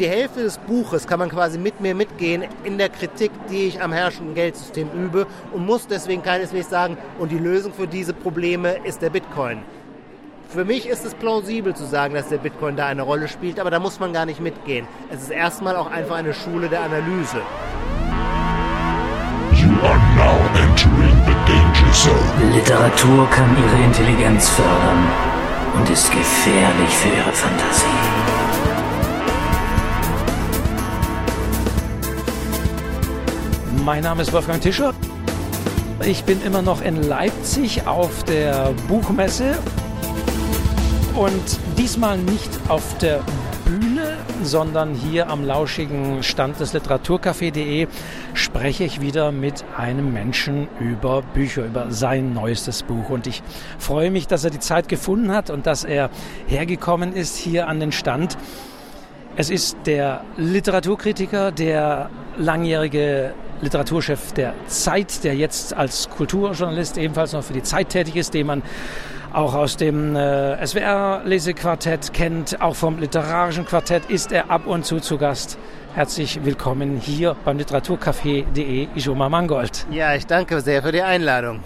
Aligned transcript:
Die 0.00 0.08
Hälfte 0.08 0.42
des 0.42 0.56
Buches 0.56 1.06
kann 1.06 1.18
man 1.18 1.28
quasi 1.28 1.58
mit 1.58 1.82
mir 1.82 1.94
mitgehen 1.94 2.44
in 2.64 2.78
der 2.78 2.88
Kritik, 2.88 3.30
die 3.50 3.66
ich 3.66 3.82
am 3.82 3.92
herrschenden 3.92 4.34
Geldsystem 4.34 4.88
übe 4.92 5.26
und 5.52 5.66
muss 5.66 5.88
deswegen 5.88 6.22
keineswegs 6.22 6.70
sagen, 6.70 6.96
und 7.18 7.30
die 7.30 7.38
Lösung 7.38 7.74
für 7.74 7.86
diese 7.86 8.14
Probleme 8.14 8.76
ist 8.84 9.02
der 9.02 9.10
Bitcoin. 9.10 9.58
Für 10.48 10.64
mich 10.64 10.88
ist 10.88 11.04
es 11.04 11.12
plausibel 11.12 11.74
zu 11.76 11.84
sagen, 11.84 12.14
dass 12.14 12.30
der 12.30 12.38
Bitcoin 12.38 12.76
da 12.76 12.86
eine 12.86 13.02
Rolle 13.02 13.28
spielt, 13.28 13.60
aber 13.60 13.70
da 13.70 13.78
muss 13.78 14.00
man 14.00 14.14
gar 14.14 14.24
nicht 14.24 14.40
mitgehen. 14.40 14.88
Es 15.10 15.20
ist 15.20 15.32
erstmal 15.32 15.76
auch 15.76 15.90
einfach 15.90 16.16
eine 16.16 16.32
Schule 16.32 16.70
der 16.70 16.80
Analyse. 16.80 17.42
You 19.52 19.68
are 19.86 20.00
now 20.16 20.40
entering 20.62 21.14
the 21.26 21.34
danger 21.44 21.92
zone. 21.92 22.54
Literatur 22.54 23.28
kann 23.28 23.54
ihre 23.54 23.84
Intelligenz 23.84 24.48
fördern 24.48 25.08
und 25.76 25.90
ist 25.90 26.10
gefährlich 26.10 26.88
für 26.88 27.08
ihre 27.08 27.32
Fantasie. 27.32 28.09
Mein 33.90 34.04
Name 34.04 34.22
ist 34.22 34.32
Wolfgang 34.32 34.60
Tischer. 34.60 34.94
Ich 36.06 36.22
bin 36.22 36.40
immer 36.44 36.62
noch 36.62 36.80
in 36.80 37.02
Leipzig 37.02 37.88
auf 37.88 38.22
der 38.22 38.72
Buchmesse 38.86 39.58
und 41.16 41.58
diesmal 41.76 42.16
nicht 42.16 42.48
auf 42.68 42.98
der 42.98 43.20
Bühne, 43.64 44.16
sondern 44.44 44.94
hier 44.94 45.28
am 45.28 45.44
lauschigen 45.44 46.22
Stand 46.22 46.60
des 46.60 46.72
Literaturcafé.de 46.72 47.88
spreche 48.32 48.84
ich 48.84 49.00
wieder 49.00 49.32
mit 49.32 49.64
einem 49.76 50.12
Menschen 50.12 50.68
über 50.78 51.22
Bücher, 51.22 51.64
über 51.64 51.90
sein 51.90 52.32
neuestes 52.32 52.84
Buch. 52.84 53.10
Und 53.10 53.26
ich 53.26 53.42
freue 53.80 54.12
mich, 54.12 54.28
dass 54.28 54.44
er 54.44 54.50
die 54.50 54.60
Zeit 54.60 54.88
gefunden 54.88 55.32
hat 55.32 55.50
und 55.50 55.66
dass 55.66 55.82
er 55.82 56.10
hergekommen 56.46 57.12
ist 57.12 57.36
hier 57.36 57.66
an 57.66 57.80
den 57.80 57.90
Stand. 57.90 58.38
Es 59.34 59.50
ist 59.50 59.78
der 59.86 60.22
Literaturkritiker, 60.36 61.50
der 61.50 62.08
langjährige 62.36 63.34
Literaturchef 63.62 64.32
der 64.32 64.54
Zeit, 64.66 65.22
der 65.24 65.34
jetzt 65.34 65.74
als 65.74 66.08
Kulturjournalist 66.08 66.96
ebenfalls 66.98 67.32
noch 67.32 67.44
für 67.44 67.52
die 67.52 67.62
Zeit 67.62 67.90
tätig 67.90 68.16
ist, 68.16 68.34
den 68.34 68.46
man 68.46 68.62
auch 69.32 69.54
aus 69.54 69.76
dem 69.76 70.16
äh, 70.16 70.66
SWR-Lesequartett 70.66 72.12
kennt, 72.12 72.60
auch 72.60 72.74
vom 72.74 72.98
literarischen 72.98 73.64
Quartett 73.64 74.10
ist 74.10 74.32
er 74.32 74.50
ab 74.50 74.66
und 74.66 74.84
zu 74.84 74.98
zu 74.98 75.18
Gast. 75.18 75.58
Herzlich 75.94 76.44
willkommen 76.44 76.96
hier 76.96 77.36
beim 77.44 77.58
Literaturcafé.de 77.58 78.88
Ijoma 78.96 79.28
Mangold. 79.28 79.86
Ja, 79.90 80.14
ich 80.14 80.26
danke 80.26 80.60
sehr 80.60 80.82
für 80.82 80.92
die 80.92 81.02
Einladung. 81.02 81.60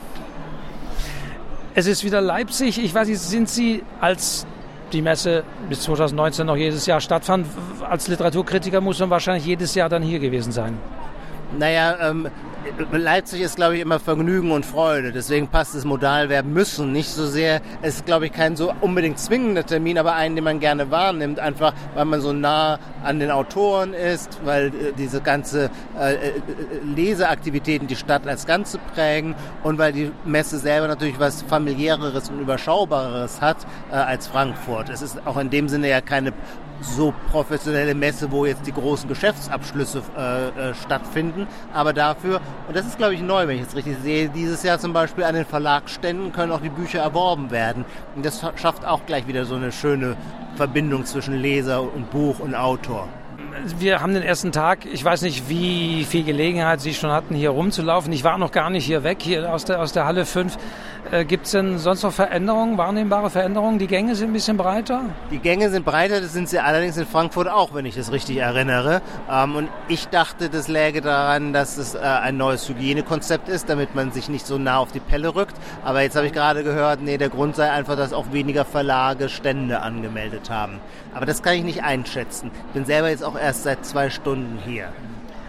Es 1.74 1.86
ist 1.86 2.05
wieder 2.05 2.20
Leipzig. 2.20 2.83
Ich 2.83 2.94
weiß 2.94 3.08
nicht, 3.08 3.20
sind 3.20 3.48
Sie 3.48 3.83
als 4.00 4.46
die 4.92 5.02
Messe 5.02 5.44
bis 5.68 5.83
2019 5.83 6.46
noch 6.46 6.56
jedes 6.56 6.86
Jahr 6.86 7.00
stattfand, 7.00 7.46
als 7.88 8.08
Literaturkritiker 8.08 8.80
muss 8.80 8.98
man 9.00 9.11
wahrscheinlich 9.11 9.44
jedes 9.44 9.74
Jahr 9.74 9.88
dann 9.88 10.02
hier 10.02 10.20
gewesen 10.20 10.52
sein. 10.52 10.78
Naja, 11.58 12.10
ähm, 12.10 12.28
Leipzig 12.92 13.42
ist, 13.42 13.56
glaube 13.56 13.77
ich, 13.77 13.83
immer 13.83 14.00
Vergnügen 14.00 14.50
und 14.50 14.64
Freude. 14.64 15.12
Deswegen 15.12 15.48
passt 15.48 15.74
das 15.74 15.84
Modalverb 15.84 16.46
müssen 16.46 16.92
nicht 16.92 17.11
so 17.11 17.27
sehr. 17.27 17.61
Es 17.83 17.96
ist, 17.96 18.06
glaube 18.06 18.27
ich, 18.27 18.33
kein 18.33 18.56
so 18.56 18.72
unbedingt 18.80 19.19
zwingender 19.19 19.64
Termin, 19.64 19.98
aber 19.98 20.14
einen, 20.14 20.34
den 20.34 20.44
man 20.44 20.61
gerne 20.61 20.91
wahrnimmt, 20.91 21.38
einfach 21.38 21.74
weil 21.94 22.06
man 22.06 22.20
so 22.20 22.33
nah 22.33 22.78
an 23.02 23.20
den 23.20 23.30
Autoren 23.30 23.92
ist, 23.92 24.38
weil 24.44 24.69
äh, 24.69 24.92
diese 24.96 25.20
ganze 25.20 25.70
äh, 25.98 26.14
äh, 26.14 26.33
Leseaktivitäten 26.84 27.86
die 27.86 27.96
Stadt 27.96 28.27
als 28.27 28.46
Ganze 28.46 28.78
prägen 28.94 29.34
und 29.62 29.78
weil 29.78 29.92
die 29.92 30.11
Messe 30.24 30.58
selber 30.58 30.89
natürlich 30.89 31.20
was 31.20 31.42
familiäreres 31.42 32.30
und 32.30 32.41
überschaubareres 32.41 33.41
hat 33.41 33.58
äh, 33.91 33.96
als 33.96 34.27
Frankfurt. 34.27 34.89
Es 34.89 35.02
ist 35.02 35.27
auch 35.27 35.36
in 35.36 35.50
dem 35.50 35.68
Sinne 35.68 35.91
ja 35.91 36.00
keine 36.00 36.33
so 36.84 37.14
professionelle 37.30 37.94
Messe, 37.94 38.30
wo 38.30 38.46
jetzt 38.46 38.66
die 38.66 38.72
großen 38.72 39.08
Geschäftsabschlüsse 39.08 40.02
äh, 40.16 40.48
äh, 40.48 40.74
stattfinden. 40.74 41.46
Aber 41.72 41.92
dafür, 41.92 42.40
und 42.68 42.77
das 42.77 42.86
ist 42.86 42.98
glaube 42.98 43.14
ich 43.14 43.22
neu, 43.22 43.48
wenn 43.48 43.56
ich 43.56 43.62
es 43.62 43.74
richtig 43.74 43.96
sehe, 44.02 44.28
dieses 44.28 44.62
Jahr 44.62 44.78
zum 44.78 44.92
Beispiel 44.92 45.24
an 45.24 45.34
den 45.34 45.46
Verlagsständen 45.46 46.32
können 46.32 46.52
auch 46.52 46.61
die 46.61 46.68
Bücher 46.68 47.00
erworben 47.00 47.50
werden. 47.50 47.84
Und 48.14 48.24
das 48.24 48.45
schafft 48.56 48.84
auch 48.84 49.06
gleich 49.06 49.27
wieder 49.27 49.45
so 49.45 49.55
eine 49.55 49.72
schöne 49.72 50.17
Verbindung 50.56 51.05
zwischen 51.05 51.34
Leser 51.34 51.83
und 51.83 52.11
Buch 52.11 52.39
und 52.39 52.55
Autor 52.55 53.08
wir 53.78 54.00
haben 54.00 54.14
den 54.14 54.22
ersten 54.22 54.52
Tag, 54.52 54.86
ich 54.86 55.04
weiß 55.04 55.22
nicht, 55.22 55.48
wie 55.48 56.04
viel 56.04 56.24
Gelegenheit 56.24 56.80
Sie 56.80 56.94
schon 56.94 57.10
hatten, 57.10 57.34
hier 57.34 57.50
rumzulaufen. 57.50 58.12
Ich 58.12 58.24
war 58.24 58.38
noch 58.38 58.52
gar 58.52 58.70
nicht 58.70 58.84
hier 58.84 59.04
weg, 59.04 59.18
hier 59.20 59.52
aus 59.52 59.64
der, 59.64 59.80
aus 59.80 59.92
der 59.92 60.06
Halle 60.06 60.26
5. 60.26 60.56
Äh, 61.10 61.24
Gibt 61.24 61.46
es 61.46 61.52
denn 61.52 61.78
sonst 61.78 62.02
noch 62.02 62.12
Veränderungen, 62.12 62.78
wahrnehmbare 62.78 63.30
Veränderungen? 63.30 63.78
Die 63.78 63.86
Gänge 63.86 64.14
sind 64.14 64.30
ein 64.30 64.32
bisschen 64.32 64.56
breiter? 64.56 65.02
Die 65.30 65.38
Gänge 65.38 65.70
sind 65.70 65.84
breiter, 65.84 66.20
das 66.20 66.32
sind 66.32 66.48
sie 66.48 66.58
allerdings 66.58 66.96
in 66.96 67.06
Frankfurt 67.06 67.48
auch, 67.48 67.74
wenn 67.74 67.84
ich 67.84 67.94
das 67.94 68.10
richtig 68.10 68.38
erinnere. 68.38 69.02
Ähm, 69.30 69.56
und 69.56 69.68
ich 69.88 70.08
dachte, 70.08 70.48
das 70.48 70.68
läge 70.68 71.00
daran, 71.00 71.52
dass 71.52 71.76
es 71.76 71.94
äh, 71.94 71.98
ein 71.98 72.36
neues 72.36 72.68
Hygienekonzept 72.68 73.48
ist, 73.48 73.68
damit 73.68 73.94
man 73.94 74.12
sich 74.12 74.28
nicht 74.28 74.46
so 74.46 74.58
nah 74.58 74.78
auf 74.78 74.92
die 74.92 75.00
Pelle 75.00 75.34
rückt. 75.34 75.54
Aber 75.84 76.02
jetzt 76.02 76.16
habe 76.16 76.26
ich 76.26 76.32
gerade 76.32 76.64
gehört, 76.64 77.02
nee, 77.02 77.18
der 77.18 77.28
Grund 77.28 77.56
sei 77.56 77.70
einfach, 77.70 77.96
dass 77.96 78.12
auch 78.12 78.32
weniger 78.32 78.64
Verlage 78.64 79.28
Stände 79.28 79.80
angemeldet 79.80 80.50
haben. 80.50 80.80
Aber 81.14 81.27
das 81.27 81.42
kann 81.42 81.55
ich 81.55 81.64
nicht 81.64 81.83
einschätzen. 81.83 82.51
Ich 82.69 82.73
bin 82.73 82.85
selber 82.85 83.08
jetzt 83.08 83.25
auch 83.25 83.39
erst 83.39 83.63
seit 83.63 83.85
zwei 83.86 84.11
Stunden 84.11 84.58
hier. 84.64 84.89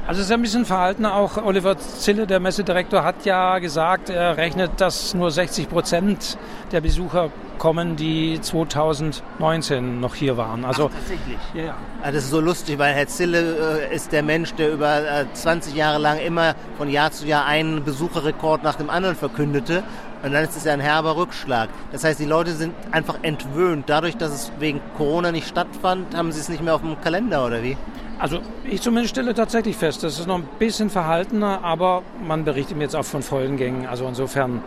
Also 0.07 0.21
es 0.21 0.27
ist 0.27 0.31
ein 0.31 0.41
bisschen 0.43 0.65
verhalten. 0.65 1.05
Auch 1.07 1.37
Oliver 1.37 1.79
Zille, 1.79 2.27
der 2.27 2.39
Messedirektor, 2.39 3.03
hat 3.03 3.25
ja 3.25 3.57
gesagt, 3.57 4.11
er 4.11 4.37
rechnet, 4.37 4.79
dass 4.79 5.15
nur 5.15 5.31
60 5.31 5.67
Prozent 5.67 6.37
der 6.71 6.81
Besucher 6.81 7.31
kommen, 7.57 7.95
die 7.95 8.39
2019 8.39 9.99
noch 9.99 10.13
hier 10.13 10.37
waren. 10.37 10.63
Also 10.63 10.91
Ach, 10.91 10.95
tatsächlich. 10.95 11.39
Ja, 11.55 11.63
ja. 11.63 11.77
Ah, 12.03 12.11
das 12.11 12.25
ist 12.25 12.29
so 12.29 12.39
lustig, 12.39 12.77
weil 12.77 12.93
Herr 12.93 13.07
Zille 13.07 13.79
äh, 13.89 13.95
ist 13.95 14.11
der 14.11 14.21
Mensch, 14.21 14.53
der 14.53 14.73
über 14.73 15.21
äh, 15.21 15.25
20 15.33 15.73
Jahre 15.73 15.97
lang 15.97 16.19
immer 16.19 16.53
von 16.77 16.87
Jahr 16.87 17.11
zu 17.11 17.25
Jahr 17.25 17.45
einen 17.45 17.83
Besucherrekord 17.83 18.61
nach 18.61 18.75
dem 18.75 18.91
anderen 18.91 19.15
verkündete. 19.15 19.83
Und 20.25 20.31
dann 20.31 20.43
ist 20.43 20.57
es 20.57 20.63
ja 20.63 20.73
ein 20.73 20.79
herber 20.79 21.15
Rückschlag. 21.17 21.69
Das 21.91 22.03
heißt, 22.03 22.19
die 22.19 22.25
Leute 22.25 22.53
sind 22.53 22.73
einfach 22.91 23.19
entwöhnt. 23.21 23.83
Dadurch, 23.87 24.17
dass 24.17 24.31
es 24.31 24.51
wegen 24.57 24.81
Corona 24.97 25.31
nicht 25.31 25.47
stattfand, 25.47 26.17
haben 26.17 26.31
sie 26.31 26.39
es 26.39 26.49
nicht 26.49 26.63
mehr 26.63 26.73
auf 26.73 26.81
dem 26.81 26.99
Kalender, 26.99 27.45
oder 27.45 27.61
wie? 27.61 27.77
Also 28.17 28.39
ich 28.63 28.81
zumindest 28.81 29.11
stelle 29.11 29.35
tatsächlich 29.35 29.75
fest, 29.75 30.03
das 30.03 30.17
ist 30.17 30.25
noch 30.25 30.37
ein 30.37 30.47
bisschen 30.57 30.89
verhaltener, 30.89 31.63
aber 31.63 32.01
man 32.25 32.43
berichtet 32.43 32.75
mir 32.75 32.85
jetzt 32.85 32.95
auch 32.95 33.05
von 33.05 33.21
vollen 33.21 33.55
Gängen. 33.55 33.85
Also 33.85 34.07
insofern 34.07 34.63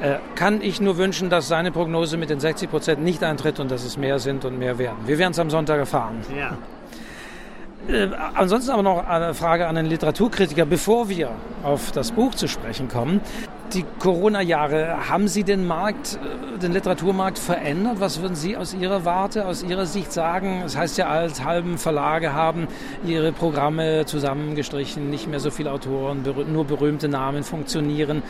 äh, 0.00 0.16
kann 0.34 0.62
ich 0.62 0.80
nur 0.80 0.96
wünschen, 0.96 1.28
dass 1.28 1.46
seine 1.46 1.72
Prognose 1.72 2.16
mit 2.16 2.30
den 2.30 2.40
60 2.40 2.70
Prozent 2.70 3.02
nicht 3.02 3.22
eintritt 3.22 3.60
und 3.60 3.70
dass 3.70 3.84
es 3.84 3.98
mehr 3.98 4.18
sind 4.18 4.46
und 4.46 4.58
mehr 4.58 4.78
werden. 4.78 4.98
Wir 5.04 5.18
werden 5.18 5.32
es 5.32 5.38
am 5.38 5.50
Sonntag 5.50 5.78
erfahren. 5.78 6.22
Ja. 6.34 6.56
Äh, 7.88 8.08
ansonsten 8.34 8.70
aber 8.70 8.82
noch 8.82 9.06
eine 9.06 9.34
Frage 9.34 9.66
an 9.66 9.74
den 9.74 9.86
Literaturkritiker, 9.86 10.64
bevor 10.64 11.08
wir 11.08 11.32
auf 11.64 11.90
das 11.92 12.12
Buch 12.12 12.34
zu 12.34 12.48
sprechen 12.48 12.88
kommen. 12.88 13.20
Die 13.74 13.86
Corona-Jahre, 14.00 15.08
haben 15.08 15.28
Sie 15.28 15.44
den 15.44 15.66
Markt, 15.66 16.18
äh, 16.22 16.58
den 16.58 16.72
Literaturmarkt 16.72 17.38
verändert? 17.38 18.00
Was 18.00 18.20
würden 18.20 18.34
Sie 18.34 18.54
aus 18.54 18.74
Ihrer 18.74 19.06
Warte, 19.06 19.46
aus 19.46 19.62
Ihrer 19.62 19.86
Sicht 19.86 20.12
sagen? 20.12 20.60
Das 20.62 20.76
heißt 20.76 20.98
ja, 20.98 21.08
als 21.08 21.42
halben 21.42 21.78
Verlage 21.78 22.34
haben 22.34 22.68
ihre 23.06 23.32
Programme 23.32 24.04
zusammengestrichen, 24.04 25.08
nicht 25.08 25.26
mehr 25.26 25.40
so 25.40 25.50
viele 25.50 25.72
Autoren, 25.72 26.22
nur 26.52 26.66
berühmte 26.66 27.08
Namen 27.08 27.44
funktionieren. 27.44 28.22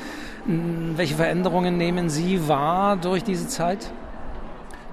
Welche 0.46 1.16
Veränderungen 1.16 1.76
nehmen 1.76 2.08
Sie 2.08 2.46
wahr 2.46 2.96
durch 2.96 3.24
diese 3.24 3.48
Zeit? 3.48 3.90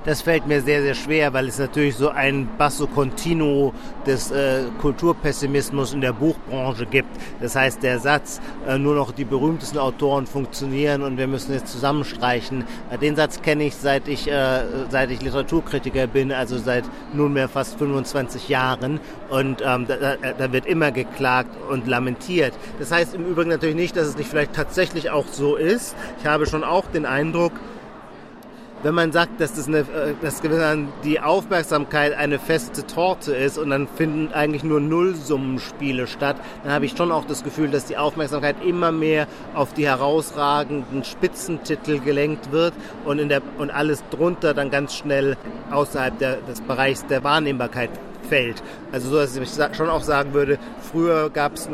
Das 0.09 0.23
fällt 0.23 0.47
mir 0.47 0.59
sehr, 0.63 0.81
sehr 0.81 0.95
schwer, 0.95 1.33
weil 1.33 1.47
es 1.47 1.59
natürlich 1.59 1.95
so 1.95 2.09
ein 2.09 2.49
Basso 2.57 2.87
Continuo 2.87 3.75
des 4.07 4.31
äh, 4.31 4.63
Kulturpessimismus 4.81 5.93
in 5.93 6.01
der 6.01 6.13
Buchbranche 6.13 6.87
gibt. 6.87 7.09
Das 7.39 7.55
heißt, 7.55 7.83
der 7.83 7.99
Satz, 7.99 8.41
äh, 8.67 8.79
nur 8.79 8.95
noch 8.95 9.11
die 9.11 9.23
berühmtesten 9.23 9.77
Autoren 9.77 10.25
funktionieren 10.25 11.03
und 11.03 11.19
wir 11.19 11.27
müssen 11.27 11.53
jetzt 11.53 11.67
zusammenstreichen, 11.67 12.63
äh, 12.89 12.97
den 12.97 13.15
Satz 13.15 13.43
kenne 13.43 13.65
ich 13.65 13.75
seit 13.75 14.07
ich, 14.07 14.27
äh, 14.27 14.61
seit 14.89 15.11
ich 15.11 15.21
Literaturkritiker 15.21 16.07
bin, 16.07 16.31
also 16.31 16.57
seit 16.57 16.85
nunmehr 17.13 17.47
fast 17.47 17.77
25 17.77 18.49
Jahren. 18.49 18.99
Und 19.29 19.61
ähm, 19.63 19.85
da, 19.87 20.15
da 20.15 20.51
wird 20.51 20.65
immer 20.65 20.91
geklagt 20.91 21.55
und 21.69 21.85
lamentiert. 21.85 22.53
Das 22.79 22.91
heißt 22.91 23.13
im 23.13 23.27
Übrigen 23.27 23.51
natürlich 23.51 23.75
nicht, 23.75 23.95
dass 23.95 24.07
es 24.07 24.17
nicht 24.17 24.31
vielleicht 24.31 24.53
tatsächlich 24.53 25.11
auch 25.11 25.27
so 25.31 25.55
ist. 25.55 25.95
Ich 26.19 26.25
habe 26.25 26.47
schon 26.47 26.63
auch 26.63 26.87
den 26.87 27.05
Eindruck, 27.05 27.51
wenn 28.83 28.93
man 28.93 29.11
sagt, 29.11 29.41
dass 29.41 29.53
das 29.53 29.67
eine, 29.67 29.79
äh, 29.79 30.13
dass 30.21 30.41
die 31.03 31.19
Aufmerksamkeit 31.19 32.13
eine 32.13 32.39
feste 32.39 32.85
Torte 32.85 33.35
ist 33.35 33.57
und 33.57 33.69
dann 33.69 33.87
finden 33.87 34.33
eigentlich 34.33 34.63
nur 34.63 34.79
Nullsummenspiele 34.79 36.07
statt, 36.07 36.37
dann 36.63 36.71
habe 36.71 36.85
ich 36.85 36.95
schon 36.95 37.11
auch 37.11 37.25
das 37.25 37.43
Gefühl, 37.43 37.69
dass 37.69 37.85
die 37.85 37.97
Aufmerksamkeit 37.97 38.55
immer 38.63 38.91
mehr 38.91 39.27
auf 39.53 39.73
die 39.73 39.85
herausragenden 39.85 41.03
Spitzentitel 41.03 41.99
gelenkt 41.99 42.51
wird 42.51 42.73
und, 43.05 43.19
in 43.19 43.29
der, 43.29 43.41
und 43.57 43.71
alles 43.71 44.03
drunter 44.11 44.53
dann 44.53 44.71
ganz 44.71 44.95
schnell 44.95 45.37
außerhalb 45.71 46.17
der, 46.17 46.37
des 46.37 46.61
Bereichs 46.61 47.05
der 47.05 47.23
Wahrnehmbarkeit 47.23 47.89
fällt. 48.29 48.63
Also 48.91 49.09
so, 49.09 49.15
dass 49.17 49.35
ich 49.35 49.75
schon 49.75 49.89
auch 49.89 50.03
sagen 50.03 50.33
würde, 50.33 50.57
früher 50.91 51.29
gab 51.29 51.55
es 51.55 51.67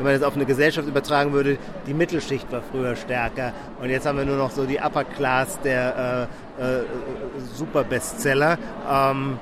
wenn 0.00 0.12
man 0.12 0.18
das 0.18 0.26
auf 0.26 0.34
eine 0.34 0.46
Gesellschaft 0.46 0.88
übertragen 0.88 1.34
würde, 1.34 1.58
die 1.86 1.92
Mittelschicht 1.92 2.50
war 2.50 2.62
früher 2.62 2.96
stärker. 2.96 3.52
Und 3.82 3.90
jetzt 3.90 4.06
haben 4.06 4.16
wir 4.16 4.24
nur 4.24 4.38
noch 4.38 4.50
so 4.50 4.64
die 4.64 4.80
Upper 4.80 5.04
Class 5.04 5.60
der 5.60 6.28
äh, 6.58 6.62
äh, 6.62 6.82
Superbestseller. 7.54 8.56
Ähm, 8.90 9.38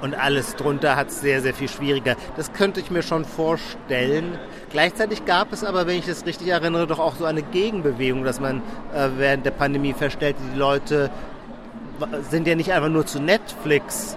und 0.00 0.18
alles 0.18 0.56
drunter 0.56 0.96
hat 0.96 1.08
es 1.08 1.20
sehr, 1.20 1.42
sehr 1.42 1.54
viel 1.54 1.68
schwieriger. 1.68 2.16
Das 2.36 2.52
könnte 2.52 2.80
ich 2.80 2.90
mir 2.90 3.02
schon 3.02 3.24
vorstellen. 3.24 4.36
Gleichzeitig 4.70 5.24
gab 5.26 5.52
es 5.52 5.62
aber, 5.62 5.86
wenn 5.86 5.98
ich 5.98 6.06
das 6.06 6.26
richtig 6.26 6.48
erinnere, 6.48 6.88
doch 6.88 6.98
auch 6.98 7.14
so 7.14 7.24
eine 7.24 7.42
Gegenbewegung, 7.42 8.24
dass 8.24 8.40
man 8.40 8.62
äh, 8.92 9.10
während 9.16 9.46
der 9.46 9.52
Pandemie 9.52 9.92
feststellte, 9.92 10.40
die 10.52 10.58
Leute 10.58 11.08
sind 12.30 12.48
ja 12.48 12.56
nicht 12.56 12.72
einfach 12.72 12.88
nur 12.88 13.06
zu 13.06 13.20
Netflix 13.20 14.16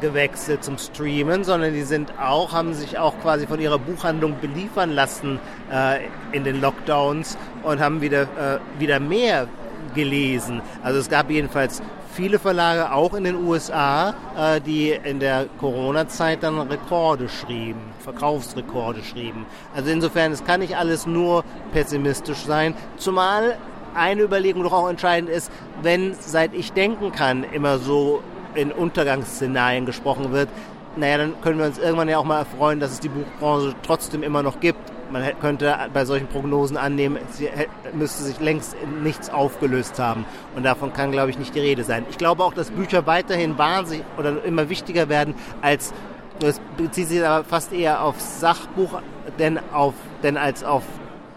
gewechselt 0.00 0.64
zum 0.64 0.78
Streamen, 0.78 1.44
sondern 1.44 1.74
die 1.74 1.82
sind 1.82 2.12
auch, 2.18 2.52
haben 2.52 2.74
sich 2.74 2.98
auch 2.98 3.18
quasi 3.20 3.46
von 3.46 3.60
ihrer 3.60 3.78
Buchhandlung 3.78 4.36
beliefern 4.40 4.90
lassen 4.90 5.38
äh, 5.72 6.00
in 6.32 6.44
den 6.44 6.60
Lockdowns 6.60 7.36
und 7.62 7.80
haben 7.80 8.00
wieder, 8.00 8.22
äh, 8.22 8.58
wieder 8.78 9.00
mehr 9.00 9.48
gelesen. 9.94 10.62
Also 10.82 10.98
es 10.98 11.08
gab 11.08 11.30
jedenfalls 11.30 11.82
viele 12.12 12.38
Verlage, 12.38 12.92
auch 12.92 13.14
in 13.14 13.24
den 13.24 13.36
USA, 13.36 14.14
äh, 14.36 14.60
die 14.60 14.90
in 14.90 15.20
der 15.20 15.46
Corona-Zeit 15.58 16.42
dann 16.42 16.58
Rekorde 16.60 17.28
schrieben, 17.28 17.80
Verkaufsrekorde 18.00 19.02
schrieben. 19.02 19.46
Also 19.74 19.90
insofern, 19.90 20.32
es 20.32 20.44
kann 20.44 20.60
nicht 20.60 20.76
alles 20.76 21.06
nur 21.06 21.44
pessimistisch 21.72 22.44
sein, 22.44 22.74
zumal 22.96 23.56
eine 23.94 24.22
Überlegung 24.22 24.62
doch 24.62 24.72
auch 24.72 24.88
entscheidend 24.88 25.30
ist, 25.30 25.50
wenn, 25.82 26.14
seit 26.18 26.54
ich 26.54 26.72
denken 26.72 27.12
kann, 27.12 27.44
immer 27.44 27.78
so 27.78 28.22
in 28.54 28.72
Untergangsszenarien 28.72 29.86
gesprochen 29.86 30.32
wird, 30.32 30.48
naja, 30.96 31.18
dann 31.18 31.40
können 31.40 31.58
wir 31.58 31.66
uns 31.66 31.78
irgendwann 31.78 32.08
ja 32.08 32.18
auch 32.18 32.24
mal 32.24 32.40
erfreuen, 32.40 32.80
dass 32.80 32.90
es 32.90 33.00
die 33.00 33.08
Buchbranche 33.08 33.74
trotzdem 33.82 34.22
immer 34.22 34.42
noch 34.42 34.60
gibt. 34.60 34.80
Man 35.12 35.24
könnte 35.40 35.76
bei 35.92 36.04
solchen 36.04 36.26
Prognosen 36.28 36.76
annehmen, 36.76 37.18
sie 37.32 37.48
müsste 37.92 38.22
sich 38.22 38.38
längst 38.38 38.76
nichts 39.02 39.28
aufgelöst 39.30 39.98
haben. 39.98 40.24
Und 40.54 40.64
davon 40.64 40.92
kann, 40.92 41.10
glaube 41.10 41.30
ich, 41.30 41.38
nicht 41.38 41.54
die 41.54 41.60
Rede 41.60 41.84
sein. 41.84 42.06
Ich 42.10 42.18
glaube 42.18 42.44
auch, 42.44 42.54
dass 42.54 42.70
Bücher 42.70 43.06
weiterhin 43.06 43.58
wahnsinnig 43.58 44.04
oder 44.18 44.44
immer 44.44 44.68
wichtiger 44.68 45.08
werden 45.08 45.34
als, 45.62 45.92
das 46.38 46.60
bezieht 46.76 47.08
sich 47.08 47.24
aber 47.24 47.44
fast 47.44 47.72
eher 47.72 48.02
auf 48.02 48.20
Sachbuch, 48.20 49.00
denn, 49.38 49.58
auf, 49.72 49.94
denn 50.22 50.36
als 50.36 50.64
auf 50.64 50.84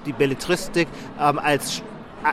die 0.06 0.14
Belletristik, 0.14 0.88
ähm, 1.20 1.40
als 1.40 1.82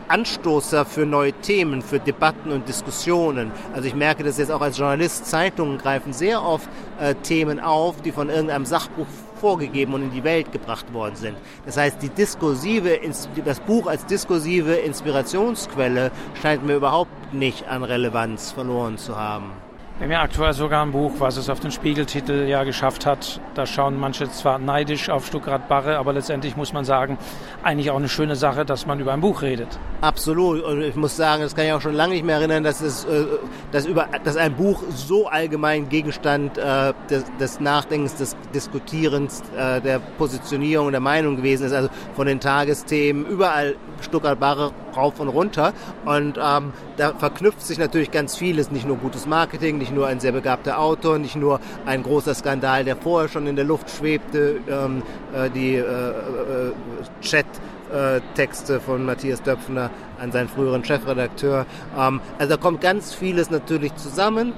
Anstoßer 0.08 0.84
für 0.84 1.06
neue 1.06 1.32
Themen, 1.32 1.82
für 1.82 1.98
Debatten 1.98 2.52
und 2.52 2.68
Diskussionen. 2.68 3.52
Also 3.74 3.88
ich 3.88 3.94
merke 3.94 4.24
das 4.24 4.38
jetzt 4.38 4.50
auch 4.50 4.60
als 4.60 4.78
Journalist, 4.78 5.26
Zeitungen 5.26 5.78
greifen 5.78 6.12
sehr 6.12 6.42
oft 6.42 6.68
äh, 7.00 7.14
Themen 7.16 7.60
auf, 7.60 8.00
die 8.02 8.12
von 8.12 8.28
irgendeinem 8.28 8.66
Sachbuch 8.66 9.06
vorgegeben 9.40 9.94
und 9.94 10.02
in 10.02 10.10
die 10.10 10.24
Welt 10.24 10.52
gebracht 10.52 10.92
worden 10.92 11.16
sind. 11.16 11.36
Das 11.64 11.76
heißt, 11.76 12.02
die 12.02 12.10
diskursive, 12.10 13.00
das 13.44 13.60
Buch 13.60 13.86
als 13.86 14.04
diskursive 14.06 14.74
Inspirationsquelle 14.74 16.10
scheint 16.40 16.64
mir 16.64 16.76
überhaupt 16.76 17.32
nicht 17.32 17.66
an 17.68 17.82
Relevanz 17.82 18.52
verloren 18.52 18.98
zu 18.98 19.16
haben. 19.16 19.52
Wir 20.00 20.06
haben 20.06 20.12
ja 20.12 20.22
aktuell 20.22 20.54
sogar 20.54 20.82
ein 20.82 20.92
Buch, 20.92 21.12
was 21.18 21.36
es 21.36 21.50
auf 21.50 21.60
den 21.60 21.70
Spiegeltitel 21.70 22.48
ja 22.48 22.64
geschafft 22.64 23.04
hat. 23.04 23.38
Da 23.54 23.66
schauen 23.66 24.00
manche 24.00 24.30
zwar 24.30 24.58
neidisch 24.58 25.10
auf 25.10 25.26
Stuttgart 25.26 25.68
Barre, 25.68 25.98
aber 25.98 26.14
letztendlich 26.14 26.56
muss 26.56 26.72
man 26.72 26.86
sagen, 26.86 27.18
eigentlich 27.62 27.90
auch 27.90 27.98
eine 27.98 28.08
schöne 28.08 28.34
Sache, 28.34 28.64
dass 28.64 28.86
man 28.86 28.98
über 28.98 29.12
ein 29.12 29.20
Buch 29.20 29.42
redet. 29.42 29.78
Absolut. 30.00 30.62
Und 30.64 30.80
ich 30.80 30.96
muss 30.96 31.18
sagen, 31.18 31.42
das 31.42 31.54
kann 31.54 31.66
ich 31.66 31.72
auch 31.74 31.82
schon 31.82 31.92
lange 31.92 32.14
nicht 32.14 32.24
mehr 32.24 32.36
erinnern, 32.36 32.64
dass, 32.64 32.80
es, 32.80 33.04
äh, 33.04 33.26
dass, 33.72 33.84
über, 33.84 34.08
dass 34.24 34.38
ein 34.38 34.54
Buch 34.54 34.82
so 34.88 35.28
allgemein 35.28 35.90
Gegenstand 35.90 36.56
äh, 36.56 36.94
des, 37.10 37.24
des 37.38 37.60
Nachdenkens, 37.60 38.14
des 38.14 38.38
Diskutierens, 38.54 39.42
äh, 39.54 39.82
der 39.82 39.98
Positionierung 39.98 40.86
und 40.86 40.92
der 40.92 41.02
Meinung 41.02 41.36
gewesen 41.36 41.66
ist. 41.66 41.74
Also 41.74 41.90
von 42.14 42.26
den 42.26 42.40
Tagesthemen 42.40 43.26
überall 43.26 43.76
Stuttgart 44.00 44.40
Barre 44.40 44.72
rauf 44.96 45.20
und 45.20 45.28
runter. 45.28 45.72
Und 46.04 46.38
ähm, 46.42 46.72
da 46.96 47.14
verknüpft 47.14 47.62
sich 47.62 47.78
natürlich 47.78 48.10
ganz 48.10 48.36
vieles, 48.36 48.70
nicht 48.70 48.86
nur 48.86 48.96
gutes 48.96 49.26
Marketing, 49.26 49.78
nicht 49.78 49.92
nur 49.92 50.06
ein 50.06 50.20
sehr 50.20 50.32
begabter 50.32 50.78
Autor, 50.78 51.18
nicht 51.18 51.36
nur 51.36 51.60
ein 51.86 52.02
großer 52.02 52.34
Skandal, 52.34 52.84
der 52.84 52.96
vorher 52.96 53.28
schon 53.28 53.46
in 53.46 53.56
der 53.56 53.64
Luft 53.64 53.90
schwebte, 53.90 54.60
ähm, 54.68 55.02
äh, 55.34 55.50
die 55.50 55.74
äh, 55.74 55.80
äh, 55.80 56.72
Chat-Texte 57.20 58.80
von 58.80 59.04
Matthias 59.04 59.42
Döpfner 59.42 59.90
an 60.20 60.32
seinen 60.32 60.48
früheren 60.48 60.84
Chefredakteur. 60.84 61.66
Ähm, 61.98 62.20
also 62.38 62.54
da 62.54 62.60
kommt 62.60 62.80
ganz 62.80 63.14
vieles 63.14 63.50
natürlich 63.50 63.94
zusammen, 63.96 64.52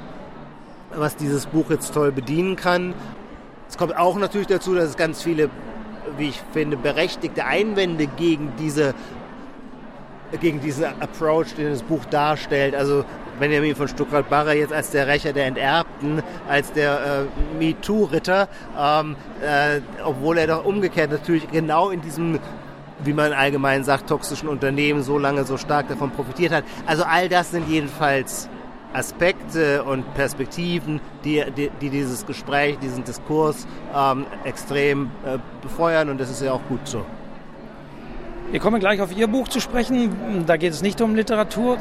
was 0.94 1.16
dieses 1.16 1.46
Buch 1.46 1.70
jetzt 1.70 1.94
toll 1.94 2.12
bedienen 2.12 2.56
kann. 2.56 2.94
Es 3.68 3.78
kommt 3.78 3.96
auch 3.96 4.18
natürlich 4.18 4.48
dazu, 4.48 4.74
dass 4.74 4.90
es 4.90 4.96
ganz 4.96 5.22
viele, 5.22 5.48
wie 6.18 6.28
ich 6.28 6.42
finde, 6.52 6.76
berechtigte 6.76 7.46
Einwände 7.46 8.06
gegen 8.06 8.52
diese 8.58 8.94
gegen 10.40 10.60
diesen 10.60 10.84
Approach, 10.84 11.54
den 11.56 11.70
das 11.70 11.82
Buch 11.82 12.04
darstellt. 12.06 12.74
Also 12.74 13.04
Benjamin 13.38 13.74
von 13.74 13.88
Stuckrad-Barre 13.88 14.54
jetzt 14.54 14.72
als 14.72 14.90
der 14.90 15.06
Rächer 15.06 15.32
der 15.32 15.46
Enterbten, 15.46 16.22
als 16.48 16.72
der 16.72 17.26
äh, 17.28 17.58
MeToo-Ritter, 17.58 18.48
ähm, 18.78 19.16
äh, 19.42 19.80
obwohl 20.04 20.38
er 20.38 20.46
doch 20.46 20.64
umgekehrt 20.64 21.10
natürlich 21.10 21.50
genau 21.50 21.90
in 21.90 22.00
diesem 22.00 22.38
wie 23.04 23.12
man 23.12 23.32
allgemein 23.32 23.82
sagt, 23.82 24.08
toxischen 24.08 24.48
Unternehmen 24.48 25.02
so 25.02 25.18
lange 25.18 25.44
so 25.44 25.56
stark 25.56 25.88
davon 25.88 26.12
profitiert 26.12 26.52
hat. 26.52 26.62
Also 26.86 27.02
all 27.02 27.28
das 27.28 27.50
sind 27.50 27.68
jedenfalls 27.68 28.48
Aspekte 28.92 29.82
und 29.84 30.14
Perspektiven, 30.14 31.00
die, 31.24 31.42
die, 31.56 31.70
die 31.80 31.90
dieses 31.90 32.26
Gespräch, 32.26 32.78
diesen 32.78 33.04
Diskurs 33.04 33.66
ähm, 33.96 34.26
extrem 34.44 35.10
äh, 35.24 35.38
befeuern 35.62 36.10
und 36.10 36.20
das 36.20 36.30
ist 36.30 36.42
ja 36.42 36.52
auch 36.52 36.62
gut 36.68 36.86
so. 36.86 37.04
Wir 38.52 38.60
kommen 38.60 38.80
gleich 38.80 39.00
auf 39.00 39.16
Ihr 39.16 39.28
Buch 39.28 39.48
zu 39.48 39.60
sprechen. 39.60 40.44
Da 40.46 40.58
geht 40.58 40.74
es 40.74 40.82
nicht 40.82 41.00
um 41.00 41.14
Literatur. 41.14 41.78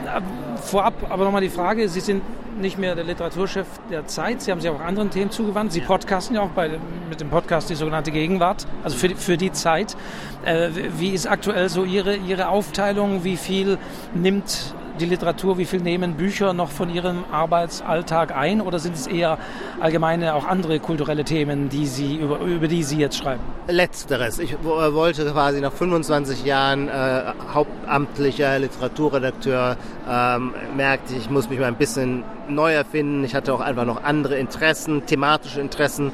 Vorab 0.55 0.93
aber 1.09 1.25
nochmal 1.25 1.41
die 1.41 1.49
Frage, 1.49 1.89
Sie 1.89 1.99
sind 1.99 2.23
nicht 2.61 2.77
mehr 2.79 2.95
der 2.95 3.03
Literaturchef 3.03 3.67
der 3.89 4.07
Zeit. 4.07 4.41
Sie 4.41 4.51
haben 4.51 4.61
sich 4.61 4.69
auch 4.69 4.79
anderen 4.79 5.09
Themen 5.09 5.31
zugewandt. 5.31 5.73
Sie 5.73 5.81
podcasten 5.81 6.37
ja 6.37 6.43
auch 6.43 6.51
bei, 6.51 6.79
mit 7.09 7.19
dem 7.19 7.29
Podcast 7.29 7.69
die 7.69 7.75
sogenannte 7.75 8.11
Gegenwart, 8.11 8.67
also 8.85 8.95
für 8.95 9.09
die, 9.09 9.15
für 9.15 9.35
die 9.35 9.51
Zeit. 9.51 9.97
Äh, 10.45 10.69
wie 10.97 11.09
ist 11.09 11.27
aktuell 11.27 11.67
so 11.67 11.83
Ihre, 11.83 12.15
Ihre 12.15 12.47
Aufteilung? 12.47 13.25
Wie 13.25 13.35
viel 13.35 13.77
nimmt 14.13 14.73
die 15.01 15.07
Literatur, 15.07 15.57
wie 15.57 15.65
viel 15.65 15.81
nehmen 15.81 16.13
Bücher 16.13 16.53
noch 16.53 16.69
von 16.69 16.89
Ihrem 16.89 17.23
Arbeitsalltag 17.31 18.35
ein 18.35 18.61
oder 18.61 18.77
sind 18.77 18.95
es 18.95 19.07
eher 19.07 19.39
allgemeine, 19.79 20.35
auch 20.35 20.45
andere 20.45 20.79
kulturelle 20.79 21.23
Themen, 21.23 21.69
die 21.69 21.87
Sie, 21.87 22.17
über, 22.17 22.39
über 22.39 22.67
die 22.67 22.83
Sie 22.83 22.99
jetzt 22.99 23.17
schreiben? 23.17 23.41
Letzteres. 23.67 24.37
Ich 24.37 24.55
wollte 24.63 25.25
quasi 25.31 25.59
nach 25.59 25.73
25 25.73 26.45
Jahren 26.45 26.87
äh, 26.87 27.33
hauptamtlicher 27.53 28.59
Literaturredakteur 28.59 29.77
ähm, 30.07 30.53
merkte, 30.77 31.15
ich 31.15 31.29
muss 31.29 31.49
mich 31.49 31.59
mal 31.59 31.65
ein 31.65 31.75
bisschen 31.75 32.23
neu 32.47 32.71
erfinden. 32.73 33.23
Ich 33.23 33.33
hatte 33.33 33.53
auch 33.53 33.61
einfach 33.61 33.85
noch 33.85 34.03
andere 34.03 34.35
Interessen, 34.37 35.05
thematische 35.07 35.61
Interessen, 35.61 36.11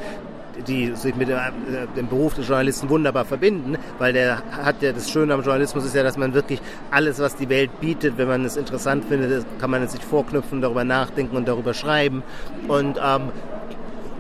die 0.65 0.95
sich 0.95 1.15
mit 1.15 1.30
dem, 1.30 1.38
äh, 1.38 1.88
dem, 1.95 2.07
Beruf 2.07 2.33
des 2.33 2.48
Journalisten 2.48 2.90
wunderbar 2.90 3.26
verbinden, 3.26 3.78
weil 3.99 4.14
der 4.14 4.42
hat 4.52 4.81
ja 4.81 4.92
das 4.92 5.09
Schöne 5.09 5.33
am 5.33 5.42
Journalismus 5.42 5.85
ist 5.85 5.95
ja, 5.95 6.04
dass 6.04 6.18
man 6.18 6.33
wirklich 6.33 6.61
alles, 6.92 7.19
was 7.19 7.35
die 7.35 7.49
Welt 7.49 7.80
bietet, 7.80 8.18
wenn 8.18 8.28
man 8.28 8.45
es 8.45 8.57
interessant 8.57 9.06
findet, 9.06 9.45
kann 9.59 9.69
man 9.69 9.83
es 9.83 9.92
sich 9.92 10.04
vorknüpfen, 10.04 10.61
darüber 10.61 10.83
nachdenken 10.83 11.35
und 11.35 11.47
darüber 11.47 11.73
schreiben. 11.73 12.23
Und 12.68 12.97
ähm, 13.04 13.30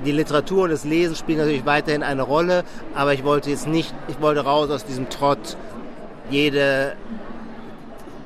die 0.05 0.11
Literatur 0.11 0.63
und 0.63 0.69
das 0.69 0.83
Lesen 0.83 1.15
spielen 1.15 1.39
natürlich 1.39 1.65
weiterhin 1.65 2.03
eine 2.03 2.21
Rolle, 2.21 2.63
aber 2.93 3.13
ich 3.13 3.23
wollte 3.23 3.49
jetzt 3.49 3.67
nicht, 3.67 3.93
ich 4.07 4.21
wollte 4.21 4.41
raus 4.41 4.69
aus 4.69 4.85
diesem 4.85 5.09
Trott, 5.09 5.57
jede 6.29 6.93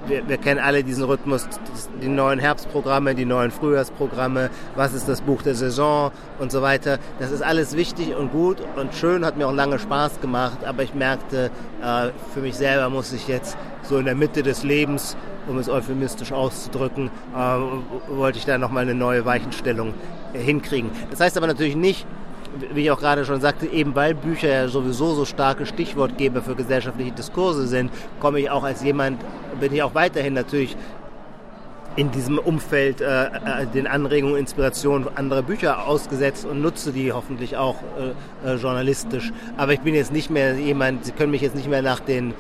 wir, 0.08 0.27
wir, 0.27 0.38
kennen 0.38 0.60
alle 0.60 0.84
diesen 0.84 1.03
Rhythmus, 1.03 1.48
die 2.01 2.08
neuen 2.08 2.39
Herbstprogramme, 2.39 3.15
die 3.15 3.25
neuen 3.25 3.51
Frühjahrsprogramme, 3.51 4.50
was 4.75 4.93
ist 4.93 5.08
das 5.08 5.22
Buch 5.22 5.41
der 5.41 5.55
Saison 5.55 6.12
und 6.39 6.51
so 6.51 6.62
weiter. 6.62 7.00
Das 7.20 7.31
ist 7.31 7.41
alles 7.41 7.75
wichtig 7.75 8.15
und 8.15 8.31
gut 8.31 8.58
und 8.75 8.93
schön, 8.93 9.25
hat 9.25 9.38
mir 9.38 9.48
auch 9.48 9.53
lange 9.53 9.79
Spaß 9.79 10.22
gemacht, 10.22 10.63
aber 10.65 10.84
ich 10.84 10.93
merkte, 10.93 11.51
äh, 11.81 12.10
für 12.34 12.41
mich 12.41 12.55
selber 12.55 12.89
muss 12.89 13.13
ich 13.13 13.27
jetzt 13.27 13.58
so 13.84 13.98
in 13.98 14.05
der 14.05 14.15
Mitte 14.15 14.43
des 14.43 14.63
Lebens, 14.63 15.15
um 15.48 15.58
es 15.58 15.70
euphemistisch 15.70 16.31
auszudrücken, 16.31 17.10
äh, 17.36 18.15
wollte 18.15 18.38
ich 18.38 18.46
da 18.46 18.58
nochmal 18.58 18.84
eine 18.84 18.96
neue 18.96 19.25
Weichenstellung 19.25 19.93
hinkriegen. 20.34 20.91
Das 21.10 21.20
heißt 21.20 21.38
aber 21.38 21.48
natürlich 21.48 21.75
nicht, 21.75 22.05
wie 22.74 22.84
ich 22.84 22.91
auch 22.91 23.00
gerade 23.00 23.25
schon 23.25 23.41
sagte, 23.41 23.67
eben 23.67 23.96
weil 23.96 24.13
Bücher 24.13 24.50
ja 24.50 24.67
sowieso 24.67 25.13
so 25.13 25.25
starke 25.25 25.65
Stichwortgeber 25.65 26.41
für 26.41 26.55
gesellschaftliche 26.55 27.12
Diskurse 27.12 27.67
sind, 27.67 27.91
komme 28.20 28.39
ich 28.39 28.50
auch 28.50 28.63
als 28.63 28.84
jemand, 28.84 29.22
bin 29.60 29.74
ich 29.74 29.84
auch 29.84 29.96
weiterhin 29.96 30.34
natürlich 30.34 30.75
in 31.96 32.12
diesem 32.12 32.38
Umfeld 32.38 33.01
äh, 33.01 33.25
äh, 33.25 33.29
den 33.74 33.86
Anregungen, 33.86 34.38
Inspirationen 34.38 35.08
anderer 35.15 35.41
Bücher 35.41 35.88
ausgesetzt 35.88 36.46
und 36.46 36.62
nutze 36.62 36.93
die 36.93 37.12
hoffentlich 37.12 37.58
auch 37.58 37.77
äh, 38.46 38.50
äh, 38.50 38.55
journalistisch. 38.55 39.34
Aber 39.58 39.74
ich 39.74 39.81
bin 39.81 39.93
jetzt 39.93 40.13
nicht 40.13 40.29
mehr 40.29 40.55
jemand, 40.55 41.05
Sie 41.05 41.12
können 41.12 41.31
mich 41.31 41.41
jetzt 41.41 41.55
nicht 41.55 41.70
mehr 41.70 41.81
nach 41.81 42.00
den 42.00 42.34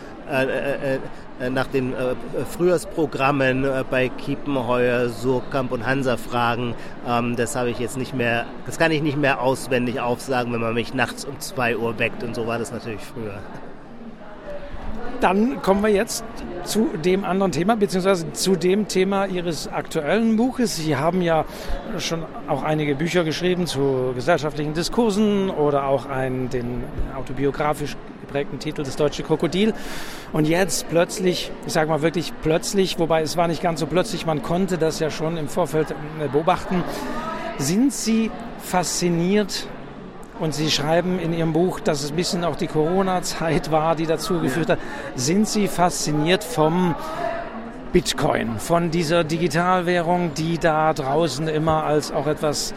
nach 1.49 1.67
den 1.67 1.93
äh, 1.93 2.15
Frühjahrsprogrammen 2.45 3.63
äh, 3.63 3.83
bei 3.89 4.09
Kiepenheuer, 4.09 5.09
Surkamp 5.09 5.71
und 5.71 5.85
Hansa 5.85 6.17
fragen. 6.17 6.75
Ähm, 7.07 7.35
das 7.35 7.55
habe 7.55 7.69
ich 7.69 7.79
jetzt 7.79 7.97
nicht 7.97 8.13
mehr, 8.13 8.45
das 8.65 8.77
kann 8.77 8.91
ich 8.91 9.01
nicht 9.01 9.17
mehr 9.17 9.41
auswendig 9.41 9.99
aufsagen, 9.99 10.53
wenn 10.53 10.61
man 10.61 10.73
mich 10.73 10.93
nachts 10.93 11.25
um 11.25 11.39
zwei 11.39 11.77
Uhr 11.77 11.97
weckt 11.99 12.23
und 12.23 12.35
so 12.35 12.47
war 12.47 12.59
das 12.59 12.71
natürlich 12.71 13.01
früher. 13.01 13.39
Dann 15.19 15.61
kommen 15.61 15.83
wir 15.83 15.91
jetzt 15.91 16.23
zu 16.63 16.89
dem 17.05 17.25
anderen 17.25 17.51
Thema, 17.51 17.75
beziehungsweise 17.75 18.33
zu 18.33 18.55
dem 18.55 18.87
Thema 18.87 19.25
Ihres 19.25 19.67
aktuellen 19.67 20.35
Buches. 20.35 20.77
Sie 20.77 20.95
haben 20.95 21.21
ja 21.21 21.45
schon 21.99 22.23
auch 22.47 22.63
einige 22.63 22.95
Bücher 22.95 23.23
geschrieben 23.23 23.67
zu 23.67 24.13
gesellschaftlichen 24.15 24.73
Diskursen 24.73 25.51
oder 25.51 25.85
auch 25.85 26.07
einen, 26.07 26.49
den 26.49 26.83
autobiografisch 27.15 27.95
geprägten 28.31 28.59
Titel 28.59 28.83
Das 28.83 28.95
deutsche 28.95 29.23
Krokodil. 29.23 29.73
Und 30.31 30.47
jetzt 30.47 30.89
plötzlich, 30.89 31.51
ich 31.67 31.73
sage 31.73 31.89
mal 31.89 32.01
wirklich 32.01 32.31
plötzlich, 32.41 32.97
wobei 32.97 33.21
es 33.21 33.35
war 33.35 33.49
nicht 33.49 33.61
ganz 33.61 33.81
so 33.81 33.87
plötzlich, 33.87 34.25
man 34.25 34.41
konnte 34.41 34.77
das 34.77 34.99
ja 34.99 35.09
schon 35.09 35.35
im 35.35 35.49
Vorfeld 35.49 35.91
äh, 35.91 36.29
beobachten, 36.29 36.81
sind 37.57 37.91
Sie 37.91 38.31
fasziniert 38.63 39.67
und 40.39 40.55
Sie 40.55 40.71
schreiben 40.71 41.19
in 41.19 41.33
Ihrem 41.33 41.51
Buch, 41.51 41.81
dass 41.81 42.03
es 42.03 42.11
ein 42.11 42.15
bisschen 42.15 42.45
auch 42.45 42.55
die 42.55 42.67
Corona-Zeit 42.67 43.69
war, 43.69 43.95
die 43.95 44.05
dazu 44.05 44.39
geführt 44.39 44.69
hat. 44.69 44.79
Sind 45.15 45.47
Sie 45.47 45.67
fasziniert 45.67 46.45
vom 46.45 46.95
Bitcoin, 47.91 48.59
von 48.59 48.91
dieser 48.91 49.25
Digitalwährung, 49.25 50.33
die 50.35 50.57
da 50.57 50.93
draußen 50.93 51.49
immer 51.49 51.83
als 51.83 52.13
auch 52.13 52.27
etwas 52.27 52.73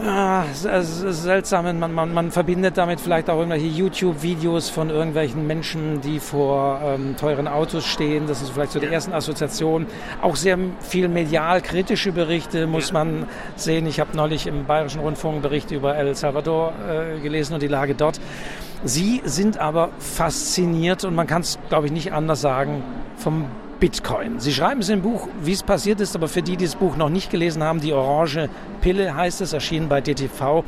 ja, 0.00 0.46
seltsam. 0.52 1.78
Man, 1.78 1.92
man, 1.92 2.14
man 2.14 2.30
verbindet 2.30 2.78
damit 2.78 3.00
vielleicht 3.00 3.28
auch 3.28 3.36
irgendwelche 3.36 3.66
YouTube-Videos 3.66 4.70
von 4.70 4.90
irgendwelchen 4.90 5.46
Menschen, 5.46 6.00
die 6.00 6.18
vor 6.18 6.80
ähm, 6.82 7.16
teuren 7.16 7.46
Autos 7.46 7.84
stehen. 7.84 8.26
Das 8.26 8.42
ist 8.42 8.50
vielleicht 8.50 8.72
so 8.72 8.80
die 8.80 8.86
ersten 8.86 9.12
Assoziationen. 9.12 9.86
Auch 10.22 10.36
sehr 10.36 10.58
viel 10.80 11.08
medial 11.08 11.60
kritische 11.60 12.12
Berichte 12.12 12.66
muss 12.66 12.92
man 12.92 13.26
sehen. 13.56 13.86
Ich 13.86 14.00
habe 14.00 14.16
neulich 14.16 14.46
im 14.46 14.64
Bayerischen 14.64 15.00
Rundfunk 15.00 15.42
Berichte 15.42 15.74
über 15.74 15.94
El 15.94 16.14
Salvador 16.14 16.72
äh, 16.88 17.20
gelesen 17.20 17.54
und 17.54 17.62
die 17.62 17.68
Lage 17.68 17.94
dort. 17.94 18.20
Sie 18.84 19.22
sind 19.24 19.58
aber 19.58 19.90
fasziniert 19.98 21.04
und 21.04 21.14
man 21.14 21.26
kann 21.26 21.42
es, 21.42 21.58
glaube 21.68 21.86
ich, 21.86 21.92
nicht 21.92 22.12
anders 22.12 22.40
sagen, 22.40 22.82
vom 23.16 23.44
Bitcoin. 23.82 24.38
Sie 24.38 24.52
schreiben 24.52 24.80
es 24.80 24.90
im 24.90 25.02
Buch, 25.02 25.26
wie 25.42 25.50
es 25.50 25.64
passiert 25.64 26.00
ist, 26.00 26.14
aber 26.14 26.28
für 26.28 26.40
die, 26.40 26.56
die 26.56 26.66
das 26.66 26.76
Buch 26.76 26.96
noch 26.96 27.08
nicht 27.08 27.32
gelesen 27.32 27.64
haben, 27.64 27.80
die 27.80 27.92
orange 27.92 28.48
Pille 28.80 29.16
heißt 29.16 29.40
es, 29.40 29.52
erschienen 29.52 29.88
bei 29.88 30.00
DTV. 30.00 30.62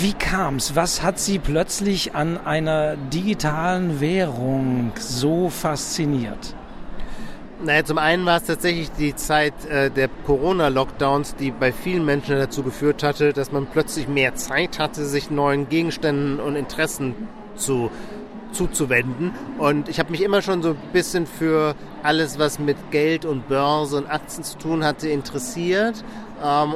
Wie 0.00 0.12
kam 0.12 0.54
es? 0.54 0.76
Was 0.76 1.02
hat 1.02 1.18
Sie 1.18 1.40
plötzlich 1.40 2.14
an 2.14 2.38
einer 2.38 2.94
digitalen 2.96 4.00
Währung 4.00 4.92
so 5.00 5.48
fasziniert? 5.48 6.54
Naja, 7.64 7.84
zum 7.84 7.98
einen 7.98 8.24
war 8.24 8.36
es 8.36 8.44
tatsächlich 8.44 8.92
die 8.92 9.16
Zeit 9.16 9.66
äh, 9.68 9.90
der 9.90 10.08
Corona-Lockdowns, 10.26 11.34
die 11.34 11.50
bei 11.50 11.72
vielen 11.72 12.04
Menschen 12.04 12.38
dazu 12.38 12.62
geführt 12.62 13.02
hatte, 13.02 13.32
dass 13.32 13.50
man 13.50 13.66
plötzlich 13.66 14.06
mehr 14.06 14.36
Zeit 14.36 14.78
hatte, 14.78 15.04
sich 15.04 15.32
neuen 15.32 15.68
Gegenständen 15.68 16.38
und 16.38 16.54
Interessen 16.54 17.16
zu 17.56 17.90
zuzuwenden. 18.52 19.32
Und 19.58 19.88
ich 19.88 19.98
habe 19.98 20.10
mich 20.10 20.22
immer 20.22 20.42
schon 20.42 20.62
so 20.62 20.70
ein 20.70 20.92
bisschen 20.92 21.26
für 21.26 21.74
alles, 22.02 22.38
was 22.38 22.58
mit 22.58 22.76
Geld 22.90 23.24
und 23.24 23.48
Börse 23.48 23.96
und 23.96 24.10
Aktien 24.10 24.44
zu 24.44 24.58
tun 24.58 24.84
hatte, 24.84 25.08
interessiert. 25.08 26.04
Ähm, 26.42 26.74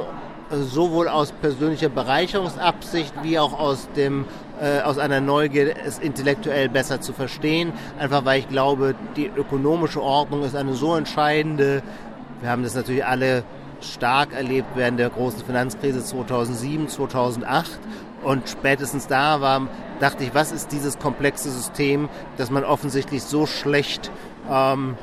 sowohl 0.51 1.07
aus 1.07 1.31
persönlicher 1.31 1.89
Bereicherungsabsicht 1.89 3.13
wie 3.23 3.39
auch 3.39 3.59
aus 3.59 3.89
dem 3.95 4.25
äh, 4.61 4.81
aus 4.81 4.97
einer 4.97 5.19
Neugier, 5.19 5.75
es 5.85 5.99
intellektuell 5.99 6.69
besser 6.69 7.01
zu 7.01 7.13
verstehen. 7.13 7.73
Einfach 7.99 8.25
weil 8.25 8.39
ich 8.39 8.49
glaube, 8.49 8.95
die 9.15 9.27
ökonomische 9.35 10.01
Ordnung 10.01 10.43
ist 10.43 10.55
eine 10.55 10.73
so 10.73 10.95
entscheidende. 10.95 11.81
Wir 12.41 12.49
haben 12.49 12.63
das 12.63 12.75
natürlich 12.75 13.05
alle 13.05 13.43
stark 13.81 14.33
erlebt 14.33 14.69
während 14.75 14.99
der 14.99 15.09
großen 15.09 15.43
Finanzkrise 15.43 16.03
2007, 16.03 16.87
2008 16.87 17.79
und 18.25 18.49
spätestens 18.49 19.07
da 19.07 19.39
war, 19.39 19.67
dachte 19.99 20.23
ich, 20.23 20.33
was 20.33 20.51
ist 20.51 20.71
dieses 20.71 20.99
komplexe 20.99 21.49
System, 21.49 22.09
das 22.37 22.49
man 22.49 22.65
offensichtlich 22.65 23.23
so 23.23 23.45
schlecht 23.45 24.11
ähm, 24.51 24.97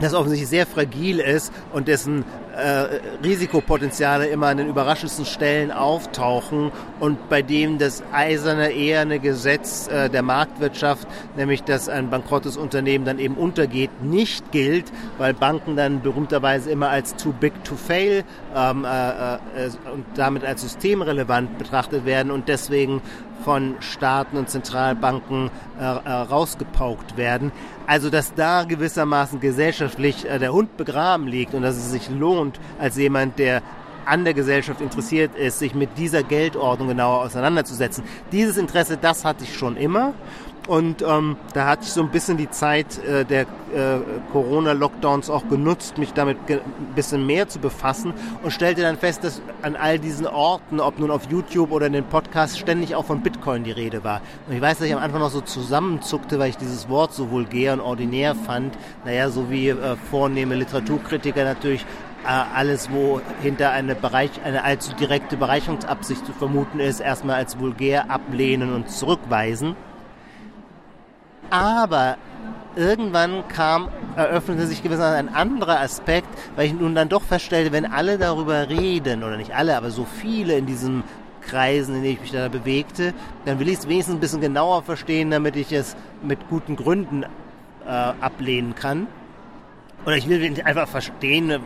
das 0.00 0.14
offensichtlich 0.14 0.48
sehr 0.48 0.66
fragil 0.66 1.20
ist 1.20 1.52
und 1.72 1.88
dessen 1.88 2.24
äh, 2.54 3.00
Risikopotenziale 3.24 4.26
immer 4.26 4.48
an 4.48 4.58
den 4.58 4.68
überraschendsten 4.68 5.24
Stellen 5.24 5.70
auftauchen 5.70 6.72
und 7.00 7.28
bei 7.28 7.42
dem 7.42 7.78
das 7.78 8.02
eiserne, 8.12 8.72
eherne 8.72 9.18
Gesetz 9.18 9.88
äh, 9.88 10.08
der 10.08 10.22
Marktwirtschaft, 10.22 11.06
nämlich 11.36 11.62
dass 11.62 11.88
ein 11.88 12.10
bankrottes 12.10 12.56
Unternehmen 12.56 13.04
dann 13.04 13.18
eben 13.18 13.34
untergeht, 13.34 14.02
nicht 14.02 14.52
gilt, 14.52 14.92
weil 15.18 15.34
Banken 15.34 15.76
dann 15.76 16.02
berühmterweise 16.02 16.70
immer 16.70 16.88
als 16.88 17.16
too 17.16 17.32
big 17.32 17.52
to 17.64 17.74
fail 17.74 18.24
ähm, 18.56 18.84
äh, 18.84 19.34
äh 19.34 19.38
und 19.92 20.04
damit 20.14 20.44
als 20.44 20.62
systemrelevant 20.62 21.58
betrachtet 21.58 22.04
werden 22.04 22.32
und 22.32 22.48
deswegen 22.48 23.02
von 23.44 23.76
Staaten 23.80 24.36
und 24.36 24.48
Zentralbanken 24.50 25.50
äh, 25.78 25.82
äh, 25.82 26.10
rausgepaukt 26.10 27.16
werden. 27.16 27.52
Also 27.86 28.10
dass 28.10 28.34
da 28.34 28.64
gewissermaßen 28.64 29.38
gesellschaftlich 29.38 30.28
äh, 30.28 30.38
der 30.38 30.52
Hund 30.52 30.76
begraben 30.76 31.28
liegt 31.28 31.54
und 31.54 31.62
dass 31.62 31.76
es 31.76 31.90
sich 31.92 32.08
lohnt, 32.10 32.58
als 32.80 32.96
jemand, 32.96 33.38
der 33.38 33.62
an 34.06 34.24
der 34.24 34.34
Gesellschaft 34.34 34.80
interessiert 34.80 35.36
ist, 35.36 35.58
sich 35.58 35.74
mit 35.74 35.98
dieser 35.98 36.22
Geldordnung 36.22 36.88
genauer 36.88 37.22
auseinanderzusetzen. 37.22 38.04
Dieses 38.32 38.56
Interesse, 38.56 38.96
das 38.96 39.24
hatte 39.24 39.44
ich 39.44 39.56
schon 39.56 39.76
immer. 39.76 40.14
Und 40.66 41.02
ähm, 41.02 41.36
da 41.54 41.66
hatte 41.66 41.84
ich 41.84 41.92
so 41.92 42.02
ein 42.02 42.10
bisschen 42.10 42.36
die 42.36 42.50
Zeit 42.50 42.98
äh, 43.04 43.24
der 43.24 43.42
äh, 43.42 43.98
Corona-Lockdowns 44.32 45.30
auch 45.30 45.48
genutzt, 45.48 45.96
mich 45.98 46.12
damit 46.12 46.38
ein 46.48 46.60
bisschen 46.94 47.24
mehr 47.24 47.48
zu 47.48 47.60
befassen 47.60 48.12
und 48.42 48.50
stellte 48.50 48.82
dann 48.82 48.96
fest, 48.96 49.22
dass 49.22 49.40
an 49.62 49.76
all 49.76 49.98
diesen 49.98 50.26
Orten, 50.26 50.80
ob 50.80 50.98
nun 50.98 51.10
auf 51.10 51.30
YouTube 51.30 51.70
oder 51.70 51.86
in 51.86 51.92
den 51.92 52.04
Podcasts, 52.04 52.58
ständig 52.58 52.96
auch 52.96 53.04
von 53.04 53.20
Bitcoin 53.20 53.62
die 53.62 53.70
Rede 53.70 54.02
war. 54.02 54.20
Und 54.48 54.54
ich 54.56 54.60
weiß, 54.60 54.78
dass 54.78 54.88
ich 54.88 54.94
am 54.94 55.02
Anfang 55.02 55.20
noch 55.20 55.30
so 55.30 55.40
zusammenzuckte, 55.40 56.38
weil 56.38 56.50
ich 56.50 56.56
dieses 56.56 56.88
Wort 56.88 57.12
so 57.12 57.30
vulgär 57.30 57.72
und 57.72 57.80
ordinär 57.80 58.34
fand. 58.34 58.76
Naja, 59.04 59.30
so 59.30 59.50
wie 59.50 59.68
äh, 59.68 59.96
vornehme 60.10 60.56
Literaturkritiker 60.56 61.44
natürlich 61.44 61.86
äh, 62.24 62.28
alles, 62.28 62.90
wo 62.90 63.20
hinter 63.40 63.70
eine, 63.70 63.94
Bereich, 63.94 64.30
eine 64.44 64.64
allzu 64.64 64.94
direkte 64.94 65.36
Bereicherungsabsicht 65.36 66.26
zu 66.26 66.32
vermuten 66.32 66.80
ist, 66.80 66.98
erstmal 66.98 67.36
als 67.36 67.60
vulgär 67.60 68.10
ablehnen 68.10 68.74
und 68.74 68.90
zurückweisen. 68.90 69.76
Aber 71.50 72.16
irgendwann 72.74 73.48
kam, 73.48 73.88
eröffnete 74.16 74.66
sich 74.66 74.82
gewissermaßen 74.82 75.28
ein 75.28 75.34
anderer 75.34 75.80
Aspekt, 75.80 76.28
weil 76.56 76.66
ich 76.66 76.74
nun 76.74 76.94
dann 76.94 77.08
doch 77.08 77.22
feststellte, 77.22 77.72
wenn 77.72 77.86
alle 77.86 78.18
darüber 78.18 78.68
reden, 78.68 79.24
oder 79.24 79.36
nicht 79.36 79.54
alle, 79.54 79.76
aber 79.76 79.90
so 79.90 80.04
viele 80.04 80.56
in 80.56 80.66
diesen 80.66 81.02
Kreisen, 81.40 81.96
in 81.96 82.02
denen 82.02 82.14
ich 82.14 82.20
mich 82.20 82.32
da 82.32 82.48
bewegte, 82.48 83.14
dann 83.44 83.58
will 83.58 83.68
ich 83.68 83.78
es 83.78 83.88
wenigstens 83.88 84.16
ein 84.16 84.20
bisschen 84.20 84.40
genauer 84.40 84.82
verstehen, 84.82 85.30
damit 85.30 85.56
ich 85.56 85.72
es 85.72 85.96
mit 86.22 86.48
guten 86.48 86.76
Gründen 86.76 87.24
äh, 87.86 87.88
ablehnen 87.88 88.74
kann. 88.74 89.06
Oder 90.04 90.16
ich 90.16 90.28
will 90.28 90.62
einfach 90.64 90.88
verstehen, 90.88 91.60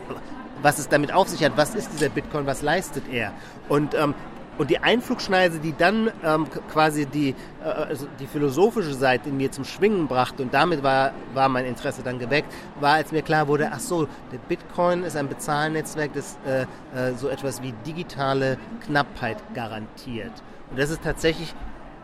was 0.61 0.79
es 0.79 0.87
damit 0.87 1.11
auf 1.11 1.27
sich 1.27 1.43
hat. 1.43 1.53
Was 1.57 1.75
ist 1.75 1.91
dieser 1.93 2.09
Bitcoin? 2.09 2.45
Was 2.45 2.61
leistet 2.61 3.03
er? 3.11 3.33
Und 3.69 3.93
ähm, 3.93 4.13
und 4.57 4.69
die 4.69 4.79
Einflugschneise, 4.79 5.59
die 5.59 5.75
dann 5.75 6.11
ähm, 6.23 6.47
quasi 6.71 7.05
die, 7.05 7.29
äh, 7.63 7.67
also 7.67 8.07
die 8.19 8.27
philosophische 8.27 8.93
Seite 8.93 9.29
in 9.29 9.37
mir 9.37 9.51
zum 9.51 9.65
Schwingen 9.65 10.07
brachte, 10.07 10.43
und 10.43 10.53
damit 10.53 10.83
war, 10.83 11.13
war 11.33 11.49
mein 11.49 11.65
Interesse 11.65 12.03
dann 12.03 12.19
geweckt, 12.19 12.51
war, 12.79 12.93
als 12.93 13.11
mir 13.11 13.21
klar 13.21 13.47
wurde, 13.47 13.69
ach 13.71 13.79
so, 13.79 14.07
der 14.31 14.37
Bitcoin 14.47 15.03
ist 15.03 15.15
ein 15.15 15.27
Bezahlnetzwerk, 15.27 16.13
das 16.13 16.37
äh, 16.45 16.61
äh, 16.95 17.13
so 17.15 17.29
etwas 17.29 17.61
wie 17.61 17.73
digitale 17.85 18.57
Knappheit 18.85 19.37
garantiert. 19.53 20.33
Und 20.69 20.79
das 20.79 20.89
ist 20.89 21.03
tatsächlich 21.03 21.53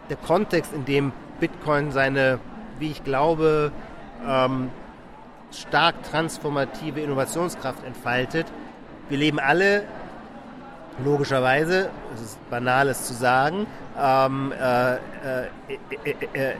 der 0.09 0.17
Kontext, 0.17 0.73
in 0.73 0.85
dem 0.85 1.11
Bitcoin 1.39 1.91
seine, 1.91 2.39
wie 2.79 2.91
ich 2.91 3.03
glaube, 3.03 3.71
ähm, 4.25 4.69
stark 5.51 6.01
transformative 6.03 7.01
Innovationskraft 7.01 7.83
entfaltet. 7.85 8.47
Wir 9.09 9.17
leben 9.17 9.39
alle 9.39 9.83
logischerweise, 11.03 11.89
es 12.17 12.31
ist 12.31 12.49
banal 12.49 12.89
es 12.89 13.05
zu 13.05 13.13
sagen, 13.13 13.67
ähm, 13.99 14.53
äh, 14.59 14.95
äh, 14.95 14.99
äh, 16.33 16.53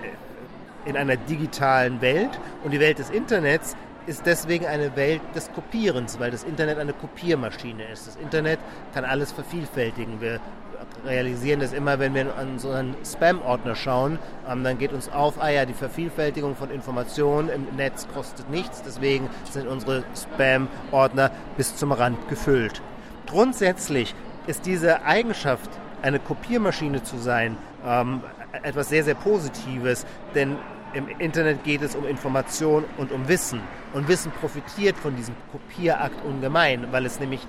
in 0.85 0.95
einer 0.95 1.17
digitalen 1.17 2.01
Welt 2.01 2.39
und 2.63 2.71
die 2.71 2.79
Welt 2.79 2.99
des 2.99 3.09
Internets 3.09 3.75
ist 4.05 4.25
deswegen 4.25 4.65
eine 4.65 4.95
Welt 4.95 5.21
des 5.35 5.51
Kopierens, 5.51 6.17
weil 6.19 6.31
das 6.31 6.43
Internet 6.43 6.79
eine 6.79 6.93
Kopiermaschine 6.93 7.83
ist. 7.91 8.07
Das 8.07 8.15
Internet 8.15 8.59
kann 8.93 9.03
alles 9.03 9.33
vervielfältigen. 9.33 10.21
Wir 10.21 10.39
realisieren 11.05 11.59
das 11.59 11.73
immer, 11.73 11.99
wenn 11.99 12.13
wir 12.13 12.35
an 12.37 12.59
so 12.59 12.71
einen 12.71 12.95
Spam-Ordner 13.05 13.75
schauen, 13.75 14.17
ähm, 14.49 14.63
dann 14.63 14.77
geht 14.77 14.93
uns 14.93 15.09
auf, 15.09 15.41
ah 15.41 15.49
ja, 15.49 15.65
die 15.65 15.73
Vervielfältigung 15.73 16.55
von 16.55 16.71
Informationen 16.71 17.49
im 17.49 17.67
Netz 17.75 18.07
kostet 18.13 18.49
nichts, 18.49 18.81
deswegen 18.83 19.29
sind 19.49 19.67
unsere 19.67 20.03
Spam-Ordner 20.15 21.31
bis 21.57 21.75
zum 21.75 21.91
Rand 21.91 22.29
gefüllt. 22.29 22.81
Grundsätzlich 23.27 24.15
ist 24.47 24.65
diese 24.65 25.03
Eigenschaft, 25.03 25.69
eine 26.01 26.19
Kopiermaschine 26.19 27.03
zu 27.03 27.17
sein, 27.17 27.57
ähm, 27.85 28.21
etwas 28.63 28.89
sehr, 28.89 29.03
sehr 29.03 29.15
Positives, 29.15 30.05
denn 30.33 30.57
im 30.93 31.07
Internet 31.19 31.63
geht 31.63 31.81
es 31.81 31.95
um 31.95 32.05
Information 32.05 32.85
und 32.97 33.11
um 33.11 33.27
Wissen. 33.27 33.61
Und 33.93 34.07
Wissen 34.07 34.31
profitiert 34.31 34.97
von 34.97 35.15
diesem 35.15 35.35
Kopierakt 35.51 36.23
ungemein, 36.25 36.87
weil 36.91 37.05
es 37.05 37.19
nämlich 37.19 37.45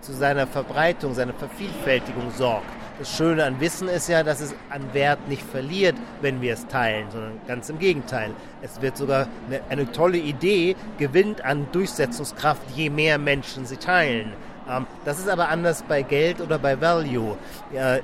zu 0.00 0.12
seiner 0.12 0.46
Verbreitung, 0.46 1.14
seiner 1.14 1.32
Vervielfältigung 1.32 2.30
sorgt. 2.36 2.66
Das 2.98 3.16
Schöne 3.16 3.44
an 3.44 3.60
Wissen 3.60 3.88
ist 3.88 4.08
ja, 4.08 4.22
dass 4.22 4.40
es 4.40 4.54
an 4.68 4.92
Wert 4.92 5.28
nicht 5.28 5.42
verliert, 5.42 5.96
wenn 6.20 6.40
wir 6.40 6.54
es 6.54 6.66
teilen, 6.66 7.06
sondern 7.10 7.40
ganz 7.46 7.68
im 7.70 7.78
Gegenteil. 7.78 8.32
Es 8.60 8.82
wird 8.82 8.96
sogar 8.96 9.28
eine, 9.46 9.60
eine 9.70 9.90
tolle 9.90 10.18
Idee, 10.18 10.76
gewinnt 10.98 11.44
an 11.44 11.68
Durchsetzungskraft, 11.72 12.62
je 12.74 12.90
mehr 12.90 13.18
Menschen 13.18 13.64
sie 13.64 13.76
teilen. 13.76 14.32
Ähm, 14.68 14.86
das 15.04 15.18
ist 15.18 15.28
aber 15.28 15.48
anders 15.48 15.82
bei 15.82 16.02
Geld 16.02 16.40
oder 16.40 16.58
bei 16.58 16.80
Value. 16.80 17.36
Äh, 17.72 18.00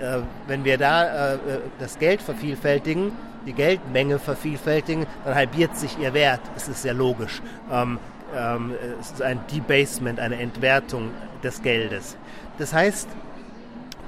wenn 0.47 0.65
wir 0.65 0.79
da 0.79 1.35
äh, 1.35 1.39
das 1.79 1.99
Geld 1.99 2.23
vervielfältigen, 2.23 3.13
die 3.47 3.53
Geldmenge 3.53 4.19
vervielfältigen, 4.19 5.07
dann 5.25 5.35
halbiert 5.35 5.77
sich 5.77 5.99
ihr 5.99 6.13
Wert. 6.15 6.41
Das 6.55 6.69
ist 6.69 6.83
sehr 6.83 6.95
logisch. 6.95 7.41
Ähm, 7.71 7.99
ähm, 8.37 8.75
es 9.01 9.13
ist 9.13 9.23
ein 9.23 9.41
Debasement, 9.53 10.21
eine 10.21 10.37
Entwertung 10.37 11.11
des 11.43 11.63
Geldes. 11.63 12.17
Das 12.59 12.73
heißt, 12.73 13.09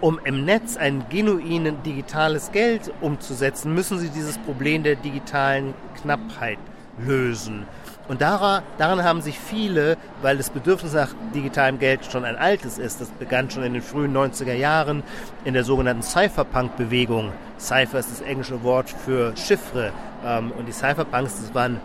um 0.01 0.19
im 0.25 0.45
Netz 0.45 0.77
ein 0.77 1.05
genuinen 1.11 1.83
digitales 1.83 2.53
Geld 2.53 2.93
umzusetzen, 3.01 3.75
müssen 3.75 3.99
sie 3.99 4.09
dieses 4.09 4.39
Problem 4.39 4.83
der 4.83 4.97
digitalen 4.97 5.75
Knappheit 6.01 6.59
lösen. 6.99 7.67
Und 8.11 8.23
daran, 8.23 8.65
daran 8.77 9.05
haben 9.05 9.23
sich 9.23 9.39
viele, 9.39 9.97
weil 10.21 10.37
das 10.37 10.51
Bedürfnis 10.51 10.95
nach 10.95 11.11
digitalem 11.33 11.79
Geld 11.79 12.05
schon 12.11 12.25
ein 12.25 12.35
altes 12.35 12.77
ist, 12.77 13.01
das 13.01 13.09
begann 13.09 13.49
schon 13.53 13.63
in 13.63 13.73
den 13.73 13.83
frühen 13.83 14.13
90er 14.13 14.53
Jahren 14.53 15.05
in 15.45 15.55
der 15.55 15.63
sogenannten 15.63 16.03
Cypherpunk-Bewegung. 16.03 17.31
Cypher 17.61 18.01
ist 18.01 18.11
das 18.11 18.21
englische 18.23 18.65
Wort 18.65 18.91
für 18.91 19.33
Chiffre. 19.37 19.93
Ähm, 20.27 20.51
und 20.59 20.67
die 20.67 20.73
Cypherpunks, 20.73 21.37
das 21.41 21.55
waren 21.55 21.79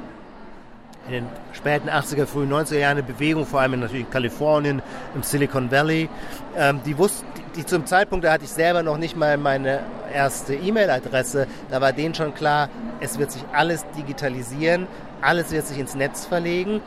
in 1.05 1.13
den 1.13 1.25
späten 1.53 1.89
80er, 1.89 2.25
frühen 2.25 2.51
90er 2.51 2.79
Jahren 2.79 2.97
eine 2.97 3.03
Bewegung, 3.03 3.45
vor 3.45 3.61
allem 3.61 3.79
natürlich 3.79 4.05
in 4.05 4.09
Kalifornien, 4.09 4.81
im 5.13 5.21
Silicon 5.21 5.69
Valley. 5.69 6.09
Ähm, 6.57 6.79
die 6.87 6.97
wussten, 6.97 7.27
die 7.55 7.65
zum 7.65 7.85
Zeitpunkt, 7.85 8.25
da 8.25 8.33
hatte 8.33 8.45
ich 8.45 8.51
selber 8.51 8.83
noch 8.83 8.97
nicht 8.97 9.15
mal 9.15 9.37
meine 9.37 9.79
erste 10.13 10.55
E-Mail-Adresse, 10.55 11.47
da 11.69 11.81
war 11.81 11.93
denen 11.93 12.13
schon 12.13 12.33
klar, 12.33 12.69
es 12.99 13.17
wird 13.17 13.31
sich 13.31 13.43
alles 13.53 13.85
digitalisieren, 13.97 14.87
alles 15.21 15.51
wird 15.51 15.65
sich 15.65 15.79
ins 15.79 15.95
Netz 15.95 16.25
verlegen. 16.25 16.81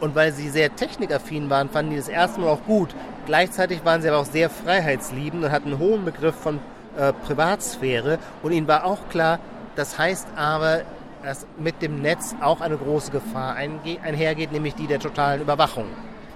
Und 0.00 0.16
weil 0.16 0.32
sie 0.32 0.48
sehr 0.48 0.74
technikaffin 0.74 1.48
waren, 1.48 1.70
fanden 1.70 1.92
die 1.92 1.96
das 1.96 2.08
erste 2.08 2.40
Mal 2.40 2.48
auch 2.48 2.64
gut. 2.64 2.92
Gleichzeitig 3.26 3.84
waren 3.84 4.02
sie 4.02 4.08
aber 4.08 4.18
auch 4.18 4.24
sehr 4.24 4.50
freiheitsliebend 4.50 5.44
und 5.44 5.52
hatten 5.52 5.68
einen 5.68 5.78
hohen 5.78 6.04
Begriff 6.04 6.34
von 6.34 6.58
äh, 6.96 7.12
Privatsphäre. 7.12 8.18
Und 8.42 8.50
ihnen 8.50 8.66
war 8.66 8.84
auch 8.84 9.08
klar, 9.10 9.38
das 9.76 9.98
heißt 9.98 10.26
aber, 10.34 10.80
dass 11.22 11.46
mit 11.56 11.82
dem 11.82 12.02
Netz 12.02 12.34
auch 12.40 12.60
eine 12.60 12.76
große 12.76 13.12
Gefahr 13.12 13.54
einhergeht, 13.54 14.50
nämlich 14.50 14.74
die 14.74 14.88
der 14.88 14.98
totalen 14.98 15.40
Überwachung 15.40 15.86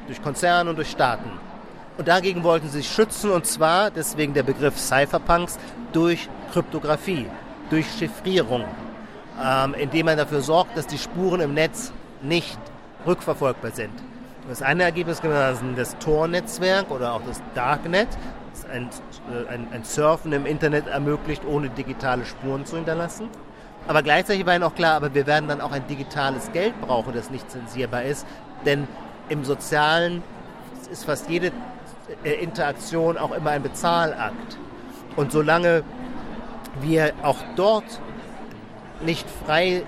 durch 0.07 0.23
Konzerne 0.23 0.71
und 0.71 0.77
durch 0.77 0.91
Staaten. 0.91 1.31
Und 1.99 2.09
dagegen 2.09 2.45
wollten 2.45 2.69
sie 2.69 2.79
sich 2.79 2.91
schützen, 2.91 3.31
und 3.31 3.47
zwar, 3.47 3.91
deswegen 3.91 4.35
der 4.35 4.43
Begriff 4.43 4.79
Cypherpunks, 4.79 5.59
durch 5.93 6.29
Kryptographie, 6.53 7.27
durch 7.71 7.87
Chiffrierung, 7.99 8.65
ähm, 9.43 9.75
indem 9.75 10.07
man 10.07 10.19
dafür 10.19 10.43
sorgt, 10.43 10.77
dass 10.77 10.87
die 10.87 10.99
Spuren 10.99 11.41
im 11.41 11.55
Netz 11.55 11.93
nicht 12.23 12.59
rückverfolgbar 13.07 13.71
sind. 13.71 13.93
Das 14.49 14.63
eine 14.63 14.85
Ergebnis 14.85 15.21
ist 15.21 15.63
das 15.77 15.99
Tor-Netzwerk 15.99 16.91
oder 16.91 17.15
auch 17.15 17.23
das 17.27 17.43
Darknet, 17.55 18.09
das 18.53 18.65
ein, 18.71 18.89
äh, 19.33 19.53
ein, 19.53 19.67
ein 19.73 19.85
Surfen 19.85 20.33
im 20.33 20.47
Internet 20.47 20.87
ermöglicht, 20.87 21.45
ohne 21.47 21.71
digitale 21.71 22.25
Spuren 22.27 22.65
zu 22.67 22.77
hinterlassen. 22.77 23.29
Aber 23.89 24.03
gleichzeitig 24.03 24.45
war 24.47 24.55
ihnen 24.55 24.65
auch 24.65 24.75
klar, 24.75 24.97
aber 24.97 25.15
wir 25.15 25.27
werden 25.27 25.49
dann 25.49 25.61
auch 25.61 25.73
ein 25.73 25.87
digitales 25.87 26.53
Geld 26.53 26.81
brauchen, 26.81 27.15
das 27.15 27.31
nicht 27.31 27.51
zensierbar 27.51 28.03
ist, 28.03 28.27
denn 28.65 28.87
im 29.29 29.45
Sozialen 29.45 30.23
ist 30.91 31.05
fast 31.05 31.29
jede 31.29 31.53
Interaktion 32.25 33.19
auch 33.19 33.33
immer 33.33 33.51
ein 33.51 33.63
Bezahlakt. 33.63 34.59
Und 35.17 35.33
solange 35.33 35.83
wir 36.81 37.13
auch 37.23 37.39
dort 37.57 38.01
nicht 39.05 39.27
frei 39.45 39.83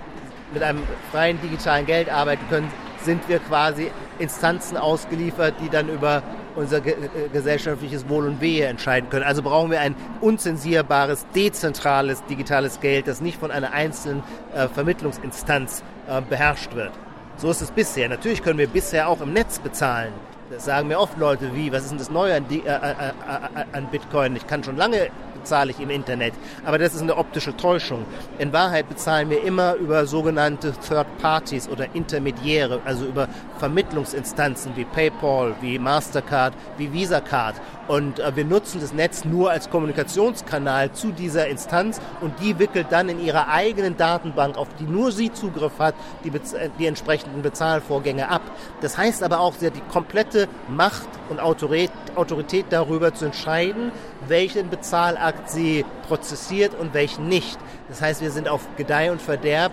mit 0.53 0.63
einem 0.63 0.83
freien 1.11 1.41
digitalen 1.41 1.87
Geld 1.87 2.11
arbeiten 2.11 2.45
können, 2.49 2.71
sind 3.03 3.29
wir 3.29 3.39
quasi 3.39 3.91
Instanzen 4.19 4.77
ausgeliefert, 4.77 5.55
die 5.63 5.69
dann 5.69 5.89
über 5.89 6.23
unser 6.57 6.81
ge 6.81 6.95
äh, 6.95 7.29
gesellschaftliches 7.33 8.09
Wohl 8.09 8.27
und 8.27 8.41
Wehe 8.41 8.67
entscheiden 8.67 9.09
können. 9.09 9.25
Also 9.25 9.43
brauchen 9.43 9.71
wir 9.71 9.81
ein 9.81 9.95
unzensierbares, 10.21 11.27
dezentrales 11.35 12.25
digitales 12.25 12.81
Geld, 12.81 13.07
das 13.07 13.21
nicht 13.21 13.39
von 13.39 13.51
einer 13.51 13.73
einzelnen 13.73 14.23
äh, 14.55 14.67
Vermittlungsinstanz 14.69 15.85
äh, 16.09 16.21
beherrscht 16.21 16.75
wird. 16.75 16.93
So 17.37 17.51
ist 17.51 17.61
es 17.61 17.71
bisher. 17.71 18.09
Natürlich 18.09 18.43
können 18.43 18.59
wir 18.59 18.67
bisher 18.67 19.09
auch 19.09 19.21
im 19.21 19.33
Netz 19.33 19.61
bezahlen. 19.61 20.13
Das 20.51 20.65
sagen 20.65 20.89
mir 20.89 20.99
oft 20.99 21.19
Leute, 21.19 21.55
wie, 21.55 21.71
was 21.73 21.83
ist 21.83 21.91
denn 21.91 21.99
das 21.99 22.11
Neue 22.11 22.37
an, 22.37 22.47
äh, 22.51 22.57
äh, 22.57 22.71
äh, 22.71 23.65
an 23.73 23.87
Bitcoin? 23.91 24.35
Ich 24.35 24.47
kann 24.47 24.65
schon 24.65 24.77
lange 24.77 25.11
bezahle 25.39 25.71
ich 25.71 25.81
im 25.81 25.91
Internet. 25.91 26.35
Aber 26.65 26.79
das 26.79 26.95
ist 26.95 27.03
eine 27.03 27.17
optische 27.17 27.57
Täuschung. 27.57 28.05
In 28.39 28.53
Wahrheit 28.53 28.89
bezahlen 28.89 29.31
wir 29.31 29.43
immer 29.43 29.75
über 29.75 30.05
sogenannte 30.07 30.73
Third 30.87 31.07
Parties 31.19 31.69
oder 31.69 31.87
Intermediäre, 31.95 32.81
also 32.85 33.07
über 33.07 33.29
Vermittlungsinstanzen 33.59 34.77
wie 34.77 34.85
PayPal, 34.85 35.55
wie 35.61 35.79
Mastercard, 35.79 36.55
wie 36.77 36.93
Visa 36.93 37.21
Card. 37.21 37.55
Und 37.89 38.21
äh, 38.21 38.37
wir 38.37 38.45
nutzen 38.45 38.81
das 38.81 38.93
Netz 38.93 39.25
nur 39.25 39.51
als 39.51 39.71
Kommunikationskanal 39.71 40.93
zu 40.93 41.11
dieser 41.11 41.49
Instanz 41.49 42.01
und 42.21 42.35
die 42.41 42.59
wickelt 42.59 42.89
dann 42.91 43.09
in 43.09 43.19
ihrer 43.19 43.49
eigenen 43.49 43.97
Datenbank, 43.97 44.57
auf 44.59 44.69
die 44.79 44.85
nur 44.85 45.11
sie 45.11 45.33
Zugriff 45.33 45.79
hat, 45.79 45.95
die, 46.23 46.31
die 46.79 46.87
entsprechenden 46.87 47.41
Bezahlvorgänge 47.41 48.29
ab. 48.29 48.43
Das 48.83 48.99
heißt 48.99 49.23
aber 49.23 49.41
auch, 49.41 49.55
sie 49.55 49.67
hat 49.67 49.77
die 49.77 49.93
komplette 49.93 50.49
Macht 50.69 51.09
und 51.31 51.41
Autorität 51.41 52.67
darüber 52.71 53.15
zu 53.15 53.25
entscheiden, 53.25 53.91
welchen 54.27 54.69
Bezahlakt 54.69 55.51
sie 55.51 55.87
prozessiert 56.07 56.75
und 56.79 56.93
welchen 56.93 57.29
nicht. 57.29 57.59
Das 57.89 58.03
heißt, 58.03 58.21
wir 58.21 58.31
sind 58.31 58.49
auf 58.49 58.69
Gedeih 58.77 59.11
und 59.11 59.23
Verderb 59.23 59.73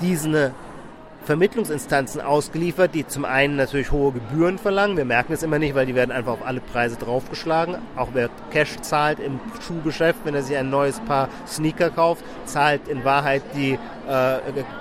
diesen 0.00 0.52
Vermittlungsinstanzen 1.28 2.20
ausgeliefert, 2.22 2.94
die 2.94 3.06
zum 3.06 3.26
einen 3.26 3.56
natürlich 3.56 3.92
hohe 3.92 4.12
Gebühren 4.12 4.56
verlangen. 4.56 4.96
Wir 4.96 5.04
merken 5.04 5.34
es 5.34 5.42
immer 5.42 5.58
nicht, 5.58 5.74
weil 5.74 5.84
die 5.84 5.94
werden 5.94 6.10
einfach 6.10 6.32
auf 6.32 6.46
alle 6.46 6.60
Preise 6.60 6.96
draufgeschlagen. 6.96 7.76
Auch 7.96 8.08
wer 8.14 8.30
Cash 8.50 8.80
zahlt 8.80 9.20
im 9.20 9.38
Schuhgeschäft, 9.60 10.20
wenn 10.24 10.34
er 10.34 10.42
sich 10.42 10.56
ein 10.56 10.70
neues 10.70 11.00
Paar 11.00 11.28
Sneaker 11.46 11.90
kauft, 11.90 12.24
zahlt 12.46 12.88
in 12.88 13.04
Wahrheit 13.04 13.42
die 13.54 13.72
äh, 13.72 13.78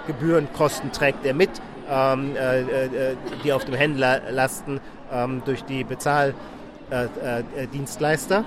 Gebührenkosten, 0.08 0.94
trägt 0.94 1.26
er 1.26 1.34
mit, 1.34 1.50
ähm, 1.92 2.34
äh, 2.38 2.62
äh, 2.62 3.18
die 3.44 3.52
auf 3.52 3.66
dem 3.66 3.76
Händler 3.76 4.22
lasten 4.32 4.80
ähm, 5.12 5.42
durch 5.44 5.66
die 5.66 5.84
Bezahldienstleister. 5.84 8.38
Äh, 8.38 8.40
äh, 8.40 8.44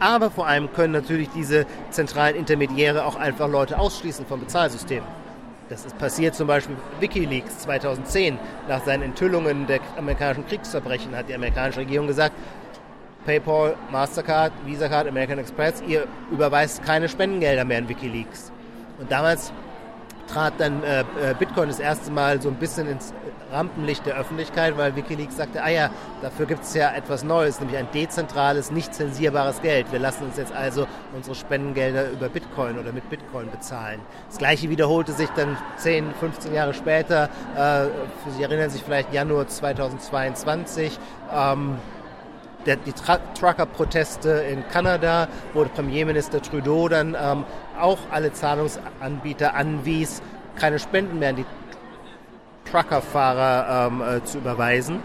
Aber 0.00 0.30
vor 0.30 0.46
allem 0.46 0.72
können 0.72 0.94
natürlich 0.94 1.28
diese 1.34 1.66
zentralen 1.90 2.34
Intermediäre 2.34 3.04
auch 3.04 3.16
einfach 3.16 3.46
Leute 3.46 3.78
ausschließen 3.78 4.24
vom 4.24 4.40
Bezahlsystem. 4.40 5.02
Das 5.70 5.84
ist 5.84 5.96
passiert 5.98 6.34
zum 6.34 6.48
Beispiel 6.48 6.76
Wikileaks 6.98 7.60
2010. 7.60 8.40
Nach 8.68 8.84
seinen 8.84 9.04
Enthüllungen 9.04 9.68
der 9.68 9.78
amerikanischen 9.96 10.44
Kriegsverbrechen 10.48 11.14
hat 11.16 11.28
die 11.28 11.34
amerikanische 11.34 11.78
Regierung 11.78 12.08
gesagt, 12.08 12.34
PayPal, 13.24 13.76
Mastercard, 13.92 14.52
Visa 14.66 14.88
Card, 14.88 15.06
American 15.06 15.38
Express, 15.38 15.80
ihr 15.86 16.08
überweist 16.32 16.82
keine 16.82 17.08
Spendengelder 17.08 17.64
mehr 17.64 17.78
in 17.78 17.88
Wikileaks. 17.88 18.50
Und 18.98 19.12
damals 19.12 19.52
trat 20.26 20.54
dann 20.58 20.82
äh, 20.82 21.02
äh, 21.02 21.04
Bitcoin 21.38 21.68
das 21.68 21.78
erste 21.78 22.10
Mal 22.10 22.42
so 22.42 22.48
ein 22.48 22.56
bisschen 22.56 22.88
ins 22.88 23.14
Rampenlicht 23.52 24.06
der 24.06 24.16
Öffentlichkeit, 24.16 24.76
weil 24.76 24.96
Wikileaks 24.96 25.36
sagte, 25.36 25.62
ah 25.62 25.68
ja, 25.68 25.90
dafür 26.22 26.46
gibt 26.46 26.64
es 26.64 26.74
ja 26.74 26.92
etwas 26.92 27.24
Neues, 27.24 27.60
nämlich 27.60 27.78
ein 27.78 27.88
dezentrales, 27.92 28.70
nicht 28.70 28.94
zensierbares 28.94 29.62
Geld. 29.62 29.90
Wir 29.92 29.98
lassen 29.98 30.24
uns 30.24 30.36
jetzt 30.36 30.52
also 30.52 30.86
unsere 31.14 31.34
Spendengelder 31.34 32.10
über 32.10 32.28
Bitcoin 32.28 32.78
oder 32.78 32.92
mit 32.92 33.08
Bitcoin 33.10 33.50
bezahlen. 33.50 34.00
Das 34.28 34.38
gleiche 34.38 34.70
wiederholte 34.70 35.12
sich 35.12 35.28
dann 35.30 35.56
10, 35.76 36.14
15 36.20 36.54
Jahre 36.54 36.74
später. 36.74 37.28
Äh, 37.56 37.86
Sie 38.30 38.42
erinnern 38.42 38.70
sich 38.70 38.82
vielleicht 38.82 39.12
Januar 39.12 39.48
2022. 39.48 40.98
Ähm, 41.32 41.76
der, 42.66 42.76
die 42.76 42.92
Trucker-Proteste 42.92 44.30
in 44.30 44.66
Kanada, 44.68 45.28
wo 45.54 45.64
Premierminister 45.64 46.42
Trudeau 46.42 46.88
dann 46.88 47.16
ähm, 47.20 47.44
auch 47.78 47.98
alle 48.10 48.32
Zahlungsanbieter 48.32 49.54
anwies, 49.54 50.22
keine 50.56 50.78
Spenden 50.78 51.18
mehr 51.18 51.30
an 51.30 51.36
die 51.36 51.46
Truckerfahrer 52.64 53.88
ähm, 53.88 54.02
äh, 54.02 54.24
zu 54.24 54.38
überweisen. 54.38 55.00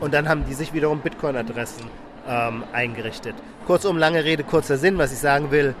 Und 0.00 0.14
dann 0.14 0.28
haben 0.28 0.44
die 0.46 0.54
sich 0.54 0.72
wiederum 0.72 1.00
Bitcoin-Adressen 1.00 1.84
ähm, 2.28 2.64
eingerichtet. 2.72 3.34
Kurzum, 3.66 3.96
lange 3.96 4.24
Rede, 4.24 4.44
kurzer 4.44 4.76
Sinn, 4.76 4.98
was 4.98 5.12
ich 5.12 5.18
sagen 5.18 5.50
will. 5.50 5.74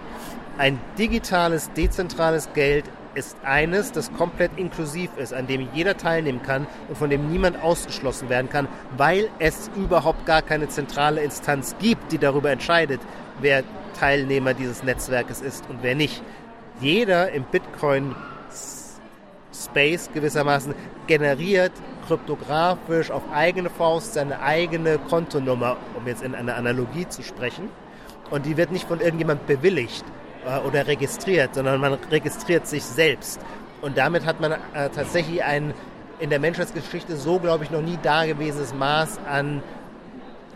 Ein 0.58 0.78
digitales, 0.98 1.70
dezentrales 1.72 2.48
Geld 2.54 2.84
ist 3.14 3.36
eines, 3.44 3.92
das 3.92 4.12
komplett 4.12 4.52
inklusiv 4.56 5.10
ist, 5.16 5.32
an 5.32 5.46
dem 5.46 5.68
jeder 5.72 5.96
teilnehmen 5.96 6.42
kann 6.42 6.66
und 6.88 6.98
von 6.98 7.10
dem 7.10 7.30
niemand 7.30 7.62
ausgeschlossen 7.62 8.28
werden 8.28 8.50
kann, 8.50 8.68
weil 8.96 9.28
es 9.38 9.70
überhaupt 9.74 10.26
gar 10.26 10.42
keine 10.42 10.68
zentrale 10.68 11.22
Instanz 11.22 11.74
gibt, 11.78 12.12
die 12.12 12.18
darüber 12.18 12.50
entscheidet, 12.50 13.00
wer 13.40 13.64
Teilnehmer 13.98 14.54
dieses 14.54 14.82
Netzwerkes 14.82 15.40
ist 15.40 15.68
und 15.70 15.78
wer 15.82 15.94
nicht. 15.94 16.22
Jeder 16.80 17.32
im 17.32 17.44
Bitcoin 17.44 18.14
Space 19.76 20.08
gewissermaßen 20.14 20.74
generiert 21.06 21.72
kryptografisch 22.06 23.10
auf 23.10 23.22
eigene 23.30 23.68
Faust 23.68 24.14
seine 24.14 24.40
eigene 24.40 24.98
Kontonummer, 24.98 25.76
um 25.94 26.06
jetzt 26.06 26.22
in 26.22 26.34
einer 26.34 26.56
Analogie 26.56 27.06
zu 27.08 27.22
sprechen. 27.22 27.68
Und 28.30 28.46
die 28.46 28.56
wird 28.56 28.72
nicht 28.72 28.88
von 28.88 29.00
irgendjemand 29.00 29.46
bewilligt 29.46 30.04
äh, 30.46 30.66
oder 30.66 30.86
registriert, 30.86 31.54
sondern 31.54 31.80
man 31.80 31.94
registriert 32.10 32.66
sich 32.66 32.84
selbst. 32.84 33.40
Und 33.82 33.98
damit 33.98 34.24
hat 34.24 34.40
man 34.40 34.52
äh, 34.52 34.88
tatsächlich 34.94 35.44
ein 35.44 35.74
in 36.18 36.30
der 36.30 36.40
Menschheitsgeschichte 36.40 37.14
so, 37.14 37.38
glaube 37.38 37.64
ich, 37.64 37.70
noch 37.70 37.82
nie 37.82 37.98
dagewesenes 38.02 38.72
Maß 38.72 39.18
an, 39.28 39.62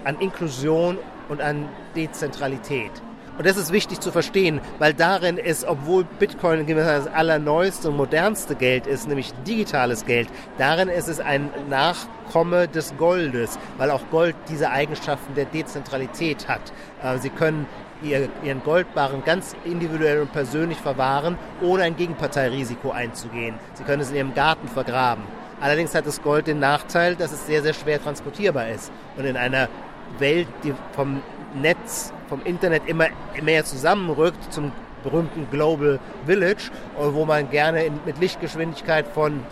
an 0.05 0.19
Inklusion 0.19 0.97
und 1.29 1.43
an 1.43 1.69
Dezentralität. 1.95 2.93
Und 3.41 3.47
das 3.47 3.57
ist 3.57 3.73
wichtig 3.73 4.01
zu 4.01 4.13
verstehen, 4.13 4.61
weil 4.79 4.93
darin 4.93 5.39
ist, 5.39 5.65
obwohl 5.65 6.05
Bitcoin 6.05 6.67
das 6.67 7.07
allerneueste 7.07 7.89
und 7.89 7.97
modernste 7.97 8.55
Geld 8.55 8.87
ist, 8.87 9.09
nämlich 9.09 9.33
digitales 9.47 10.05
Geld, 10.05 10.29
darin 10.59 10.91
ist 10.91 11.09
es 11.09 11.21
ein 11.21 11.49
Nachkomme 11.71 12.69
des 12.69 12.95
Goldes, 12.99 13.59
weil 13.79 13.93
auch 13.93 14.03
Gold 14.11 14.37
diese 14.51 14.69
Eigenschaften 14.69 15.35
der 15.37 15.47
Dezentralität 15.47 16.49
hat. 16.49 16.61
Äh, 17.03 17.17
Sie 17.17 17.31
können 17.31 17.67
ihren 18.03 18.63
Goldbarren 18.63 19.25
ganz 19.25 19.57
individuell 19.65 20.21
und 20.21 20.33
persönlich 20.33 20.77
verwahren, 20.77 21.39
ohne 21.63 21.85
ein 21.85 21.97
Gegenparteirisiko 21.97 22.91
einzugehen. 22.91 23.55
Sie 23.73 23.85
können 23.85 24.03
es 24.03 24.11
in 24.11 24.17
Ihrem 24.17 24.35
Garten 24.35 24.69
vergraben. 24.69 25.25
Allerdings 25.63 25.95
hat 25.95 26.07
das 26.07 26.21
Gold 26.21 26.47
den 26.47 26.59
Nachteil, 26.59 27.17
dass 27.17 27.33
es 27.33 27.47
sehr, 27.47 27.63
sehr 27.63 27.73
schwer 27.73 28.03
transportierbar 28.03 28.69
ist. 28.69 28.93
Und 29.17 29.25
in 29.25 29.39
einer 29.39 29.71
Welt, 30.19 30.49
die 30.63 30.75
vom 30.93 31.23
Netz, 31.55 32.13
vom 32.31 32.41
Internet 32.45 32.85
immer 32.87 33.09
mehr 33.43 33.65
zusammenrückt 33.65 34.53
zum 34.53 34.73
berühmten 35.03 35.51
Global 35.51 35.99
Village, 36.25 36.71
wo 36.97 37.25
man 37.27 37.51
gerne 37.51 37.85
in, 37.85 38.01
mit 38.07 38.19
Lichtgeschwindigkeit 38.19 39.07
von 39.07 39.45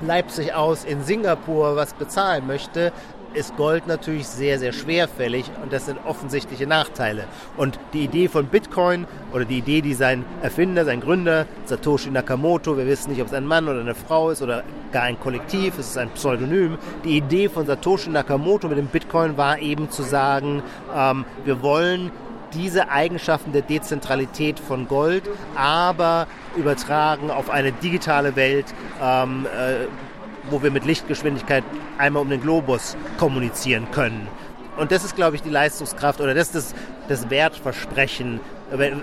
Leipzig 0.00 0.52
aus 0.52 0.84
in 0.84 1.04
Singapur 1.04 1.76
was 1.76 1.94
bezahlen 1.94 2.46
möchte, 2.46 2.92
ist 3.34 3.56
Gold 3.56 3.86
natürlich 3.86 4.26
sehr, 4.26 4.58
sehr 4.58 4.72
schwerfällig 4.72 5.50
und 5.62 5.72
das 5.72 5.86
sind 5.86 5.98
offensichtliche 6.06 6.66
Nachteile. 6.66 7.24
Und 7.56 7.78
die 7.92 8.04
Idee 8.04 8.28
von 8.28 8.46
Bitcoin 8.46 9.06
oder 9.32 9.44
die 9.44 9.58
Idee, 9.58 9.80
die 9.80 9.94
sein 9.94 10.24
Erfinder, 10.42 10.84
sein 10.84 11.00
Gründer, 11.00 11.46
Satoshi 11.64 12.10
Nakamoto, 12.10 12.76
wir 12.76 12.86
wissen 12.86 13.10
nicht, 13.10 13.20
ob 13.20 13.28
es 13.28 13.34
ein 13.34 13.46
Mann 13.46 13.68
oder 13.68 13.80
eine 13.80 13.94
Frau 13.94 14.30
ist 14.30 14.42
oder 14.42 14.62
gar 14.92 15.02
ein 15.02 15.18
Kollektiv, 15.18 15.78
es 15.78 15.88
ist 15.88 15.98
ein 15.98 16.10
Pseudonym. 16.10 16.78
Die 17.04 17.16
Idee 17.16 17.48
von 17.48 17.66
Satoshi 17.66 18.10
Nakamoto 18.10 18.68
mit 18.68 18.78
dem 18.78 18.86
Bitcoin 18.86 19.36
war 19.36 19.58
eben 19.58 19.90
zu 19.90 20.02
sagen, 20.02 20.62
ähm, 20.94 21.24
wir 21.44 21.62
wollen 21.62 22.10
diese 22.54 22.88
Eigenschaften 22.88 23.52
der 23.52 23.62
Dezentralität 23.62 24.60
von 24.60 24.86
Gold, 24.88 25.24
aber 25.56 26.26
übertragen 26.56 27.30
auf 27.30 27.50
eine 27.50 27.72
digitale 27.72 28.36
Welt, 28.36 28.66
ähm, 29.02 29.46
äh, 29.46 29.86
wo 30.50 30.62
wir 30.62 30.70
mit 30.70 30.84
Lichtgeschwindigkeit 30.84 31.64
einmal 31.98 32.22
um 32.22 32.30
den 32.30 32.40
Globus 32.40 32.96
kommunizieren 33.18 33.86
können. 33.92 34.28
Und 34.76 34.90
das 34.90 35.04
ist, 35.04 35.14
glaube 35.14 35.36
ich, 35.36 35.42
die 35.42 35.50
Leistungskraft 35.50 36.20
oder 36.20 36.34
das 36.34 36.48
ist 36.48 36.54
das, 36.54 36.74
das 37.08 37.30
Wertversprechen. 37.30 38.40
Wenn, 38.70 39.02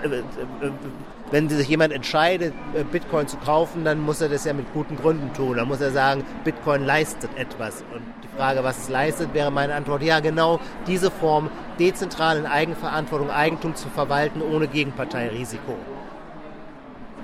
wenn 1.30 1.48
sich 1.48 1.68
jemand 1.68 1.94
entscheidet, 1.94 2.52
Bitcoin 2.90 3.26
zu 3.26 3.38
kaufen, 3.38 3.84
dann 3.84 4.00
muss 4.00 4.20
er 4.20 4.28
das 4.28 4.44
ja 4.44 4.52
mit 4.52 4.70
guten 4.74 4.96
Gründen 4.96 5.32
tun. 5.32 5.56
Dann 5.56 5.68
muss 5.68 5.80
er 5.80 5.90
sagen, 5.90 6.24
Bitcoin 6.44 6.84
leistet 6.84 7.30
etwas. 7.38 7.82
Und 7.94 8.02
die 8.22 8.36
Frage, 8.36 8.62
was 8.64 8.82
es 8.82 8.88
leistet, 8.90 9.32
wäre 9.32 9.50
meine 9.50 9.74
Antwort, 9.74 10.02
ja 10.02 10.20
genau 10.20 10.60
diese 10.86 11.10
Form, 11.10 11.48
dezentral 11.78 12.36
in 12.36 12.44
Eigenverantwortung 12.44 13.30
Eigentum 13.30 13.74
zu 13.74 13.88
verwalten, 13.88 14.42
ohne 14.42 14.68
Gegenparteirisiko. 14.68 15.74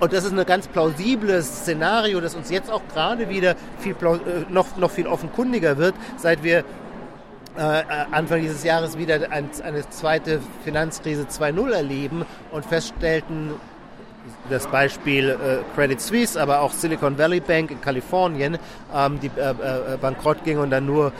Und 0.00 0.12
das 0.12 0.24
ist 0.24 0.32
ein 0.32 0.46
ganz 0.46 0.68
plausibles 0.68 1.62
Szenario, 1.62 2.20
das 2.20 2.34
uns 2.34 2.50
jetzt 2.50 2.70
auch 2.70 2.82
gerade 2.92 3.28
wieder 3.28 3.56
viel, 3.78 3.92
äh, 3.92 4.44
noch, 4.48 4.76
noch 4.76 4.90
viel 4.90 5.06
offenkundiger 5.06 5.76
wird, 5.76 5.94
seit 6.16 6.44
wir 6.44 6.64
äh, 7.56 7.82
Anfang 8.12 8.40
dieses 8.40 8.62
Jahres 8.62 8.96
wieder 8.96 9.32
ein, 9.32 9.50
eine 9.64 9.88
zweite 9.90 10.40
Finanzkrise 10.64 11.24
2.0 11.24 11.72
erleben 11.72 12.24
und 12.52 12.64
feststellten, 12.64 13.50
das 14.50 14.66
Beispiel 14.66 15.30
äh, 15.30 15.74
Credit 15.74 16.00
Suisse, 16.00 16.40
aber 16.40 16.60
auch 16.60 16.72
Silicon 16.72 17.18
Valley 17.18 17.40
Bank 17.40 17.70
in 17.70 17.80
Kalifornien, 17.80 18.58
ähm, 18.94 19.18
die 19.20 19.30
äh, 19.36 19.50
äh, 19.50 19.96
bankrott 20.00 20.44
ging 20.44 20.58
und 20.58 20.70
dann 20.70 20.86
nur 20.86 21.12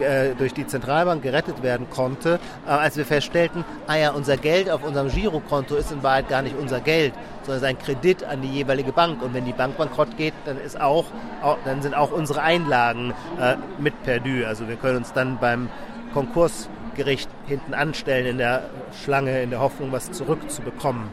äh, 0.00 0.34
durch 0.34 0.54
die 0.54 0.66
Zentralbank 0.66 1.22
gerettet 1.22 1.62
werden 1.62 1.88
konnte, 1.90 2.38
äh, 2.66 2.70
als 2.70 2.96
wir 2.96 3.04
feststellten, 3.04 3.64
ah 3.86 3.96
ja, 3.96 4.10
unser 4.10 4.36
Geld 4.36 4.70
auf 4.70 4.84
unserem 4.84 5.08
Girokonto 5.08 5.76
ist 5.76 5.92
in 5.92 6.02
Wahrheit 6.02 6.28
gar 6.28 6.42
nicht 6.42 6.56
unser 6.58 6.80
Geld, 6.80 7.14
sondern 7.42 7.64
ein 7.64 7.78
Kredit 7.78 8.24
an 8.24 8.42
die 8.42 8.48
jeweilige 8.48 8.92
Bank. 8.92 9.22
Und 9.22 9.34
wenn 9.34 9.44
die 9.44 9.52
Bank 9.52 9.76
bankrott 9.76 10.16
geht, 10.16 10.34
dann 10.44 10.58
ist 10.58 10.80
auch, 10.80 11.06
auch 11.42 11.58
dann 11.64 11.82
sind 11.82 11.94
auch 11.94 12.12
unsere 12.12 12.42
Einlagen 12.42 13.14
äh, 13.40 13.56
mit 13.78 14.02
perdu. 14.02 14.46
Also 14.46 14.68
wir 14.68 14.76
können 14.76 14.98
uns 14.98 15.12
dann 15.12 15.38
beim 15.38 15.68
Konkursgericht 16.12 17.28
hinten 17.46 17.74
anstellen 17.74 18.26
in 18.26 18.38
der 18.38 18.70
Schlange, 19.04 19.42
in 19.42 19.50
der 19.50 19.60
Hoffnung, 19.60 19.92
was 19.92 20.10
zurückzubekommen. 20.12 21.04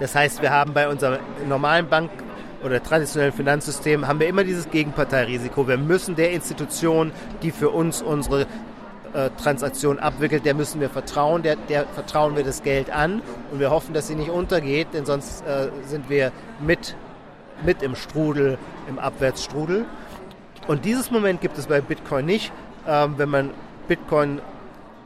Das 0.00 0.14
heißt, 0.14 0.42
wir 0.42 0.50
haben 0.50 0.72
bei 0.72 0.88
unserer 0.88 1.20
normalen 1.48 1.88
Bank 1.88 2.10
oder 2.64 2.82
traditionellen 2.82 3.32
Finanzsystem 3.32 4.08
haben 4.08 4.18
wir 4.20 4.26
immer 4.26 4.42
dieses 4.42 4.70
Gegenparteirisiko. 4.70 5.68
Wir 5.68 5.76
müssen 5.76 6.16
der 6.16 6.32
Institution, 6.32 7.12
die 7.42 7.50
für 7.50 7.68
uns 7.68 8.00
unsere 8.00 8.46
äh, 9.12 9.30
Transaktion 9.42 9.98
abwickelt, 9.98 10.46
der 10.46 10.54
müssen 10.54 10.80
wir 10.80 10.88
vertrauen, 10.88 11.42
der, 11.42 11.56
der, 11.56 11.86
vertrauen 11.86 12.36
wir 12.36 12.42
das 12.42 12.62
Geld 12.62 12.90
an 12.90 13.20
und 13.52 13.60
wir 13.60 13.70
hoffen, 13.70 13.92
dass 13.92 14.08
sie 14.08 14.14
nicht 14.14 14.30
untergeht, 14.30 14.88
denn 14.94 15.04
sonst 15.04 15.46
äh, 15.46 15.68
sind 15.86 16.08
wir 16.08 16.32
mit, 16.58 16.96
mit 17.64 17.82
im 17.82 17.94
Strudel, 17.94 18.58
im 18.88 18.98
Abwärtsstrudel. 18.98 19.84
Und 20.66 20.86
dieses 20.86 21.10
Moment 21.10 21.42
gibt 21.42 21.58
es 21.58 21.66
bei 21.66 21.82
Bitcoin 21.82 22.24
nicht. 22.24 22.50
Ähm, 22.88 23.14
wenn 23.18 23.28
man 23.28 23.50
Bitcoin 23.88 24.40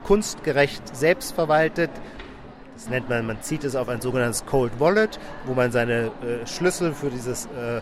kunstgerecht 0.05 0.97
selbst 0.97 1.35
verwaltet, 1.35 1.91
das 2.79 2.89
nennt 2.89 3.09
man, 3.09 3.27
man 3.27 3.43
zieht 3.43 3.65
es 3.65 3.75
auf 3.75 3.89
ein 3.89 4.01
sogenanntes 4.01 4.47
Cold 4.47 4.79
Wallet, 4.79 5.19
wo 5.47 5.55
man 5.55 5.73
seine 5.73 6.13
äh, 6.23 6.47
Schlüssel 6.47 6.95
für 6.95 7.11
dieses 7.11 7.47
äh, 7.47 7.81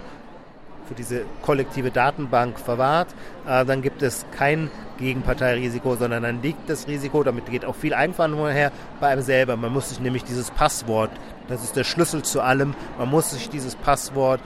für 0.88 0.94
diese 0.94 1.22
kollektive 1.42 1.90
Datenbank 1.90 2.58
verwahrt, 2.58 3.08
äh, 3.46 3.66
dann 3.66 3.82
gibt 3.82 4.00
es 4.00 4.24
kein 4.38 4.70
Gegenparteirisiko, 4.96 5.96
sondern 5.96 6.22
dann 6.22 6.40
liegt 6.40 6.70
das 6.70 6.88
Risiko, 6.88 7.22
damit 7.24 7.44
geht 7.50 7.66
auch 7.66 7.74
viel 7.74 7.92
Eigenverantwortung 7.92 8.54
her, 8.54 8.72
bei 8.98 9.08
einem 9.08 9.20
selber. 9.20 9.56
Man 9.56 9.72
muss 9.72 9.90
sich 9.90 10.00
nämlich 10.00 10.24
dieses 10.24 10.50
Passwort, 10.50 11.10
das 11.48 11.62
ist 11.62 11.76
der 11.76 11.84
Schlüssel 11.84 12.22
zu 12.22 12.40
allem, 12.40 12.72
man 12.98 13.10
muss 13.10 13.32
sich 13.32 13.50
dieses 13.50 13.74
Passwort, 13.74 14.40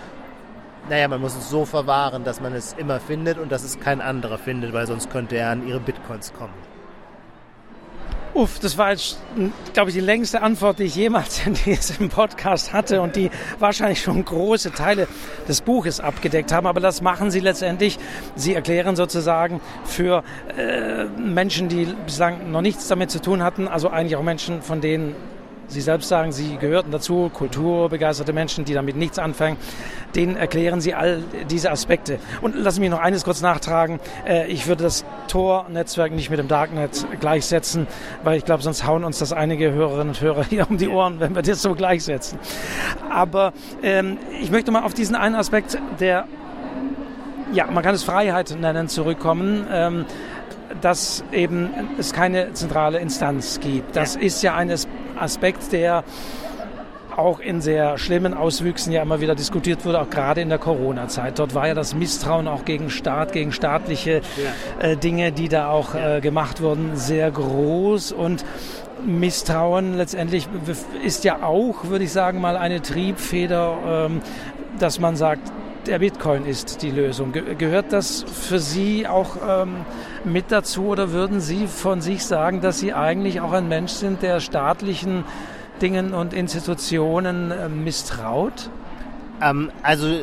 naja, 0.88 1.06
man 1.06 1.20
muss 1.20 1.36
es 1.36 1.48
so 1.48 1.64
verwahren, 1.64 2.24
dass 2.24 2.40
man 2.40 2.54
es 2.54 2.72
immer 2.72 2.98
findet 2.98 3.38
und 3.38 3.52
dass 3.52 3.62
es 3.62 3.78
kein 3.78 4.00
anderer 4.00 4.38
findet, 4.38 4.72
weil 4.72 4.88
sonst 4.88 5.10
könnte 5.10 5.36
er 5.36 5.50
an 5.50 5.68
ihre 5.68 5.78
Bitcoins 5.78 6.32
kommen. 6.32 6.69
Uff, 8.32 8.60
das 8.60 8.78
war 8.78 8.92
jetzt, 8.92 9.18
glaube 9.72 9.90
ich, 9.90 9.96
die 9.96 10.00
längste 10.00 10.40
Antwort, 10.40 10.78
die 10.78 10.84
ich 10.84 10.94
jemals 10.94 11.44
in 11.46 11.54
diesem 11.54 12.08
Podcast 12.08 12.72
hatte 12.72 13.00
und 13.00 13.16
die 13.16 13.28
wahrscheinlich 13.58 14.00
schon 14.02 14.24
große 14.24 14.72
Teile 14.72 15.08
des 15.48 15.62
Buches 15.62 15.98
abgedeckt 15.98 16.52
haben. 16.52 16.68
Aber 16.68 16.80
das 16.80 17.02
machen 17.02 17.32
Sie 17.32 17.40
letztendlich. 17.40 17.98
Sie 18.36 18.54
erklären 18.54 18.94
sozusagen 18.94 19.60
für 19.84 20.22
äh, 20.56 21.06
Menschen, 21.06 21.68
die 21.68 21.88
bislang 22.06 22.52
noch 22.52 22.62
nichts 22.62 22.86
damit 22.86 23.10
zu 23.10 23.20
tun 23.20 23.42
hatten, 23.42 23.66
also 23.66 23.90
eigentlich 23.90 24.14
auch 24.14 24.22
Menschen, 24.22 24.62
von 24.62 24.80
denen 24.80 25.16
Sie 25.70 25.80
selbst 25.80 26.08
sagen, 26.08 26.32
Sie 26.32 26.56
gehörten 26.56 26.90
dazu, 26.90 27.30
kulturbegeisterte 27.32 28.32
Menschen, 28.32 28.64
die 28.64 28.74
damit 28.74 28.96
nichts 28.96 29.18
anfangen. 29.18 29.56
Denen 30.14 30.36
erklären 30.36 30.80
Sie 30.80 30.94
all 30.94 31.22
diese 31.48 31.70
Aspekte. 31.70 32.18
Und 32.40 32.56
lassen 32.56 32.76
Sie 32.76 32.80
mich 32.80 32.90
noch 32.90 33.00
eines 33.00 33.24
kurz 33.24 33.40
nachtragen. 33.40 34.00
Äh, 34.26 34.46
ich 34.48 34.66
würde 34.66 34.84
das 34.84 35.04
Tor-Netzwerk 35.28 36.12
nicht 36.12 36.30
mit 36.30 36.38
dem 36.38 36.48
Darknet 36.48 37.06
gleichsetzen, 37.20 37.86
weil 38.24 38.38
ich 38.38 38.44
glaube, 38.44 38.62
sonst 38.62 38.86
hauen 38.86 39.04
uns 39.04 39.18
das 39.18 39.32
einige 39.32 39.72
Hörerinnen 39.72 40.08
und 40.08 40.20
Hörer 40.20 40.44
hier 40.44 40.68
um 40.68 40.78
die 40.78 40.88
Ohren, 40.88 41.20
wenn 41.20 41.34
wir 41.34 41.42
das 41.42 41.62
so 41.62 41.74
gleichsetzen. 41.74 42.38
Aber 43.08 43.52
ähm, 43.82 44.18
ich 44.40 44.50
möchte 44.50 44.70
mal 44.72 44.82
auf 44.82 44.94
diesen 44.94 45.14
einen 45.14 45.34
Aspekt 45.34 45.78
der 46.00 46.26
ja, 47.52 47.66
man 47.68 47.82
kann 47.82 47.96
es 47.96 48.04
Freiheit 48.04 48.56
nennen, 48.60 48.86
zurückkommen. 48.86 49.66
Ähm, 49.70 50.06
dass 50.80 51.24
eben 51.32 51.70
es 51.98 52.12
keine 52.12 52.52
zentrale 52.52 52.98
Instanz 52.98 53.60
gibt. 53.60 53.96
Das 53.96 54.14
ja. 54.14 54.20
ist 54.20 54.42
ja 54.42 54.54
ein 54.54 54.70
Aspekt, 55.20 55.72
der 55.72 56.04
auch 57.16 57.40
in 57.40 57.60
sehr 57.60 57.98
schlimmen 57.98 58.34
Auswüchsen 58.34 58.92
ja 58.92 59.02
immer 59.02 59.20
wieder 59.20 59.34
diskutiert 59.34 59.84
wurde, 59.84 60.00
auch 60.00 60.10
gerade 60.10 60.40
in 60.40 60.48
der 60.48 60.58
Corona-Zeit. 60.58 61.38
Dort 61.38 61.54
war 61.54 61.68
ja 61.68 61.74
das 61.74 61.94
Misstrauen 61.94 62.48
auch 62.48 62.64
gegen 62.64 62.90
Staat, 62.90 63.32
gegen 63.32 63.52
staatliche 63.52 64.22
ja. 64.80 64.88
äh, 64.88 64.96
Dinge, 64.96 65.32
die 65.32 65.48
da 65.48 65.70
auch 65.70 65.94
äh, 65.94 66.20
gemacht 66.20 66.62
wurden, 66.62 66.96
sehr 66.96 67.30
groß 67.30 68.12
und 68.12 68.44
Misstrauen 69.04 69.96
letztendlich 69.96 70.46
ist 71.02 71.24
ja 71.24 71.42
auch, 71.42 71.84
würde 71.84 72.04
ich 72.04 72.12
sagen, 72.12 72.40
mal 72.40 72.56
eine 72.56 72.82
Triebfeder, 72.82 73.78
ähm, 73.86 74.20
dass 74.78 75.00
man 75.00 75.16
sagt, 75.16 75.50
der 75.86 75.98
Bitcoin 76.00 76.46
ist 76.46 76.82
die 76.82 76.90
Lösung. 76.90 77.32
gehört 77.32 77.92
das 77.92 78.22
für 78.22 78.58
Sie 78.58 79.06
auch 79.06 79.36
ähm, 79.46 79.76
mit 80.24 80.46
dazu 80.48 80.86
oder 80.86 81.12
würden 81.12 81.40
Sie 81.40 81.66
von 81.66 82.00
sich 82.00 82.24
sagen, 82.24 82.60
dass 82.60 82.78
Sie 82.78 82.92
eigentlich 82.92 83.40
auch 83.40 83.52
ein 83.52 83.68
Mensch 83.68 83.92
sind, 83.92 84.22
der 84.22 84.40
staatlichen 84.40 85.24
Dingen 85.80 86.14
und 86.14 86.34
Institutionen 86.34 87.50
äh, 87.50 87.68
misstraut? 87.68 88.70
Ähm, 89.42 89.70
also 89.82 90.08
äh, 90.08 90.22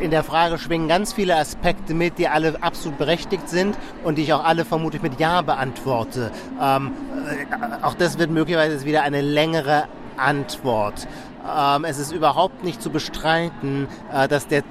in 0.00 0.10
der 0.10 0.22
Frage 0.22 0.58
schwingen 0.58 0.88
ganz 0.88 1.12
viele 1.12 1.36
Aspekte 1.36 1.94
mit, 1.94 2.18
die 2.18 2.28
alle 2.28 2.62
absolut 2.62 2.98
berechtigt 2.98 3.48
sind 3.48 3.76
und 4.04 4.18
die 4.18 4.22
ich 4.22 4.32
auch 4.32 4.44
alle 4.44 4.64
vermutlich 4.64 5.02
mit 5.02 5.18
Ja 5.18 5.42
beantworte. 5.42 6.30
Ähm, 6.60 6.92
äh, 7.26 7.84
auch 7.84 7.94
das 7.94 8.18
wird 8.18 8.30
möglicherweise 8.30 8.84
wieder 8.84 9.02
eine 9.02 9.20
längere 9.20 9.84
Antwort. 10.16 11.06
Ähm, 11.46 11.84
es 11.84 11.98
ist 11.98 12.12
überhaupt 12.12 12.64
nicht 12.64 12.82
zu 12.82 12.90
bestreiten, 12.90 13.88
äh, 14.12 14.28
dass 14.28 14.46
der 14.46 14.62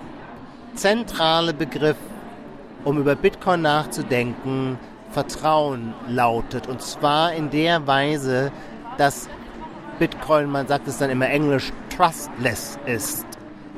zentrale 0.76 1.54
Begriff, 1.54 1.98
um 2.84 2.98
über 2.98 3.16
Bitcoin 3.16 3.62
nachzudenken, 3.62 4.80
Vertrauen 5.12 5.94
lautet. 6.08 6.68
Und 6.68 6.82
zwar 6.82 7.34
in 7.34 7.50
der 7.50 7.86
Weise, 7.86 8.52
dass 8.98 9.28
Bitcoin, 10.00 10.50
man 10.50 10.68
sagt 10.68 10.88
es 10.88 10.98
dann 10.98 11.10
immer 11.10 11.30
englisch, 11.30 11.72
trustless 11.96 12.80
ist. 12.86 13.26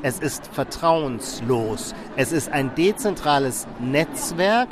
Es 0.02 0.20
ist 0.20 0.46
vertrauenslos. 0.46 1.94
Es 2.16 2.30
ist 2.30 2.52
ein 2.52 2.74
dezentrales 2.74 3.66
Netzwerk, 3.80 4.68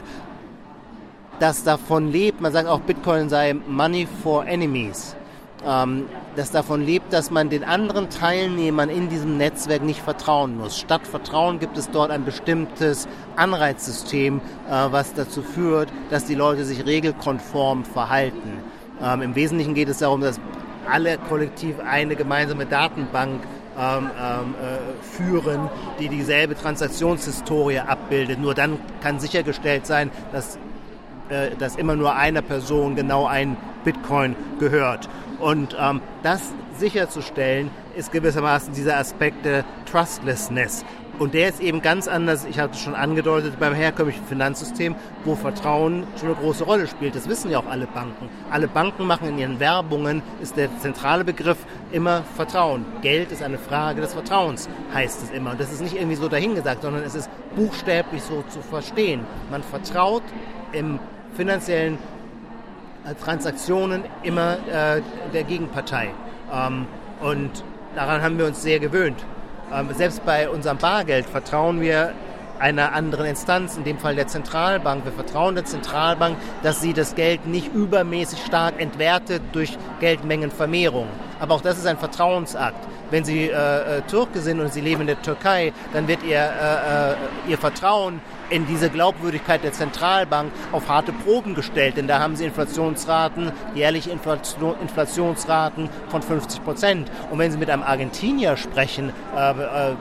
das 1.40 1.64
davon 1.64 2.12
lebt, 2.12 2.40
man 2.40 2.52
sagt 2.52 2.68
auch, 2.68 2.80
Bitcoin 2.80 3.28
sei 3.28 3.54
Money 3.54 4.06
for 4.22 4.46
Enemies. 4.46 5.16
Ähm, 5.66 6.06
das 6.34 6.50
davon 6.50 6.80
lebt, 6.80 7.12
dass 7.12 7.30
man 7.30 7.50
den 7.50 7.62
anderen 7.62 8.08
Teilnehmern 8.08 8.88
in 8.88 9.08
diesem 9.08 9.36
Netzwerk 9.36 9.82
nicht 9.82 10.00
vertrauen 10.00 10.56
muss. 10.56 10.78
Statt 10.78 11.06
Vertrauen 11.06 11.58
gibt 11.58 11.76
es 11.76 11.90
dort 11.90 12.10
ein 12.10 12.24
bestimmtes 12.24 13.06
Anreizsystem, 13.36 14.40
äh, 14.68 14.72
was 14.90 15.14
dazu 15.14 15.42
führt, 15.42 15.90
dass 16.10 16.24
die 16.24 16.34
Leute 16.34 16.64
sich 16.64 16.86
regelkonform 16.86 17.84
verhalten. 17.84 18.58
Ähm, 19.02 19.22
Im 19.22 19.34
Wesentlichen 19.34 19.74
geht 19.74 19.88
es 19.88 19.98
darum, 19.98 20.20
dass 20.20 20.40
alle 20.90 21.18
kollektiv 21.18 21.76
eine 21.80 22.16
gemeinsame 22.16 22.66
Datenbank 22.66 23.42
ähm, 23.78 24.10
ähm, 24.20 24.54
äh, 24.60 25.02
führen, 25.02 25.70
die 25.98 26.08
dieselbe 26.08 26.54
Transaktionshistorie 26.54 27.78
abbildet. 27.78 28.38
Nur 28.38 28.54
dann 28.54 28.78
kann 29.02 29.18
sichergestellt 29.18 29.86
sein, 29.86 30.10
dass, 30.32 30.58
äh, 31.30 31.56
dass 31.58 31.76
immer 31.76 31.96
nur 31.96 32.14
einer 32.14 32.42
Person 32.42 32.96
genau 32.96 33.26
ein 33.26 33.56
Bitcoin 33.84 34.36
gehört. 34.58 35.08
Und 35.38 35.76
ähm, 35.80 36.00
das 36.22 36.52
sicherzustellen, 36.78 37.70
ist 37.96 38.12
gewissermaßen 38.12 38.72
dieser 38.72 38.96
Aspekt 38.96 39.44
der 39.44 39.64
Trustlessness. 39.90 40.84
Und 41.18 41.34
der 41.34 41.50
ist 41.50 41.60
eben 41.60 41.82
ganz 41.82 42.08
anders, 42.08 42.46
ich 42.46 42.58
hatte 42.58 42.72
es 42.72 42.80
schon 42.80 42.94
angedeutet, 42.94 43.60
beim 43.60 43.74
herkömmlichen 43.74 44.24
Finanzsystem, 44.24 44.96
wo 45.24 45.36
Vertrauen 45.36 46.04
schon 46.18 46.30
eine 46.30 46.38
große 46.38 46.64
Rolle 46.64 46.86
spielt. 46.86 47.14
Das 47.14 47.28
wissen 47.28 47.50
ja 47.50 47.58
auch 47.58 47.66
alle 47.66 47.86
Banken. 47.86 48.28
Alle 48.50 48.66
Banken 48.66 49.06
machen 49.06 49.28
in 49.28 49.38
ihren 49.38 49.60
Werbungen, 49.60 50.22
ist 50.40 50.56
der 50.56 50.68
zentrale 50.78 51.22
Begriff 51.22 51.58
immer 51.92 52.22
Vertrauen. 52.34 52.86
Geld 53.02 53.30
ist 53.30 53.42
eine 53.42 53.58
Frage 53.58 54.00
des 54.00 54.14
Vertrauens, 54.14 54.68
heißt 54.94 55.22
es 55.22 55.30
immer. 55.30 55.52
Und 55.52 55.60
das 55.60 55.70
ist 55.70 55.82
nicht 55.82 55.94
irgendwie 55.94 56.16
so 56.16 56.28
dahingesagt, 56.28 56.82
sondern 56.82 57.04
es 57.04 57.14
ist 57.14 57.30
buchstäblich 57.54 58.22
so 58.22 58.42
zu 58.48 58.60
verstehen. 58.60 59.20
Man 59.50 59.62
vertraut 59.62 60.24
im 60.72 60.98
finanziellen 61.34 61.98
Transaktionen 63.22 64.04
immer 64.22 64.58
äh, 64.68 65.02
der 65.32 65.44
Gegenpartei. 65.44 66.10
Ähm, 66.52 66.86
und 67.20 67.64
daran 67.94 68.22
haben 68.22 68.38
wir 68.38 68.46
uns 68.46 68.62
sehr 68.62 68.78
gewöhnt. 68.78 69.24
Ähm, 69.72 69.88
selbst 69.94 70.24
bei 70.24 70.48
unserem 70.48 70.78
Bargeld 70.78 71.26
vertrauen 71.26 71.80
wir 71.80 72.12
einer 72.62 72.92
anderen 72.92 73.26
Instanz, 73.26 73.76
in 73.76 73.82
dem 73.82 73.98
Fall 73.98 74.14
der 74.14 74.28
Zentralbank. 74.28 75.04
Wir 75.04 75.12
vertrauen 75.12 75.56
der 75.56 75.64
Zentralbank, 75.64 76.36
dass 76.62 76.80
sie 76.80 76.92
das 76.92 77.16
Geld 77.16 77.44
nicht 77.46 77.74
übermäßig 77.74 78.38
stark 78.46 78.80
entwertet 78.80 79.42
durch 79.50 79.76
Geldmengenvermehrung. 79.98 81.08
Aber 81.40 81.56
auch 81.56 81.60
das 81.60 81.76
ist 81.76 81.86
ein 81.86 81.98
Vertrauensakt. 81.98 82.86
Wenn 83.10 83.24
Sie 83.24 83.48
äh, 83.48 83.98
äh, 83.98 84.02
Türke 84.02 84.40
sind 84.40 84.60
und 84.60 84.72
Sie 84.72 84.80
leben 84.80 85.02
in 85.02 85.08
der 85.08 85.20
Türkei, 85.20 85.72
dann 85.92 86.06
wird 86.06 86.22
Ihr, 86.22 86.38
äh, 86.38 87.10
äh 87.10 87.50
Ihr 87.50 87.58
Vertrauen 87.58 88.20
in 88.48 88.66
diese 88.66 88.90
Glaubwürdigkeit 88.90 89.64
der 89.64 89.72
Zentralbank 89.72 90.52
auf 90.70 90.88
harte 90.88 91.12
Proben 91.12 91.54
gestellt, 91.54 91.96
denn 91.96 92.06
da 92.06 92.20
haben 92.20 92.36
sie 92.36 92.44
Inflationsraten, 92.44 93.50
jährliche 93.74 94.10
Inflation, 94.10 94.74
Inflationsraten 94.80 95.88
von 96.08 96.22
50 96.22 96.62
Prozent. 96.62 97.10
Und 97.30 97.38
wenn 97.38 97.50
Sie 97.50 97.58
mit 97.58 97.70
einem 97.70 97.82
Argentinier 97.82 98.56
sprechen, 98.56 99.12
äh, 99.34 99.50
äh, 99.50 99.94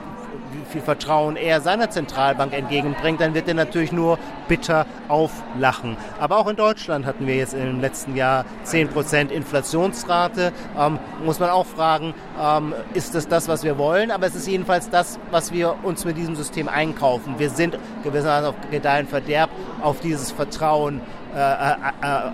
wie 0.52 0.72
viel 0.72 0.80
Vertrauen 0.80 1.36
er 1.36 1.60
seiner 1.60 1.90
Zentralbank 1.90 2.52
entgegenbringt, 2.52 3.20
dann 3.20 3.34
wird 3.34 3.48
er 3.48 3.54
natürlich 3.54 3.92
nur 3.92 4.18
bitter 4.48 4.86
auflachen. 5.08 5.96
Aber 6.20 6.38
auch 6.38 6.46
in 6.46 6.56
Deutschland 6.56 7.06
hatten 7.06 7.26
wir 7.26 7.36
jetzt 7.36 7.54
im 7.54 7.80
letzten 7.80 8.16
Jahr 8.16 8.44
10% 8.64 9.30
Inflationsrate. 9.30 10.52
Ähm, 10.78 10.98
muss 11.24 11.40
man 11.40 11.50
auch 11.50 11.66
fragen, 11.66 12.14
ähm, 12.40 12.74
ist 12.94 13.14
das 13.14 13.28
das, 13.28 13.48
was 13.48 13.64
wir 13.64 13.78
wollen? 13.78 14.10
Aber 14.10 14.26
es 14.26 14.34
ist 14.34 14.46
jedenfalls 14.46 14.90
das, 14.90 15.18
was 15.30 15.52
wir 15.52 15.76
uns 15.82 16.04
mit 16.04 16.16
diesem 16.16 16.36
System 16.36 16.68
einkaufen. 16.68 17.34
Wir 17.38 17.50
sind 17.50 17.78
gewissermaßen 18.02 18.48
auf 18.48 18.54
Gedeihen 18.70 19.06
Verderb 19.06 19.50
auf 19.82 20.00
dieses 20.00 20.30
Vertrauen 20.30 21.00
äh, 21.34 21.38
äh, 21.38 21.74
äh 22.02 22.30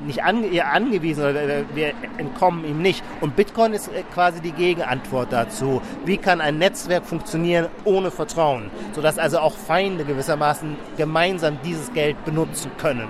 nicht 0.00 0.22
an, 0.22 0.44
eher 0.44 0.72
angewiesen 0.72 1.24
oder 1.24 1.64
wir 1.74 1.92
entkommen 2.18 2.64
ihm 2.64 2.82
nicht. 2.82 3.04
Und 3.20 3.36
Bitcoin 3.36 3.72
ist 3.72 3.88
äh, 3.88 4.02
quasi 4.14 4.40
die 4.40 4.52
Gegenantwort 4.52 5.32
dazu. 5.32 5.82
Wie 6.04 6.16
kann 6.16 6.40
ein 6.40 6.58
Netzwerk 6.58 7.04
funktionieren 7.04 7.68
ohne 7.84 8.10
Vertrauen, 8.10 8.70
sodass 8.92 9.18
also 9.18 9.38
auch 9.38 9.56
Feinde 9.56 10.04
gewissermaßen 10.04 10.76
gemeinsam 10.96 11.58
dieses 11.64 11.92
Geld 11.92 12.24
benutzen 12.24 12.70
können? 12.78 13.08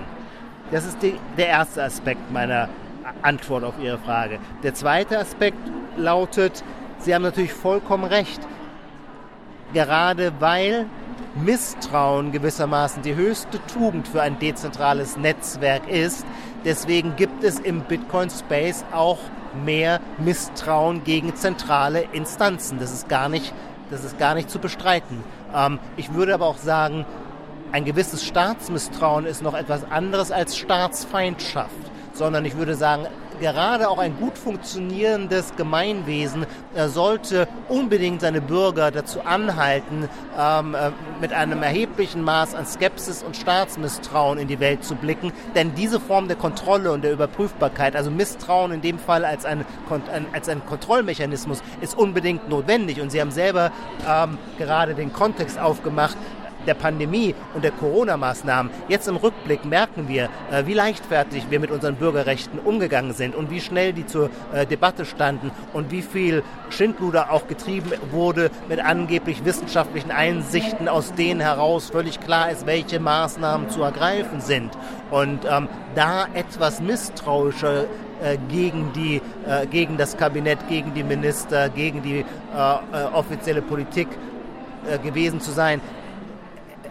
Das 0.71 0.85
ist 0.85 1.01
die, 1.01 1.15
der 1.37 1.47
erste 1.47 1.83
Aspekt 1.83 2.31
meiner 2.31 2.69
Antwort 3.21 3.63
auf 3.63 3.73
Ihre 3.81 3.97
Frage. 3.97 4.39
Der 4.63 4.73
zweite 4.73 5.19
Aspekt 5.19 5.59
lautet, 5.97 6.63
Sie 6.99 7.13
haben 7.15 7.23
natürlich 7.23 7.53
vollkommen 7.53 8.03
recht. 8.03 8.41
Gerade 9.73 10.33
weil 10.39 10.85
Misstrauen 11.35 12.31
gewissermaßen 12.31 13.03
die 13.03 13.15
höchste 13.15 13.59
Tugend 13.67 14.07
für 14.07 14.21
ein 14.21 14.37
dezentrales 14.39 15.17
Netzwerk 15.17 15.87
ist, 15.87 16.25
Deswegen 16.63 17.15
gibt 17.15 17.43
es 17.43 17.59
im 17.59 17.81
Bitcoin-Space 17.81 18.85
auch 18.91 19.17
mehr 19.65 19.99
Misstrauen 20.19 21.03
gegen 21.03 21.35
zentrale 21.35 22.05
Instanzen. 22.11 22.79
Das 22.79 22.91
ist 22.91 23.09
gar 23.09 23.29
nicht, 23.29 23.53
das 23.89 24.03
ist 24.03 24.19
gar 24.19 24.35
nicht 24.35 24.49
zu 24.49 24.59
bestreiten. 24.59 25.23
Ähm, 25.53 25.79
ich 25.97 26.13
würde 26.13 26.33
aber 26.33 26.45
auch 26.45 26.57
sagen, 26.57 27.05
ein 27.71 27.85
gewisses 27.85 28.23
Staatsmisstrauen 28.25 29.25
ist 29.25 29.41
noch 29.41 29.53
etwas 29.53 29.89
anderes 29.89 30.31
als 30.31 30.57
Staatsfeindschaft, 30.57 31.71
sondern 32.13 32.45
ich 32.45 32.57
würde 32.57 32.75
sagen, 32.75 33.07
gerade 33.41 33.89
auch 33.89 33.97
ein 33.97 34.15
gut 34.17 34.37
funktionierendes 34.37 35.55
Gemeinwesen 35.57 36.45
äh, 36.75 36.87
sollte 36.87 37.47
unbedingt 37.67 38.21
seine 38.21 38.39
Bürger 38.39 38.91
dazu 38.91 39.21
anhalten, 39.21 40.07
ähm, 40.39 40.75
äh, 40.75 40.91
mit 41.19 41.33
einem 41.33 41.63
erheblichen 41.63 42.21
Maß 42.21 42.55
an 42.55 42.65
Skepsis 42.65 43.23
und 43.23 43.35
Staatsmisstrauen 43.35 44.37
in 44.37 44.47
die 44.47 44.59
Welt 44.59 44.83
zu 44.83 44.95
blicken. 44.95 45.33
Denn 45.55 45.73
diese 45.75 45.99
Form 45.99 46.27
der 46.27 46.37
Kontrolle 46.37 46.91
und 46.91 47.03
der 47.03 47.11
Überprüfbarkeit, 47.11 47.95
also 47.95 48.11
Misstrauen 48.11 48.71
in 48.71 48.81
dem 48.81 48.99
Fall 48.99 49.25
als 49.25 49.43
ein, 49.43 49.65
als 50.31 50.47
ein 50.47 50.63
Kontrollmechanismus, 50.65 51.63
ist 51.81 51.97
unbedingt 51.97 52.47
notwendig. 52.47 53.01
Und 53.01 53.11
Sie 53.11 53.19
haben 53.19 53.31
selber 53.31 53.71
ähm, 54.07 54.37
gerade 54.59 54.93
den 54.93 55.11
Kontext 55.11 55.59
aufgemacht, 55.59 56.15
der 56.65 56.73
Pandemie 56.73 57.35
und 57.53 57.63
der 57.63 57.71
Corona-Maßnahmen, 57.71 58.71
jetzt 58.87 59.07
im 59.07 59.15
Rückblick 59.15 59.65
merken 59.65 60.07
wir, 60.07 60.29
äh, 60.51 60.65
wie 60.65 60.73
leichtfertig 60.73 61.47
wir 61.49 61.59
mit 61.59 61.71
unseren 61.71 61.95
Bürgerrechten 61.95 62.59
umgegangen 62.59 63.13
sind 63.13 63.35
und 63.35 63.49
wie 63.49 63.61
schnell 63.61 63.93
die 63.93 64.05
zur 64.05 64.29
äh, 64.53 64.65
Debatte 64.65 65.05
standen 65.05 65.51
und 65.73 65.91
wie 65.91 66.01
viel 66.01 66.43
Schindluder 66.69 67.31
auch 67.31 67.47
getrieben 67.47 67.91
wurde 68.11 68.51
mit 68.69 68.79
angeblich 68.79 69.43
wissenschaftlichen 69.45 70.11
Einsichten, 70.11 70.87
aus 70.87 71.13
denen 71.13 71.41
heraus 71.41 71.89
völlig 71.89 72.19
klar 72.19 72.51
ist, 72.51 72.65
welche 72.65 72.99
Maßnahmen 72.99 73.69
zu 73.69 73.81
ergreifen 73.81 74.41
sind. 74.41 74.71
Und 75.09 75.39
ähm, 75.49 75.67
da 75.95 76.27
etwas 76.33 76.79
misstrauischer 76.81 77.83
äh, 78.21 78.37
gegen, 78.49 78.93
die, 78.93 79.21
gegen 79.71 79.97
das 79.97 80.15
Kabinett, 80.15 80.59
gegen 80.69 80.93
die 80.93 81.03
Minister, 81.03 81.69
gegen 81.69 82.01
die 82.03 82.19
äh, 82.19 83.03
offizielle 83.13 83.61
Politik 83.61 84.07
gewesen 85.03 85.39
zu 85.41 85.51
sein, 85.51 85.79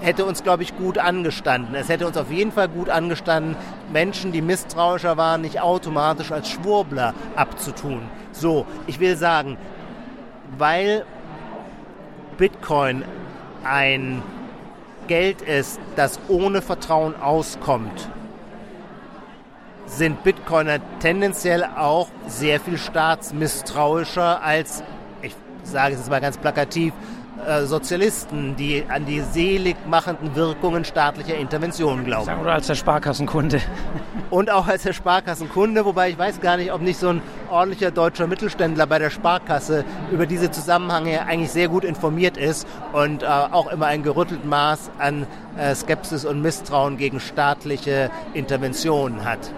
hätte 0.00 0.24
uns, 0.24 0.42
glaube 0.42 0.62
ich, 0.62 0.76
gut 0.76 0.98
angestanden. 0.98 1.74
Es 1.74 1.88
hätte 1.88 2.06
uns 2.06 2.16
auf 2.16 2.30
jeden 2.30 2.52
Fall 2.52 2.68
gut 2.68 2.88
angestanden, 2.90 3.56
Menschen, 3.92 4.32
die 4.32 4.42
misstrauischer 4.42 5.16
waren, 5.16 5.42
nicht 5.42 5.60
automatisch 5.60 6.32
als 6.32 6.48
Schwurbler 6.48 7.14
abzutun. 7.36 8.02
So, 8.32 8.66
ich 8.86 9.00
will 9.00 9.16
sagen, 9.16 9.56
weil 10.58 11.04
Bitcoin 12.38 13.04
ein 13.64 14.22
Geld 15.06 15.42
ist, 15.42 15.80
das 15.96 16.18
ohne 16.28 16.62
Vertrauen 16.62 17.14
auskommt, 17.20 18.08
sind 19.86 20.22
Bitcoiner 20.22 20.78
tendenziell 21.00 21.64
auch 21.64 22.08
sehr 22.28 22.60
viel 22.60 22.78
staatsmisstrauischer 22.78 24.40
als, 24.42 24.84
ich 25.20 25.34
sage 25.64 25.94
es 25.94 26.00
jetzt 26.00 26.10
mal 26.10 26.20
ganz 26.20 26.38
plakativ, 26.38 26.94
äh, 27.46 27.64
Sozialisten, 27.64 28.56
die 28.56 28.84
an 28.88 29.06
die 29.06 29.20
seligmachenden 29.20 30.34
Wirkungen 30.34 30.84
staatlicher 30.84 31.36
Interventionen 31.36 32.04
glauben. 32.04 32.30
Oder 32.40 32.54
als 32.54 32.66
der 32.66 32.74
Sparkassenkunde. 32.74 33.60
Und 34.30 34.50
auch 34.50 34.66
als 34.66 34.82
der 34.84 34.92
Sparkassenkunde, 34.92 35.84
wobei 35.84 36.10
ich 36.10 36.18
weiß 36.18 36.40
gar 36.40 36.56
nicht, 36.56 36.72
ob 36.72 36.82
nicht 36.82 36.98
so 36.98 37.08
ein 37.08 37.22
ordentlicher 37.50 37.90
deutscher 37.90 38.26
Mittelständler 38.26 38.86
bei 38.86 38.98
der 38.98 39.10
Sparkasse 39.10 39.84
über 40.12 40.26
diese 40.26 40.50
Zusammenhänge 40.50 41.26
eigentlich 41.26 41.50
sehr 41.50 41.68
gut 41.68 41.84
informiert 41.84 42.36
ist 42.36 42.66
und 42.92 43.22
äh, 43.22 43.26
auch 43.26 43.70
immer 43.70 43.86
ein 43.86 44.02
gerüttelt 44.02 44.44
Maß 44.44 44.90
an 44.98 45.26
äh, 45.58 45.74
Skepsis 45.74 46.24
und 46.24 46.42
Misstrauen 46.42 46.96
gegen 46.96 47.20
staatliche 47.20 48.10
Interventionen 48.34 49.24
hat. 49.24 49.52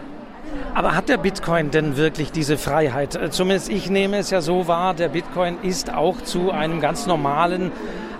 Aber 0.74 0.94
hat 0.94 1.08
der 1.08 1.18
Bitcoin 1.18 1.70
denn 1.70 1.96
wirklich 1.96 2.32
diese 2.32 2.56
Freiheit? 2.56 3.14
Äh, 3.14 3.30
zumindest 3.30 3.70
ich 3.70 3.90
nehme 3.90 4.18
es 4.18 4.30
ja 4.30 4.40
so 4.40 4.68
wahr, 4.68 4.94
der 4.94 5.08
Bitcoin 5.08 5.58
ist 5.62 5.92
auch 5.92 6.20
zu 6.22 6.50
einem 6.50 6.80
ganz 6.80 7.06
normalen 7.06 7.72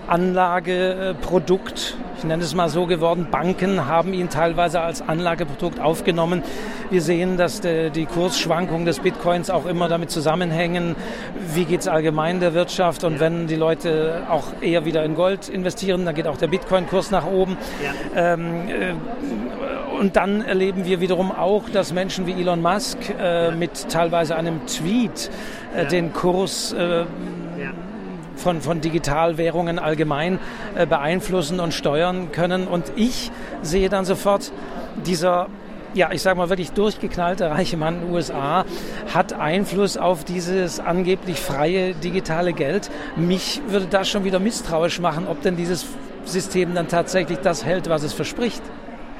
Anlageprodukt, 0.07 1.95
ich 2.17 2.23
nenne 2.25 2.43
es 2.43 2.53
mal 2.53 2.67
so 2.67 2.85
geworden. 2.85 3.27
Banken 3.31 3.87
haben 3.87 4.13
ihn 4.13 4.29
teilweise 4.29 4.81
als 4.81 5.01
Anlageprodukt 5.01 5.79
aufgenommen. 5.79 6.43
Wir 6.89 7.01
sehen, 7.01 7.37
dass 7.37 7.61
die 7.61 8.05
Kursschwankungen 8.05 8.85
des 8.85 8.99
Bitcoins 8.99 9.49
auch 9.49 9.65
immer 9.65 9.87
damit 9.87 10.11
zusammenhängen, 10.11 10.95
wie 11.53 11.63
geht 11.63 11.81
es 11.81 11.87
allgemein 11.87 12.41
der 12.41 12.53
Wirtschaft 12.53 13.05
und 13.05 13.21
wenn 13.21 13.47
die 13.47 13.55
Leute 13.55 14.23
auch 14.29 14.43
eher 14.61 14.83
wieder 14.85 15.05
in 15.05 15.15
Gold 15.15 15.47
investieren, 15.47 16.05
dann 16.05 16.15
geht 16.15 16.27
auch 16.27 16.37
der 16.37 16.47
Bitcoin-Kurs 16.47 17.09
nach 17.11 17.25
oben. 17.25 17.57
Ja. 17.81 18.33
Ähm, 18.33 18.67
äh, 18.67 18.93
und 20.03 20.17
dann 20.17 20.41
erleben 20.41 20.83
wir 20.83 20.99
wiederum 20.99 21.31
auch, 21.31 21.69
dass 21.69 21.93
Menschen 21.93 22.27
wie 22.27 22.33
Elon 22.33 22.61
Musk 22.61 22.97
äh, 23.17 23.51
mit 23.51 23.87
teilweise 23.87 24.35
einem 24.35 24.65
Tweet 24.65 25.31
äh, 25.73 25.85
den 25.85 26.11
Kurs 26.11 26.73
äh, 26.73 27.05
von, 28.35 28.59
von 28.59 28.81
Digitalwährungen 28.81 29.79
allgemein 29.79 30.39
äh, 30.75 30.85
beeinflussen 30.85 31.61
und 31.61 31.73
steuern 31.73 32.33
können. 32.33 32.67
Und 32.67 32.91
ich 32.97 33.31
sehe 33.61 33.87
dann 33.87 34.03
sofort, 34.03 34.51
dieser 35.05 35.47
ja, 35.93 36.11
ich 36.11 36.21
sage 36.21 36.37
mal 36.37 36.49
wirklich 36.49 36.71
durchgeknallte 36.71 37.49
reiche 37.49 37.77
Mann 37.77 37.93
in 37.93 38.01
den 38.01 38.13
USA 38.13 38.65
hat 39.13 39.31
Einfluss 39.31 39.95
auf 39.95 40.25
dieses 40.25 40.81
angeblich 40.81 41.39
freie 41.39 41.93
digitale 41.93 42.51
Geld. 42.51 42.91
Mich 43.15 43.61
würde 43.69 43.85
das 43.89 44.09
schon 44.09 44.25
wieder 44.25 44.39
misstrauisch 44.39 44.99
machen, 44.99 45.27
ob 45.29 45.41
denn 45.43 45.55
dieses 45.55 45.85
System 46.25 46.75
dann 46.75 46.89
tatsächlich 46.89 47.39
das 47.39 47.63
hält, 47.63 47.87
was 47.87 48.03
es 48.03 48.11
verspricht. 48.11 48.61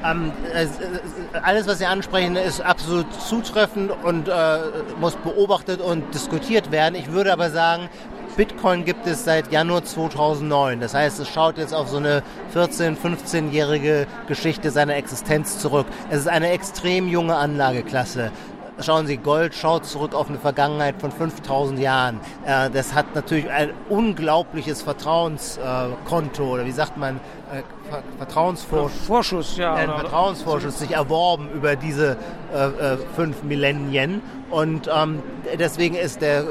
Ähm, 0.03 0.31
äh, 0.53 0.67
alles, 1.41 1.67
was 1.67 1.77
Sie 1.77 1.85
ansprechen, 1.85 2.35
ist 2.35 2.61
absolut 2.61 3.05
zutreffend 3.21 3.91
und 4.03 4.27
äh, 4.27 4.57
muss 4.99 5.15
beobachtet 5.15 5.81
und 5.81 6.13
diskutiert 6.13 6.71
werden. 6.71 6.95
Ich 6.95 7.11
würde 7.11 7.31
aber 7.31 7.49
sagen, 7.49 7.89
Bitcoin 8.35 8.83
gibt 8.83 9.05
es 9.05 9.25
seit 9.25 9.51
Januar 9.51 9.83
2009. 9.83 10.79
Das 10.79 10.93
heißt, 10.93 11.19
es 11.19 11.29
schaut 11.29 11.57
jetzt 11.57 11.73
auf 11.73 11.87
so 11.87 11.97
eine 11.97 12.23
14-, 12.55 12.97
15-jährige 12.97 14.07
Geschichte 14.27 14.71
seiner 14.71 14.95
Existenz 14.95 15.59
zurück. 15.59 15.85
Es 16.09 16.21
ist 16.21 16.27
eine 16.27 16.49
extrem 16.49 17.07
junge 17.07 17.35
Anlageklasse. 17.35 18.31
Schauen 18.83 19.07
Sie, 19.07 19.15
Gold 19.15 19.55
schaut 19.55 19.85
zurück 19.85 20.13
auf 20.13 20.27
eine 20.27 20.37
Vergangenheit 20.37 20.95
von 20.99 21.09
5000 21.09 21.79
Jahren. 21.79 22.19
Äh, 22.45 22.69
das 22.69 22.93
hat 22.93 23.15
natürlich 23.15 23.49
ein 23.49 23.69
unglaubliches 23.87 24.81
Vertrauenskonto, 24.81 26.43
oder 26.43 26.65
wie 26.65 26.71
sagt 26.71 26.97
man, 26.97 27.15
äh, 27.53 27.61
Vertrauensvorschuss, 28.17 29.07
Vorschuss, 29.07 29.57
ja, 29.57 29.73
ein 29.73 29.89
Vertrauensvorschuss 29.89 30.79
sich 30.79 30.91
erworben 30.91 31.49
über 31.53 31.77
diese 31.77 32.17
äh, 32.53 32.97
fünf 33.15 33.43
Millennien. 33.43 34.21
Und 34.49 34.89
ähm, 34.93 35.23
deswegen 35.57 35.95
ist 35.95 36.21
der 36.21 36.43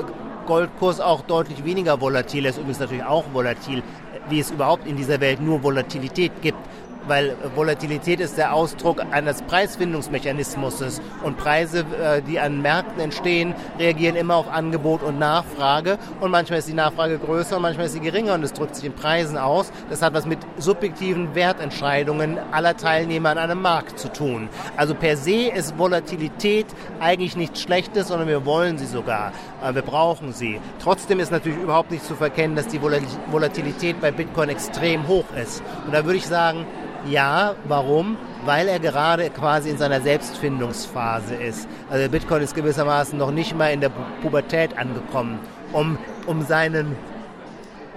Goldkurs 0.46 1.00
auch 1.00 1.20
deutlich 1.22 1.64
weniger 1.64 2.00
volatil. 2.00 2.46
Er 2.46 2.50
ist 2.50 2.58
übrigens 2.58 2.80
natürlich 2.80 3.04
auch 3.04 3.24
volatil, 3.34 3.82
wie 4.30 4.40
es 4.40 4.50
überhaupt 4.50 4.86
in 4.86 4.96
dieser 4.96 5.20
Welt 5.20 5.40
nur 5.40 5.62
Volatilität 5.62 6.32
gibt 6.40 6.58
weil 7.06 7.36
Volatilität 7.54 8.20
ist 8.20 8.38
der 8.38 8.54
Ausdruck 8.54 9.02
eines 9.10 9.42
Preisfindungsmechanismus 9.42 11.00
und 11.22 11.36
Preise, 11.36 11.84
äh, 12.00 12.22
die 12.22 12.38
an 12.38 12.62
Märkten 12.62 13.00
entstehen, 13.00 13.54
reagieren 13.78 14.16
immer 14.16 14.36
auf 14.36 14.48
Angebot 14.48 15.02
und 15.02 15.18
Nachfrage 15.18 15.98
und 16.20 16.30
manchmal 16.30 16.60
ist 16.60 16.68
die 16.68 16.74
Nachfrage 16.74 17.18
größer 17.18 17.56
und 17.56 17.62
manchmal 17.62 17.86
ist 17.86 17.92
sie 17.92 18.00
geringer 18.00 18.34
und 18.34 18.42
es 18.42 18.52
drückt 18.52 18.76
sich 18.76 18.84
in 18.84 18.94
Preisen 18.94 19.36
aus. 19.36 19.72
Das 19.90 20.02
hat 20.02 20.14
was 20.14 20.26
mit 20.26 20.38
subjektiven 20.58 21.34
Wertentscheidungen 21.34 22.38
aller 22.50 22.76
Teilnehmer 22.76 23.30
an 23.30 23.38
einem 23.38 23.62
Markt 23.62 23.98
zu 23.98 24.12
tun. 24.12 24.48
Also 24.76 24.94
per 24.94 25.16
se 25.16 25.48
ist 25.48 25.78
Volatilität 25.78 26.66
eigentlich 27.00 27.36
nichts 27.36 27.60
Schlechtes, 27.60 28.08
sondern 28.08 28.28
wir 28.28 28.44
wollen 28.44 28.78
sie 28.78 28.86
sogar. 28.86 29.32
Äh, 29.62 29.74
wir 29.74 29.82
brauchen 29.82 30.32
sie. 30.32 30.60
Trotzdem 30.82 31.20
ist 31.20 31.32
natürlich 31.32 31.58
überhaupt 31.58 31.90
nicht 31.90 32.04
zu 32.04 32.14
verkennen, 32.14 32.56
dass 32.56 32.68
die 32.68 32.80
Volatilität 32.82 34.00
bei 34.00 34.10
Bitcoin 34.10 34.48
extrem 34.48 35.06
hoch 35.08 35.24
ist. 35.40 35.62
Und 35.86 35.94
da 35.94 36.04
würde 36.04 36.18
ich 36.18 36.26
sagen, 36.26 36.66
ja, 37.06 37.54
warum? 37.64 38.16
Weil 38.44 38.68
er 38.68 38.78
gerade 38.78 39.30
quasi 39.30 39.70
in 39.70 39.78
seiner 39.78 40.00
Selbstfindungsphase 40.00 41.34
ist. 41.34 41.68
Also 41.90 42.08
Bitcoin 42.08 42.42
ist 42.42 42.54
gewissermaßen 42.54 43.18
noch 43.18 43.30
nicht 43.30 43.56
mal 43.56 43.68
in 43.68 43.80
der 43.80 43.90
Pubertät 44.22 44.76
angekommen, 44.78 45.38
um, 45.72 45.98
um 46.26 46.42
seinen 46.42 46.96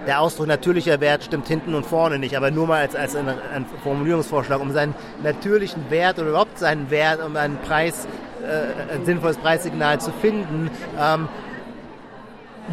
der 0.06 0.20
Ausdruck 0.20 0.46
natürlicher 0.46 1.00
Wert 1.00 1.24
stimmt 1.24 1.48
hinten 1.48 1.74
und 1.74 1.84
vorne 1.84 2.18
nicht, 2.18 2.36
aber 2.36 2.50
nur 2.50 2.66
mal 2.68 2.80
als, 2.80 2.94
als 2.94 3.16
ein, 3.16 3.28
ein 3.28 3.66
Formulierungsvorschlag, 3.82 4.60
um 4.60 4.70
seinen 4.70 4.94
natürlichen 5.22 5.90
Wert 5.90 6.18
oder 6.18 6.28
überhaupt 6.28 6.58
seinen 6.58 6.90
Wert, 6.90 7.20
um 7.24 7.36
einen 7.36 7.58
Preis, 7.58 8.06
äh, 8.42 8.94
ein 8.94 9.04
sinnvolles 9.04 9.36
Preissignal 9.38 10.00
zu 10.00 10.12
finden, 10.12 10.70
ähm, 11.00 11.28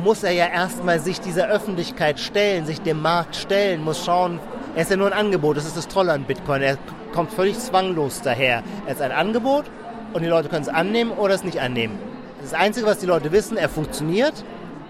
muss 0.04 0.24
er 0.24 0.32
ja 0.32 0.48
erstmal 0.48 1.00
sich 1.00 1.22
dieser 1.22 1.48
Öffentlichkeit 1.48 2.20
stellen, 2.20 2.66
sich 2.66 2.82
dem 2.82 3.02
Markt 3.02 3.36
stellen, 3.36 3.84
muss 3.84 4.04
schauen, 4.04 4.40
er 4.76 4.82
ist 4.82 4.90
ja 4.90 4.98
nur 4.98 5.08
ein 5.08 5.14
Angebot, 5.14 5.56
das 5.56 5.66
ist 5.66 5.78
das 5.78 5.88
Tolle 5.88 6.14
an 6.14 6.24
Bitcoin. 6.24 6.62
Er 6.64 6.78
kommt 7.14 7.32
völlig 7.32 7.60
zwanglos 7.60 8.22
daher. 8.22 8.64
Er 8.88 8.94
ist 8.94 9.02
ein 9.02 9.12
Angebot 9.12 9.66
und 10.14 10.24
die 10.24 10.28
Leute 10.28 10.50
können 10.50 10.64
es 10.64 10.70
annehmen 10.70 11.12
oder 11.12 11.36
es 11.36 11.44
nicht 11.44 11.62
annehmen. 11.62 12.00
Das 12.42 12.54
Einzige, 12.54 12.88
was 12.88 12.98
die 12.98 13.06
Leute 13.06 13.32
wissen, 13.32 13.56
er 13.56 13.70
funktioniert. 13.70 14.44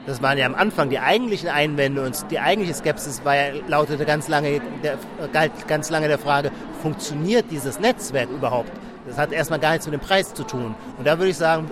Das 0.06 0.22
waren 0.22 0.38
ja 0.38 0.46
am 0.46 0.56
Anfang 0.56 0.90
die 0.90 1.00
eigentlichen 1.00 1.50
Einwände 1.50 2.02
und 2.02 2.32
die 2.32 2.40
eigentliche 2.40 2.74
Skepsis 2.74 3.24
war 3.24 3.36
ja, 3.36 3.54
lautete 3.68 4.06
ganz 4.06 4.28
lange, 4.28 4.62
der, 4.84 4.98
galt 5.32 5.52
ganz 5.68 5.90
lange 5.90 6.08
der 6.08 6.18
Frage, 6.18 6.52
funktioniert 6.82 7.46
dieses 7.52 7.80
Netzwerk 7.80 8.30
überhaupt? 8.30 8.72
Das 9.08 9.18
hat 9.18 9.32
erstmal 9.32 9.60
gar 9.60 9.72
nichts 9.72 9.86
mit 9.86 9.94
dem 9.94 10.02
Preis 10.02 10.34
zu 10.34 10.44
tun. 10.44 10.76
Und 10.98 11.08
da 11.08 11.20
würde 11.20 11.30
ich 11.30 11.38
sagen, 11.38 11.70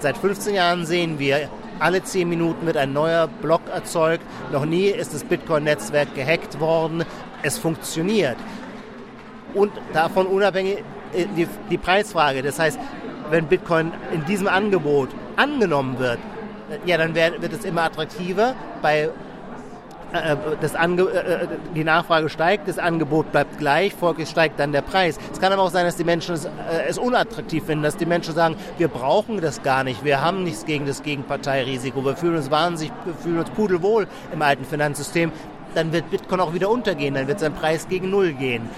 seit 0.00 0.16
15 0.16 0.54
Jahren 0.54 0.86
sehen 0.86 1.18
wir, 1.18 1.48
alle 1.78 2.02
10 2.02 2.28
Minuten 2.28 2.66
wird 2.66 2.76
ein 2.76 2.92
neuer 2.92 3.26
Block 3.26 3.62
erzeugt. 3.72 4.24
Noch 4.52 4.64
nie 4.64 4.86
ist 4.86 5.14
das 5.14 5.24
Bitcoin-Netzwerk 5.24 6.14
gehackt 6.14 6.60
worden 6.60 7.04
es 7.42 7.58
funktioniert. 7.58 8.36
Und 9.54 9.72
davon 9.92 10.26
unabhängig 10.26 10.78
äh, 11.12 11.26
die, 11.36 11.48
die 11.70 11.78
Preisfrage. 11.78 12.42
Das 12.42 12.58
heißt, 12.58 12.78
wenn 13.30 13.46
Bitcoin 13.46 13.92
in 14.12 14.24
diesem 14.24 14.48
Angebot 14.48 15.08
angenommen 15.36 15.98
wird, 15.98 16.18
äh, 16.70 16.88
ja, 16.88 16.98
dann 16.98 17.14
wird, 17.14 17.42
wird 17.42 17.52
es 17.52 17.64
immer 17.64 17.82
attraktiver. 17.82 18.54
Bei 18.82 19.10
äh, 20.12 20.36
das 20.60 20.74
Ange 20.74 21.48
die 21.74 21.84
Nachfrage 21.84 22.28
steigt, 22.28 22.68
das 22.68 22.78
Angebot 22.78 23.32
bleibt 23.32 23.58
gleich, 23.58 23.94
folglich 23.94 24.28
steigt 24.28 24.60
dann 24.60 24.72
der 24.72 24.82
Preis. 24.82 25.18
Es 25.32 25.40
kann 25.40 25.52
aber 25.52 25.62
auch 25.62 25.70
sein, 25.70 25.84
dass 25.84 25.96
die 25.96 26.04
Menschen 26.04 26.34
es, 26.34 26.48
es, 26.88 26.98
unattraktiv 26.98 27.64
finden, 27.64 27.82
dass 27.82 27.96
die 27.96 28.06
Menschen 28.06 28.34
sagen, 28.34 28.56
wir 28.78 28.88
brauchen 28.88 29.40
das 29.40 29.62
gar 29.62 29.84
nicht, 29.84 30.04
wir 30.04 30.20
haben 30.20 30.44
nichts 30.44 30.64
gegen 30.64 30.86
das 30.86 31.02
Gegenparteirisiko, 31.02 32.04
wir 32.04 32.16
fühlen 32.16 32.36
uns 32.36 32.50
wahnsinnig, 32.50 32.92
wir 33.04 33.14
fühlen 33.14 33.38
uns 33.38 33.50
pudelwohl 33.50 34.06
im 34.32 34.42
alten 34.42 34.64
Finanzsystem 34.64 35.32
dann 35.74 35.92
wird 35.92 36.10
Bitcoin 36.10 36.40
auch 36.40 36.54
wieder 36.54 36.70
untergehen, 36.70 37.14
dann 37.14 37.28
wird 37.28 37.40
sein 37.40 37.54
Preis 37.54 37.88
gegen 37.88 38.10
Null 38.10 38.32
gehen. 38.32 38.68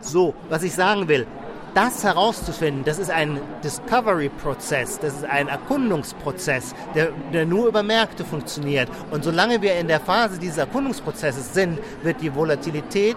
So, 0.00 0.34
was 0.48 0.62
ich 0.62 0.74
sagen 0.74 1.08
will, 1.08 1.26
das 1.74 2.04
herauszufinden, 2.04 2.84
das 2.84 2.98
ist 2.98 3.10
ein 3.10 3.40
Discovery-Prozess, 3.64 4.98
das 4.98 5.14
ist 5.14 5.24
ein 5.24 5.48
Erkundungsprozess, 5.48 6.74
der, 6.94 7.10
der, 7.32 7.46
nur 7.46 7.68
über 7.68 7.82
Märkte 7.82 8.24
funktioniert. 8.24 8.88
Und 9.10 9.24
solange 9.24 9.62
wir 9.62 9.76
in 9.76 9.88
der 9.88 10.00
Phase 10.00 10.38
dieses 10.38 10.58
Erkundungsprozesses 10.58 11.54
sind, 11.54 11.78
wird 12.02 12.20
die 12.20 12.34
Volatilität 12.34 13.16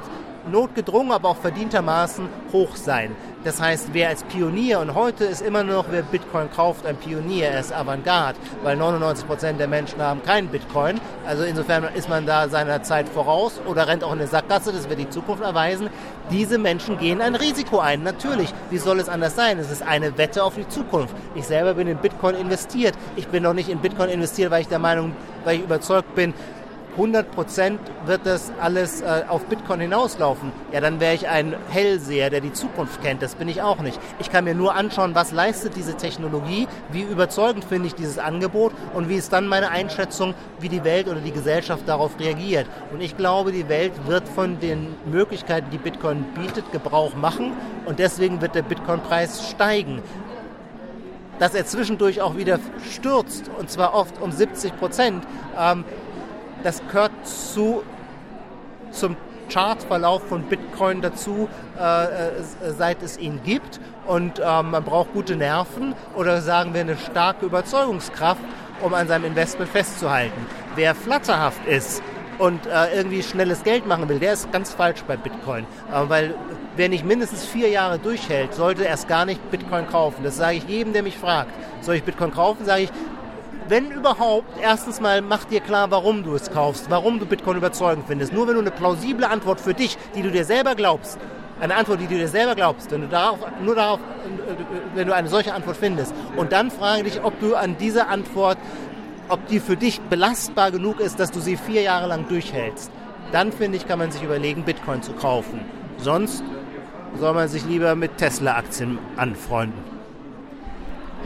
notgedrungen, 0.49 1.11
aber 1.11 1.29
auch 1.29 1.37
verdientermaßen 1.37 2.27
hoch 2.51 2.75
sein. 2.75 3.15
Das 3.45 3.61
heißt, 3.61 3.89
wer 3.93 4.09
als 4.09 4.23
Pionier, 4.23 4.79
und 4.79 4.95
heute 4.95 5.23
ist 5.25 5.41
immer 5.41 5.63
noch, 5.63 5.85
wer 5.91 6.01
Bitcoin 6.01 6.49
kauft, 6.49 6.83
ein 6.85 6.97
Pionier, 6.97 7.49
er 7.49 7.59
ist 7.59 7.71
Avantgarde, 7.71 8.39
weil 8.63 8.75
99 8.75 9.27
Prozent 9.27 9.59
der 9.59 9.67
Menschen 9.67 10.01
haben 10.01 10.23
keinen 10.23 10.47
Bitcoin. 10.47 10.99
Also 11.27 11.43
insofern 11.43 11.83
ist 11.95 12.09
man 12.09 12.25
da 12.25 12.49
seiner 12.49 12.81
Zeit 12.81 13.07
voraus 13.07 13.61
oder 13.67 13.87
rennt 13.87 14.03
auch 14.03 14.13
in 14.13 14.19
eine 14.19 14.27
Sackgasse, 14.27 14.71
das 14.71 14.89
wird 14.89 14.99
die 14.99 15.09
Zukunft 15.09 15.43
erweisen. 15.43 15.89
Diese 16.31 16.57
Menschen 16.57 16.97
gehen 16.97 17.21
ein 17.21 17.35
Risiko 17.35 17.77
ein, 17.77 18.01
natürlich. 18.01 18.51
Wie 18.71 18.79
soll 18.79 18.99
es 18.99 19.09
anders 19.09 19.35
sein? 19.35 19.59
Es 19.59 19.69
ist 19.69 19.83
eine 19.83 20.17
Wette 20.17 20.43
auf 20.43 20.55
die 20.55 20.67
Zukunft. 20.67 21.15
Ich 21.35 21.45
selber 21.45 21.75
bin 21.75 21.87
in 21.87 21.97
Bitcoin 21.97 22.33
investiert. 22.33 22.95
Ich 23.15 23.27
bin 23.27 23.43
noch 23.43 23.53
nicht 23.53 23.69
in 23.69 23.77
Bitcoin 23.77 24.09
investiert, 24.09 24.49
weil 24.49 24.61
ich 24.61 24.67
der 24.69 24.79
Meinung, 24.79 25.11
weil 25.43 25.57
ich 25.57 25.61
überzeugt 25.61 26.15
bin, 26.15 26.33
100 26.95 27.29
Prozent 27.31 27.79
wird 28.05 28.21
das 28.25 28.51
alles 28.59 29.01
äh, 29.01 29.23
auf 29.27 29.45
Bitcoin 29.45 29.81
hinauslaufen, 29.81 30.51
ja, 30.71 30.79
dann 30.79 30.99
wäre 30.99 31.13
ich 31.13 31.27
ein 31.27 31.55
Hellseher, 31.69 32.29
der 32.29 32.39
die 32.39 32.53
Zukunft 32.53 33.01
kennt. 33.01 33.21
Das 33.21 33.35
bin 33.35 33.49
ich 33.49 33.61
auch 33.61 33.79
nicht. 33.79 33.99
Ich 34.19 34.31
kann 34.31 34.45
mir 34.45 34.55
nur 34.55 34.75
anschauen, 34.75 35.13
was 35.13 35.31
leistet 35.31 35.75
diese 35.75 35.95
Technologie, 35.95 36.67
wie 36.91 37.01
überzeugend 37.01 37.65
finde 37.65 37.87
ich 37.87 37.95
dieses 37.95 38.17
Angebot 38.17 38.71
und 38.93 39.09
wie 39.09 39.15
ist 39.15 39.33
dann 39.33 39.47
meine 39.47 39.71
Einschätzung, 39.71 40.33
wie 40.59 40.69
die 40.69 40.83
Welt 40.83 41.07
oder 41.07 41.19
die 41.19 41.31
Gesellschaft 41.31 41.87
darauf 41.87 42.17
reagiert. 42.19 42.67
Und 42.93 43.01
ich 43.01 43.17
glaube, 43.17 43.51
die 43.51 43.67
Welt 43.67 43.93
wird 44.07 44.27
von 44.27 44.59
den 44.59 44.95
Möglichkeiten, 45.05 45.69
die 45.71 45.77
Bitcoin 45.77 46.23
bietet, 46.33 46.71
Gebrauch 46.71 47.15
machen 47.15 47.51
und 47.85 47.99
deswegen 47.99 48.41
wird 48.41 48.55
der 48.55 48.63
Bitcoin-Preis 48.63 49.49
steigen. 49.49 50.01
dass 51.37 51.53
er 51.53 51.65
zwischendurch 51.65 52.21
auch 52.21 52.37
wieder 52.37 52.59
stürzt, 52.89 53.51
und 53.59 53.69
zwar 53.69 53.93
oft 53.93 54.21
um 54.21 54.31
70 54.31 54.77
Prozent, 54.77 55.25
ähm, 55.59 55.83
das 56.65 56.81
gehört 56.87 57.11
zu, 57.23 57.83
zum 58.91 59.15
Chartverlauf 59.49 60.27
von 60.27 60.41
Bitcoin 60.43 61.01
dazu, 61.01 61.47
äh, 61.79 62.05
äh, 62.05 62.29
seit 62.75 63.03
es 63.03 63.17
ihn 63.17 63.39
gibt. 63.43 63.79
Und 64.07 64.39
äh, 64.39 64.63
man 64.63 64.83
braucht 64.83 65.13
gute 65.13 65.35
Nerven 65.35 65.93
oder 66.15 66.41
sagen 66.41 66.73
wir 66.73 66.81
eine 66.81 66.97
starke 66.97 67.45
Überzeugungskraft, 67.45 68.41
um 68.81 68.93
an 68.93 69.07
seinem 69.07 69.25
Investment 69.25 69.69
festzuhalten. 69.69 70.45
Wer 70.75 70.95
flatterhaft 70.95 71.65
ist 71.67 72.01
und 72.37 72.65
äh, 72.65 72.95
irgendwie 72.95 73.23
schnelles 73.23 73.63
Geld 73.63 73.85
machen 73.87 74.09
will, 74.09 74.19
der 74.19 74.33
ist 74.33 74.51
ganz 74.51 74.73
falsch 74.73 75.03
bei 75.07 75.17
Bitcoin. 75.17 75.65
Äh, 75.91 76.09
weil 76.09 76.35
wer 76.75 76.89
nicht 76.89 77.05
mindestens 77.05 77.45
vier 77.45 77.69
Jahre 77.69 77.99
durchhält, 77.99 78.53
sollte 78.53 78.83
erst 78.83 79.07
gar 79.07 79.25
nicht 79.25 79.51
Bitcoin 79.51 79.87
kaufen. 79.87 80.23
Das 80.23 80.37
sage 80.37 80.57
ich 80.57 80.63
jedem, 80.67 80.93
der 80.93 81.03
mich 81.03 81.17
fragt. 81.17 81.51
Soll 81.81 81.95
ich 81.95 82.03
Bitcoin 82.03 82.31
kaufen? 82.31 82.65
Sage 82.65 82.83
ich, 82.83 82.91
wenn 83.67 83.91
überhaupt, 83.91 84.47
erstens 84.61 85.01
mal 85.01 85.21
mach 85.21 85.45
dir 85.45 85.59
klar, 85.59 85.91
warum 85.91 86.23
du 86.23 86.35
es 86.35 86.51
kaufst, 86.51 86.89
warum 86.89 87.19
du 87.19 87.25
Bitcoin 87.25 87.57
überzeugend 87.57 88.05
findest. 88.07 88.33
Nur 88.33 88.47
wenn 88.47 88.55
du 88.55 88.61
eine 88.61 88.71
plausible 88.71 89.27
Antwort 89.27 89.59
für 89.59 89.73
dich, 89.73 89.97
die 90.15 90.21
du 90.21 90.31
dir 90.31 90.45
selber 90.45 90.75
glaubst, 90.75 91.17
eine 91.59 91.75
Antwort, 91.75 92.01
die 92.01 92.07
du 92.07 92.15
dir 92.15 92.27
selber 92.27 92.55
glaubst, 92.55 92.91
wenn 92.91 93.01
du 93.01 93.07
darauf, 93.07 93.39
nur 93.63 93.75
darauf, 93.75 93.99
wenn 94.93 95.07
du 95.07 95.15
eine 95.15 95.29
solche 95.29 95.53
Antwort 95.53 95.77
findest, 95.77 96.13
und 96.35 96.51
dann 96.51 96.69
frage 96.69 97.03
dich, 97.03 97.23
ob 97.23 97.39
du 97.39 97.55
an 97.55 97.77
dieser 97.77 98.09
Antwort, 98.09 98.57
ob 99.29 99.47
die 99.47 99.59
für 99.59 99.77
dich 99.77 100.01
belastbar 100.01 100.71
genug 100.71 100.99
ist, 100.99 101.19
dass 101.19 101.31
du 101.31 101.39
sie 101.39 101.57
vier 101.57 101.81
Jahre 101.81 102.07
lang 102.07 102.27
durchhältst, 102.27 102.91
dann 103.31 103.51
finde 103.51 103.77
ich, 103.77 103.87
kann 103.87 103.99
man 103.99 104.11
sich 104.11 104.21
überlegen, 104.21 104.63
Bitcoin 104.63 105.01
zu 105.01 105.13
kaufen. 105.13 105.61
Sonst 105.97 106.43
soll 107.19 107.33
man 107.33 107.47
sich 107.47 107.65
lieber 107.65 107.95
mit 107.95 108.17
Tesla-Aktien 108.17 108.99
anfreunden. 109.15 109.84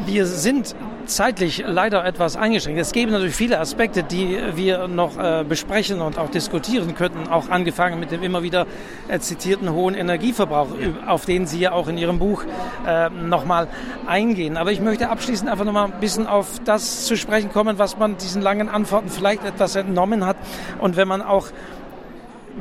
Wir 0.05 0.25
sind 0.25 0.75
zeitlich 1.05 1.63
leider 1.67 2.05
etwas 2.05 2.35
eingeschränkt. 2.35 2.79
Es 2.79 2.91
gäbe 2.91 3.11
natürlich 3.11 3.35
viele 3.35 3.59
Aspekte, 3.59 4.03
die 4.03 4.39
wir 4.55 4.87
noch 4.87 5.17
äh, 5.17 5.43
besprechen 5.47 6.01
und 6.01 6.17
auch 6.17 6.29
diskutieren 6.29 6.95
könnten, 6.95 7.27
auch 7.27 7.49
angefangen 7.49 7.99
mit 7.99 8.11
dem 8.11 8.23
immer 8.23 8.41
wieder 8.43 8.65
äh, 9.07 9.19
zitierten 9.19 9.71
hohen 9.73 9.95
Energieverbrauch, 9.95 10.69
auf 11.05 11.25
den 11.25 11.47
Sie 11.47 11.59
ja 11.59 11.73
auch 11.73 11.87
in 11.87 11.97
Ihrem 11.97 12.19
Buch 12.19 12.43
äh, 12.87 13.09
nochmal 13.09 13.67
eingehen. 14.07 14.57
Aber 14.57 14.71
ich 14.71 14.79
möchte 14.79 15.09
abschließend 15.09 15.49
einfach 15.49 15.65
nochmal 15.65 15.85
ein 15.85 15.99
bisschen 15.99 16.27
auf 16.27 16.59
das 16.63 17.05
zu 17.05 17.17
sprechen 17.17 17.51
kommen, 17.51 17.77
was 17.77 17.97
man 17.97 18.17
diesen 18.17 18.41
langen 18.41 18.69
Antworten 18.69 19.09
vielleicht 19.09 19.43
etwas 19.43 19.75
entnommen 19.75 20.25
hat. 20.25 20.37
Und 20.79 20.95
wenn 20.95 21.07
man 21.07 21.21
auch 21.21 21.47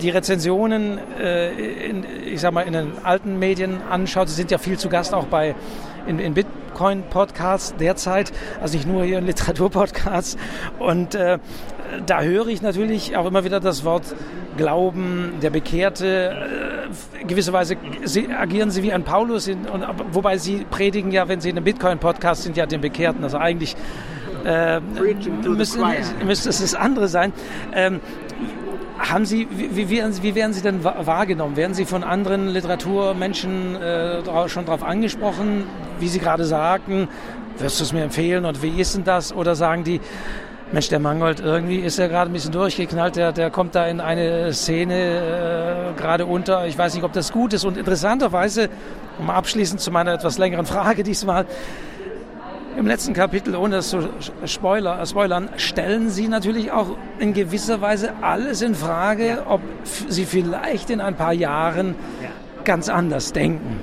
die 0.00 0.10
Rezensionen, 0.10 0.98
äh, 1.18 1.50
in, 1.88 2.04
ich 2.24 2.40
sag 2.40 2.52
mal, 2.52 2.62
in 2.62 2.72
den 2.72 2.92
alten 3.04 3.38
Medien 3.38 3.80
anschaut, 3.90 4.28
Sie 4.28 4.34
sind 4.34 4.50
ja 4.50 4.58
viel 4.58 4.78
zu 4.78 4.88
Gast 4.88 5.14
auch 5.14 5.26
bei 5.26 5.54
in, 6.08 6.18
in 6.18 6.34
Bitcoin-Podcasts 6.34 7.76
derzeit, 7.76 8.32
also 8.60 8.76
nicht 8.76 8.88
nur 8.88 9.04
hier 9.04 9.18
in 9.18 9.26
Literaturpodcasts. 9.26 10.36
Und 10.78 11.14
äh, 11.14 11.38
da 12.06 12.22
höre 12.22 12.48
ich 12.48 12.62
natürlich 12.62 13.16
auch 13.16 13.26
immer 13.26 13.44
wieder 13.44 13.60
das 13.60 13.84
Wort 13.84 14.02
Glauben, 14.56 15.34
der 15.42 15.50
Bekehrte. 15.50 16.32
Äh, 17.20 17.24
gewisser 17.24 17.52
Weise 17.52 17.76
sie, 18.04 18.28
agieren 18.28 18.70
sie 18.70 18.82
wie 18.82 18.92
ein 18.92 19.04
Paulus, 19.04 19.46
in, 19.46 19.66
und, 19.66 19.84
wobei 20.12 20.38
sie 20.38 20.66
predigen 20.70 21.12
ja, 21.12 21.28
wenn 21.28 21.40
sie 21.40 21.50
in 21.50 21.56
einem 21.56 21.64
Bitcoin-Podcast 21.64 22.42
sind, 22.42 22.56
ja 22.56 22.66
den 22.66 22.80
Bekehrten. 22.80 23.22
Also 23.22 23.38
eigentlich 23.38 23.76
äh, 24.44 24.80
müsste, 24.80 25.80
müsste 26.24 26.48
es 26.48 26.60
das 26.60 26.74
andere 26.74 27.08
sein. 27.08 27.32
Ähm, 27.74 28.00
haben 28.98 29.26
Sie, 29.26 29.46
wie, 29.50 29.88
wie, 29.88 29.90
wie, 30.22 30.34
werden 30.34 30.52
Sie 30.52 30.62
denn 30.62 30.82
wahrgenommen? 30.82 31.56
Werden 31.56 31.74
Sie 31.74 31.84
von 31.84 32.02
anderen 32.02 32.48
Literaturmenschen 32.48 33.76
äh, 33.76 34.48
schon 34.48 34.64
darauf 34.64 34.82
angesprochen, 34.82 35.64
wie 36.00 36.08
Sie 36.08 36.18
gerade 36.18 36.44
sagten, 36.44 37.08
wirst 37.58 37.80
du 37.80 37.84
es 37.84 37.92
mir 37.92 38.02
empfehlen 38.02 38.44
und 38.44 38.62
wie 38.62 38.80
ist 38.80 38.96
denn 38.96 39.04
das? 39.04 39.32
Oder 39.32 39.54
sagen 39.54 39.84
die, 39.84 40.00
Mensch, 40.70 40.90
der 40.90 40.98
Mangold, 40.98 41.40
irgendwie 41.40 41.78
ist 41.78 41.98
er 41.98 42.08
gerade 42.08 42.30
ein 42.30 42.34
bisschen 42.34 42.52
durchgeknallt, 42.52 43.16
der, 43.16 43.32
der 43.32 43.50
kommt 43.50 43.74
da 43.74 43.86
in 43.86 44.00
eine 44.00 44.52
Szene 44.52 45.94
äh, 45.96 45.98
gerade 45.98 46.26
unter. 46.26 46.66
Ich 46.66 46.76
weiß 46.76 46.94
nicht, 46.94 47.04
ob 47.04 47.12
das 47.14 47.32
gut 47.32 47.54
ist. 47.54 47.64
Und 47.64 47.78
interessanterweise, 47.78 48.68
um 49.18 49.30
abschließend 49.30 49.80
zu 49.80 49.90
meiner 49.90 50.12
etwas 50.12 50.36
längeren 50.36 50.66
Frage 50.66 51.02
diesmal, 51.04 51.46
im 52.76 52.86
letzten 52.86 53.14
Kapitel, 53.14 53.56
ohne 53.56 53.76
das 53.76 53.88
zu 53.88 54.08
Spoiler, 54.44 55.04
spoilern, 55.04 55.48
stellen 55.56 56.10
Sie 56.10 56.28
natürlich 56.28 56.70
auch 56.70 56.96
in 57.18 57.32
gewisser 57.32 57.80
Weise 57.80 58.12
alles 58.20 58.60
in 58.62 58.74
Frage, 58.74 59.44
ob 59.48 59.62
Sie 59.84 60.26
vielleicht 60.26 60.90
in 60.90 61.00
ein 61.00 61.16
paar 61.16 61.32
Jahren 61.32 61.96
ganz 62.64 62.88
anders 62.88 63.32
denken. 63.32 63.80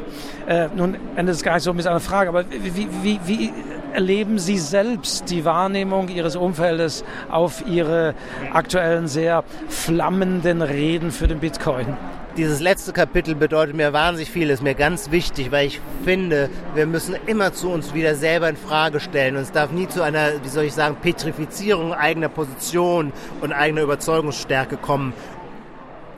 Äh, 0.48 0.68
nun 0.76 0.96
endet 1.16 1.36
es 1.36 1.44
gar 1.44 1.56
nicht 1.56 1.64
so 1.64 1.74
mit 1.74 1.88
einer 1.88 2.00
Frage, 2.00 2.30
aber 2.30 2.46
wie, 2.50 2.88
wie, 3.02 3.20
wie 3.26 3.54
erleben 3.94 4.38
Sie 4.38 4.58
selbst 4.58 5.30
die 5.30 5.46
Wahrnehmung 5.46 6.10
Ihres 6.10 6.36
Umfeldes 6.36 7.04
auf 7.30 7.64
Ihre 7.68 8.14
aktuellen 8.54 9.08
sehr 9.08 9.44
flammenden 9.70 10.62
Reden 10.62 11.12
für 11.12 11.28
den 11.28 11.40
Bitcoin? 11.40 11.98
dieses 12.38 12.60
letzte 12.60 12.92
Kapitel 12.92 13.34
bedeutet 13.36 13.76
mir 13.76 13.94
wahnsinnig 13.94 14.30
viel, 14.30 14.50
ist 14.50 14.62
mir 14.62 14.76
ganz 14.76 15.12
wichtig, 15.12 15.52
weil 15.52 15.68
ich 15.68 15.80
finde, 16.04 16.50
wir 16.74 16.86
müssen 16.86 17.16
immer 17.28 17.54
zu 17.54 17.70
uns 17.70 17.94
wieder 17.94 18.16
selber 18.16 18.50
in 18.50 18.58
Frage 18.58 19.00
stellen 19.00 19.38
und 19.38 19.44
es 19.44 19.52
darf 19.52 19.72
nie 19.72 19.88
zu 19.88 20.02
einer, 20.02 20.44
wie 20.44 20.50
soll 20.50 20.66
ich 20.66 20.74
sagen, 20.74 20.98
Petrifizierung 21.02 21.94
eigener 21.94 22.30
Position 22.30 23.14
und 23.42 23.54
eigener 23.54 23.84
Überzeugungsstärke 23.84 24.78
kommen. 24.78 25.14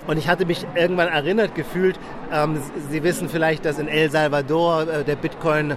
Und 0.08 0.18
ich 0.18 0.28
hatte 0.30 0.46
mich 0.46 0.66
irgendwann 0.76 1.10
erinnert 1.10 1.54
gefühlt, 1.54 2.00
ähm, 2.32 2.62
Sie 2.90 3.04
wissen 3.04 3.30
vielleicht, 3.30 3.66
dass 3.66 3.78
in 3.78 3.88
El 3.88 4.10
Salvador 4.10 4.88
äh, 4.88 5.04
der 5.04 5.18
Bitcoin 5.18 5.72
äh, 5.72 5.76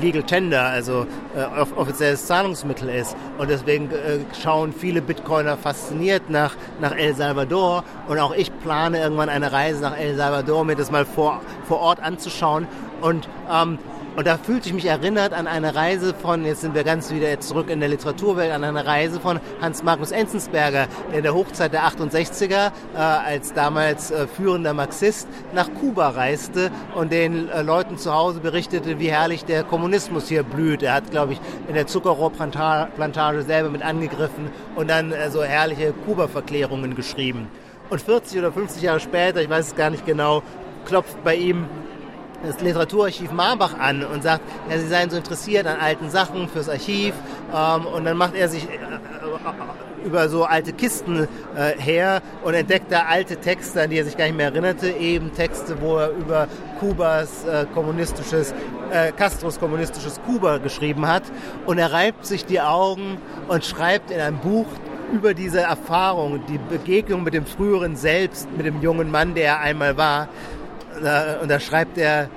Legal 0.00 0.22
Tender, 0.22 0.64
also 0.64 1.06
äh, 1.36 1.60
offizielles 1.76 2.26
Zahlungsmittel 2.26 2.88
ist. 2.88 3.16
Und 3.36 3.50
deswegen 3.50 3.90
äh, 3.90 4.20
schauen 4.42 4.72
viele 4.72 5.02
Bitcoiner 5.02 5.56
fasziniert 5.56 6.30
nach, 6.30 6.56
nach 6.80 6.96
El 6.96 7.14
Salvador. 7.14 7.84
Und 8.08 8.18
auch 8.18 8.34
ich 8.34 8.50
plane 8.60 8.98
irgendwann 8.98 9.28
eine 9.28 9.52
Reise 9.52 9.82
nach 9.82 9.96
El 9.96 10.16
Salvador, 10.16 10.64
mir 10.64 10.76
das 10.76 10.90
mal 10.90 11.04
vor, 11.04 11.42
vor 11.66 11.80
Ort 11.80 12.00
anzuschauen. 12.00 12.66
Und 13.00 13.28
ähm, 13.52 13.78
und 14.18 14.26
da 14.26 14.36
fühlte 14.36 14.66
ich 14.68 14.74
mich 14.74 14.86
erinnert 14.86 15.32
an 15.32 15.46
eine 15.46 15.76
Reise 15.76 16.12
von, 16.12 16.44
jetzt 16.44 16.62
sind 16.62 16.74
wir 16.74 16.82
ganz 16.82 17.12
wieder 17.12 17.38
zurück 17.38 17.70
in 17.70 17.78
der 17.78 17.88
Literaturwelt, 17.88 18.50
an 18.50 18.64
eine 18.64 18.84
Reise 18.84 19.20
von 19.20 19.38
Hans 19.60 19.84
Magnus 19.84 20.10
Enzensberger, 20.10 20.88
der 21.12 21.18
in 21.18 21.22
der 21.22 21.34
Hochzeit 21.34 21.72
der 21.72 21.84
68er 21.84 22.72
äh, 22.96 22.98
als 22.98 23.52
damals 23.52 24.10
äh, 24.10 24.26
führender 24.26 24.74
Marxist 24.74 25.28
nach 25.54 25.72
Kuba 25.72 26.08
reiste 26.08 26.72
und 26.96 27.12
den 27.12 27.48
äh, 27.48 27.62
Leuten 27.62 27.96
zu 27.96 28.12
Hause 28.12 28.40
berichtete, 28.40 28.98
wie 28.98 29.08
herrlich 29.08 29.44
der 29.44 29.62
Kommunismus 29.62 30.26
hier 30.26 30.42
blüht. 30.42 30.82
Er 30.82 30.94
hat, 30.94 31.12
glaube 31.12 31.34
ich, 31.34 31.40
in 31.68 31.74
der 31.74 31.86
Zuckerrohrplantage 31.86 33.42
selber 33.42 33.70
mit 33.70 33.82
angegriffen 33.82 34.50
und 34.74 34.90
dann 34.90 35.12
äh, 35.12 35.30
so 35.30 35.44
herrliche 35.44 35.92
Kuba-Verklärungen 35.92 36.96
geschrieben. 36.96 37.46
Und 37.88 38.02
40 38.02 38.40
oder 38.40 38.50
50 38.50 38.82
Jahre 38.82 38.98
später, 38.98 39.40
ich 39.40 39.48
weiß 39.48 39.68
es 39.68 39.76
gar 39.76 39.90
nicht 39.90 40.04
genau, 40.04 40.42
klopft 40.86 41.22
bei 41.22 41.36
ihm 41.36 41.66
das 42.42 42.60
Literaturarchiv 42.60 43.32
Marbach 43.32 43.78
an 43.78 44.04
und 44.04 44.22
sagt, 44.22 44.42
ja, 44.70 44.78
Sie 44.78 44.86
seien 44.86 45.10
so 45.10 45.16
interessiert 45.16 45.66
an 45.66 45.78
alten 45.80 46.10
Sachen 46.10 46.48
fürs 46.48 46.68
Archiv. 46.68 47.14
Ähm, 47.54 47.86
und 47.86 48.04
dann 48.04 48.16
macht 48.16 48.34
er 48.34 48.48
sich 48.48 48.64
äh, 48.68 48.74
äh, 48.74 50.06
über 50.06 50.28
so 50.28 50.44
alte 50.44 50.72
Kisten 50.72 51.26
äh, 51.56 51.78
her 51.78 52.22
und 52.44 52.54
entdeckt 52.54 52.92
da 52.92 53.02
alte 53.08 53.36
Texte, 53.36 53.82
an 53.82 53.90
die 53.90 53.98
er 53.98 54.04
sich 54.04 54.16
gar 54.16 54.26
nicht 54.26 54.36
mehr 54.36 54.46
erinnerte, 54.46 54.90
eben 54.90 55.32
Texte, 55.34 55.80
wo 55.80 55.96
er 55.96 56.10
über 56.10 56.46
Kubas 56.78 57.44
äh, 57.44 57.66
kommunistisches, 57.74 58.54
äh, 58.90 59.12
Castros 59.12 59.58
kommunistisches 59.58 60.20
Kuba 60.24 60.58
geschrieben 60.58 61.06
hat. 61.06 61.24
Und 61.66 61.78
er 61.78 61.92
reibt 61.92 62.26
sich 62.26 62.44
die 62.44 62.60
Augen 62.60 63.18
und 63.48 63.64
schreibt 63.64 64.10
in 64.10 64.20
einem 64.20 64.38
Buch 64.38 64.66
über 65.12 65.34
diese 65.34 65.60
Erfahrung, 65.62 66.42
die 66.48 66.58
Begegnung 66.58 67.22
mit 67.22 67.34
dem 67.34 67.46
früheren 67.46 67.96
Selbst, 67.96 68.48
mit 68.56 68.66
dem 68.66 68.82
jungen 68.82 69.10
Mann, 69.10 69.34
der 69.34 69.46
er 69.46 69.60
einmal 69.60 69.96
war, 69.96 70.28
und 71.42 71.50
da 71.50 71.60
schreibt 71.60 71.98
er, 71.98 72.28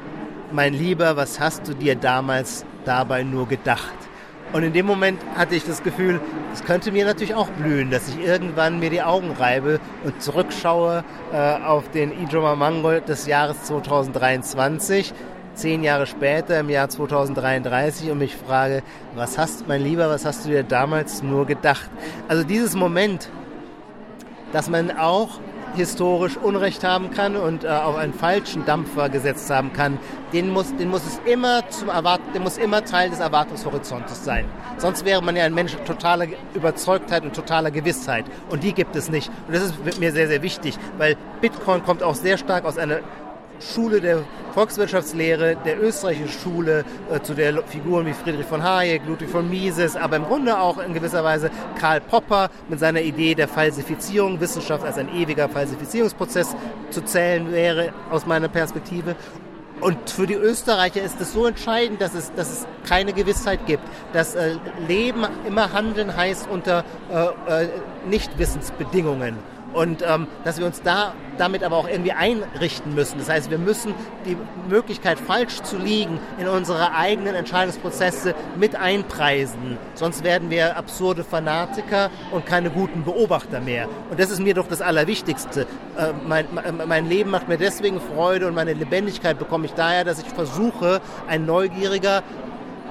mein 0.52 0.74
Lieber, 0.74 1.16
was 1.16 1.40
hast 1.40 1.68
du 1.68 1.74
dir 1.74 1.96
damals 1.96 2.66
dabei 2.86 3.24
nur 3.24 3.48
gedacht? 3.48 3.94
Und 4.54 4.64
in 4.64 4.74
dem 4.74 4.86
Moment 4.86 5.22
hatte 5.36 5.56
ich 5.56 5.64
das 5.64 5.82
Gefühl, 5.82 6.20
es 6.54 6.64
könnte 6.66 6.92
mir 6.92 7.06
natürlich 7.06 7.34
auch 7.34 7.48
blühen, 7.48 7.90
dass 7.90 8.10
ich 8.10 8.20
irgendwann 8.20 8.80
mir 8.80 8.90
die 8.90 9.02
Augen 9.02 9.32
reibe 9.32 9.80
und 10.04 10.22
zurückschaue 10.22 11.06
äh, 11.32 11.64
auf 11.64 11.90
den 11.92 12.12
Ijoma 12.12 12.56
Mangold 12.56 13.08
des 13.08 13.28
Jahres 13.28 13.64
2023, 13.64 15.14
zehn 15.54 15.84
Jahre 15.84 16.06
später 16.06 16.60
im 16.60 16.70
Jahr 16.70 16.90
2033 16.90 18.12
und 18.12 18.18
mich 18.18 18.36
frage, 18.36 18.84
was 19.16 19.38
hast, 19.38 19.70
mein 19.70 19.84
Lieber, 19.84 20.10
was 20.10 20.26
hast 20.26 20.46
du 20.46 20.50
dir 20.50 20.64
damals 20.64 21.24
nur 21.24 21.46
gedacht? 21.46 21.90
Also 22.28 22.44
dieses 22.44 22.76
Moment, 22.76 23.30
dass 24.52 24.70
man 24.70 24.92
auch 24.92 25.40
historisch 25.76 26.38
Unrecht 26.38 26.84
haben 26.84 27.12
kann 27.12 27.36
und 27.36 27.64
äh, 27.64 27.68
auf 27.68 27.96
einen 27.96 28.14
falschen 28.14 28.66
Dampfer 28.66 29.10
gesetzt 29.10 29.50
haben 29.50 29.74
kann, 29.74 30.00
den 30.34 30.50
muss, 30.50 30.76
den 30.76 30.90
muss 30.90 31.06
es 31.06 31.20
immer 31.32 31.68
zum 31.70 31.90
Erwart 31.90 32.22
den 32.34 32.44
muss 32.44 32.58
immer 32.58 32.84
Teil 32.84 33.10
des 33.10 33.20
Erwartungshorizontes 33.20 34.24
sein. 34.24 34.46
Sonst 34.78 35.06
wäre 35.06 35.22
man 35.22 35.36
ja 35.36 35.44
ein 35.44 35.54
Mensch 35.54 35.76
totaler 35.86 36.28
Überzeugtheit 36.54 37.24
und 37.24 37.36
totaler 37.36 37.72
Gewissheit. 37.72 38.26
Und 38.50 38.64
die 38.64 38.74
gibt 38.74 38.96
es 38.96 39.10
nicht. 39.10 39.30
Und 39.48 39.56
das 39.56 39.64
ist 39.64 40.00
mir 40.00 40.12
sehr, 40.12 40.28
sehr 40.28 40.42
wichtig, 40.42 40.78
weil 40.98 41.18
Bitcoin 41.42 41.84
kommt 41.84 42.04
auch 42.04 42.16
sehr 42.16 42.38
stark 42.38 42.66
aus 42.66 42.78
einer 42.78 43.00
Schule 43.62 44.02
der 44.02 44.24
Volkswirtschaftslehre, 44.54 45.56
der 45.64 45.82
österreichischen 45.82 46.30
Schule, 46.30 46.84
äh, 47.12 47.22
zu 47.22 47.34
der 47.34 47.64
Figuren 47.64 48.06
wie 48.06 48.14
Friedrich 48.14 48.46
von 48.46 48.64
Hayek, 48.64 49.04
Ludwig 49.08 49.30
von 49.30 49.50
Mises, 49.50 49.96
aber 49.96 50.18
im 50.18 50.26
Grunde 50.26 50.60
auch 50.60 50.78
in 50.78 50.94
gewisser 50.94 51.24
Weise 51.24 51.50
Karl 51.80 52.02
Popper 52.02 52.50
mit 52.68 52.80
seiner 52.80 53.02
Idee 53.02 53.36
der 53.36 53.48
Falsifizierung, 53.48 54.40
Wissenschaft 54.40 54.84
als 54.84 54.98
ein 54.98 55.14
ewiger 55.16 55.48
Falsifizierungsprozess 55.48 56.56
zu 56.90 57.02
zählen 57.04 57.52
wäre 57.52 57.94
aus 58.10 58.26
meiner 58.26 58.50
Perspektive. 58.50 59.16
Und 59.80 60.12
für 60.12 60.28
die 60.28 60.36
Österreicher 60.36 61.02
ist 61.02 61.20
es 61.20 61.34
so 61.34 61.48
entscheidend, 61.48 62.02
dass 62.02 62.14
es, 62.14 62.32
dass 62.36 62.52
es 62.52 62.68
keine 62.88 63.14
Gewissheit 63.14 63.66
gibt. 63.66 63.84
Dass 64.14 64.36
äh, 64.36 64.58
Leben 64.88 65.26
immer 65.48 65.74
Handeln 65.74 66.16
heißt 66.16 66.48
unter 66.50 66.84
äh, 67.12 67.64
äh, 67.64 67.70
Nichtwissensbedingungen 68.08 69.38
und 69.74 70.04
ähm, 70.08 70.28
dass 70.44 70.60
wir 70.60 70.66
uns 70.66 70.82
da 70.82 71.14
damit 71.38 71.64
aber 71.64 71.78
auch 71.78 71.88
irgendwie 71.88 72.12
einrichten 72.12 72.94
müssen. 72.94 73.18
Das 73.18 73.30
heißt, 73.30 73.50
wir 73.50 73.58
müssen 73.58 73.96
die 74.26 74.38
Möglichkeit, 74.70 75.20
falsch 75.20 75.62
zu 75.64 75.78
liegen, 75.78 76.20
in 76.38 76.48
unsere 76.48 76.94
eigenen 76.94 77.34
Entscheidungsprozesse 77.34 78.36
mit 78.58 78.76
einpreisen. 78.76 79.78
Sonst 79.96 80.24
werden 80.24 80.52
wir 80.52 80.78
absurde 80.78 81.24
Fanatiker 81.24 82.12
und 82.32 82.46
keine 82.46 82.70
guten 82.70 83.04
Beobachter 83.04 83.60
mehr. 83.60 83.88
Und 84.10 84.20
das 84.20 84.30
ist 84.30 84.40
mir 84.40 84.54
doch 84.54 84.68
das 84.68 84.82
Allerwichtigste. 84.82 85.62
Äh, 85.98 86.14
mein, 86.28 86.46
mein 86.88 87.10
Leben 87.10 87.32
macht 87.32 87.48
mir 87.48 87.58
deswegen 87.58 88.00
Freude 88.00 88.48
und 88.48 88.54
meine 88.54 88.74
Lebendigkeit 88.74 89.40
bekomme 89.40 89.66
ich 89.66 89.74
daher, 89.74 90.04
dass 90.04 90.22
ich 90.22 90.28
versuche, 90.30 91.02
ein 91.28 91.46
neugieriger, 91.46 92.24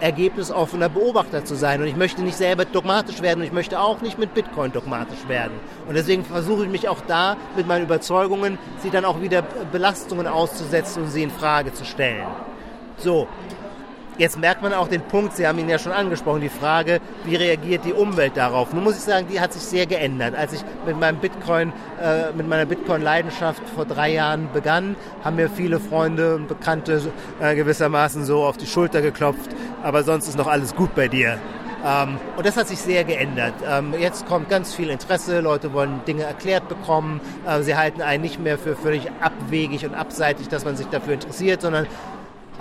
ergebnisoffener 0.00 0.88
Beobachter 0.88 1.44
zu 1.44 1.54
sein. 1.54 1.80
Und 1.80 1.88
ich 1.88 1.96
möchte 1.96 2.22
nicht 2.22 2.36
selber 2.36 2.64
dogmatisch 2.64 3.22
werden 3.22 3.40
und 3.40 3.46
ich 3.46 3.52
möchte 3.52 3.80
auch 3.80 4.00
nicht 4.00 4.18
mit 4.18 4.34
Bitcoin 4.34 4.72
dogmatisch 4.72 5.28
werden. 5.28 5.52
Und 5.88 5.94
deswegen 5.94 6.24
versuche 6.24 6.64
ich 6.64 6.70
mich 6.70 6.88
auch 6.88 7.00
da 7.06 7.36
mit 7.56 7.66
meinen 7.66 7.84
Überzeugungen, 7.84 8.58
sie 8.78 8.90
dann 8.90 9.04
auch 9.04 9.20
wieder 9.20 9.42
Belastungen 9.42 10.26
auszusetzen 10.26 11.04
und 11.04 11.10
sie 11.10 11.22
in 11.22 11.30
Frage 11.30 11.72
zu 11.72 11.84
stellen. 11.84 12.26
So, 12.96 13.28
Jetzt 14.18 14.38
merkt 14.38 14.62
man 14.62 14.74
auch 14.74 14.88
den 14.88 15.00
Punkt, 15.02 15.36
Sie 15.36 15.46
haben 15.46 15.58
ihn 15.58 15.68
ja 15.68 15.78
schon 15.78 15.92
angesprochen, 15.92 16.40
die 16.40 16.50
Frage, 16.50 17.00
wie 17.24 17.36
reagiert 17.36 17.84
die 17.84 17.92
Umwelt 17.92 18.36
darauf? 18.36 18.72
Nun 18.72 18.84
muss 18.84 18.96
ich 18.96 19.02
sagen, 19.02 19.26
die 19.30 19.40
hat 19.40 19.52
sich 19.52 19.62
sehr 19.62 19.86
geändert. 19.86 20.34
Als 20.34 20.52
ich 20.52 20.60
mit 20.84 20.98
meinem 20.98 21.18
Bitcoin, 21.18 21.72
äh, 22.02 22.32
mit 22.32 22.46
meiner 22.48 22.66
Bitcoin-Leidenschaft 22.66 23.62
vor 23.74 23.86
drei 23.86 24.12
Jahren 24.12 24.48
begann, 24.52 24.96
haben 25.24 25.36
mir 25.36 25.48
viele 25.48 25.80
Freunde 25.80 26.36
und 26.36 26.48
Bekannte 26.48 27.00
äh, 27.40 27.54
gewissermaßen 27.54 28.24
so 28.24 28.44
auf 28.44 28.56
die 28.56 28.66
Schulter 28.66 29.00
geklopft, 29.00 29.50
aber 29.82 30.02
sonst 30.02 30.28
ist 30.28 30.36
noch 30.36 30.48
alles 30.48 30.74
gut 30.74 30.94
bei 30.94 31.08
dir. 31.08 31.38
Ähm, 31.84 32.18
und 32.36 32.46
das 32.46 32.56
hat 32.56 32.68
sich 32.68 32.78
sehr 32.78 33.04
geändert. 33.04 33.54
Ähm, 33.66 33.94
jetzt 33.98 34.26
kommt 34.26 34.48
ganz 34.48 34.74
viel 34.74 34.90
Interesse, 34.90 35.40
Leute 35.40 35.72
wollen 35.72 36.04
Dinge 36.06 36.24
erklärt 36.24 36.68
bekommen. 36.68 37.20
Äh, 37.46 37.62
sie 37.62 37.76
halten 37.76 38.02
einen 38.02 38.22
nicht 38.22 38.38
mehr 38.38 38.58
für 38.58 38.76
völlig 38.76 39.10
abwegig 39.20 39.86
und 39.86 39.94
abseitig, 39.94 40.48
dass 40.48 40.64
man 40.64 40.76
sich 40.76 40.86
dafür 40.88 41.14
interessiert, 41.14 41.62
sondern 41.62 41.86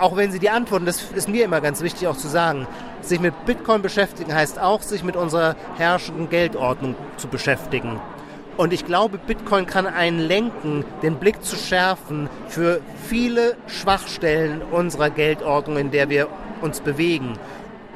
auch 0.00 0.16
wenn 0.16 0.32
sie 0.32 0.38
die 0.38 0.50
antworten, 0.50 0.86
das 0.86 1.02
ist 1.14 1.28
mir 1.28 1.44
immer 1.44 1.60
ganz 1.60 1.82
wichtig 1.82 2.08
auch 2.08 2.16
zu 2.16 2.28
sagen, 2.28 2.66
sich 3.02 3.20
mit 3.20 3.44
Bitcoin 3.44 3.82
beschäftigen 3.82 4.34
heißt 4.34 4.58
auch, 4.58 4.82
sich 4.82 5.04
mit 5.04 5.16
unserer 5.16 5.56
herrschenden 5.76 6.28
Geldordnung 6.28 6.96
zu 7.16 7.28
beschäftigen. 7.28 8.00
Und 8.56 8.72
ich 8.72 8.84
glaube, 8.84 9.18
Bitcoin 9.18 9.66
kann 9.66 9.86
einen 9.86 10.18
lenken, 10.18 10.84
den 11.02 11.16
Blick 11.16 11.42
zu 11.42 11.56
schärfen 11.56 12.28
für 12.48 12.80
viele 13.08 13.56
Schwachstellen 13.66 14.60
unserer 14.70 15.10
Geldordnung, 15.10 15.78
in 15.78 15.90
der 15.90 16.10
wir 16.10 16.28
uns 16.60 16.80
bewegen. 16.80 17.38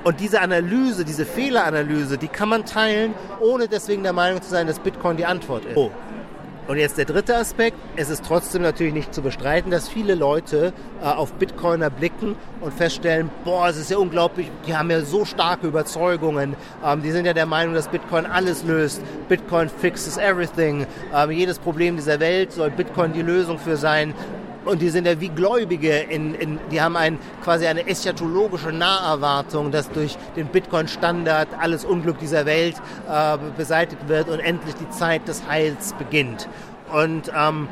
Und 0.05 0.21
diese 0.21 0.41
Analyse, 0.41 1.05
diese 1.05 1.25
Fehleranalyse, 1.25 2.19
die 2.19 2.29
kann 2.29 2.49
man 2.49 2.65
teilen, 2.65 3.15
ohne 3.41 3.69
deswegen 3.69 4.03
der 4.03 4.13
Meinung 4.13 4.41
zu 4.43 4.51
sein, 4.51 4.67
dass 4.67 4.79
Bitcoin 4.79 5.17
die 5.17 5.27
Antwort 5.27 5.65
ist. 5.65 5.77
Oh. 5.77 5.91
Und 6.67 6.79
jetzt 6.79 6.97
der 6.97 7.05
dritte 7.05 7.37
Aspekt. 7.37 7.77
Es 7.97 8.09
ist 8.09 8.25
trotzdem 8.25 8.63
natürlich 8.63 8.95
nicht 8.95 9.13
zu 9.13 9.21
bestreiten, 9.21 9.71
dass 9.71 9.87
viele 9.87 10.15
Leute 10.15 10.73
äh, 11.03 11.05
auf 11.05 11.35
Bitcoiner 11.35 11.91
blicken 11.91 12.37
und 12.63 12.73
feststellen, 12.73 13.31
boah, 13.45 13.69
es 13.69 13.77
ist 13.77 13.91
ja 13.91 13.99
unglaublich, 13.99 14.51
die 14.67 14.75
haben 14.75 14.91
ja 14.91 15.03
so 15.03 15.27
starke 15.27 15.67
Überzeugungen. 15.67 16.57
Ähm, 16.83 17.03
die 17.03 17.11
sind 17.11 17.27
ja 17.27 17.35
der 17.35 17.45
Meinung, 17.45 17.75
dass 17.75 17.89
Bitcoin 17.89 18.25
alles 18.25 18.65
löst. 18.65 19.03
Bitcoin 19.29 19.69
fixes 19.69 20.17
everything. 20.17 20.87
Ähm, 21.15 21.31
jedes 21.33 21.59
Problem 21.59 21.97
dieser 21.97 22.19
Welt 22.19 22.53
soll 22.53 22.71
Bitcoin 22.71 23.13
die 23.13 23.23
Lösung 23.23 23.59
für 23.59 23.77
sein. 23.77 24.15
Und 24.65 24.81
die 24.81 24.89
sind 24.89 25.07
ja 25.07 25.21
wie 25.21 25.29
Gläubige, 25.29 25.99
in, 25.99 26.35
in, 26.35 26.59
die 26.71 26.81
haben 26.81 26.97
ein, 26.97 27.19
quasi 27.43 27.67
eine 27.67 27.87
eschatologische 27.87 28.73
Naherwartung, 28.73 29.71
dass 29.71 29.91
durch 29.91 30.17
den 30.37 30.47
Bitcoin-Standard 30.47 31.49
alles 31.61 31.85
Unglück 31.85 32.19
dieser 32.19 32.47
Welt 32.47 32.77
äh, 33.09 33.37
beseitigt 33.57 34.09
wird 34.09 34.29
und 34.31 34.41
endlich 34.41 34.75
die 34.75 34.89
Zeit 34.89 35.29
des 35.29 35.47
Heils 35.49 35.93
beginnt. 35.95 36.49
Und 36.93 37.31
ähm, 37.37 37.69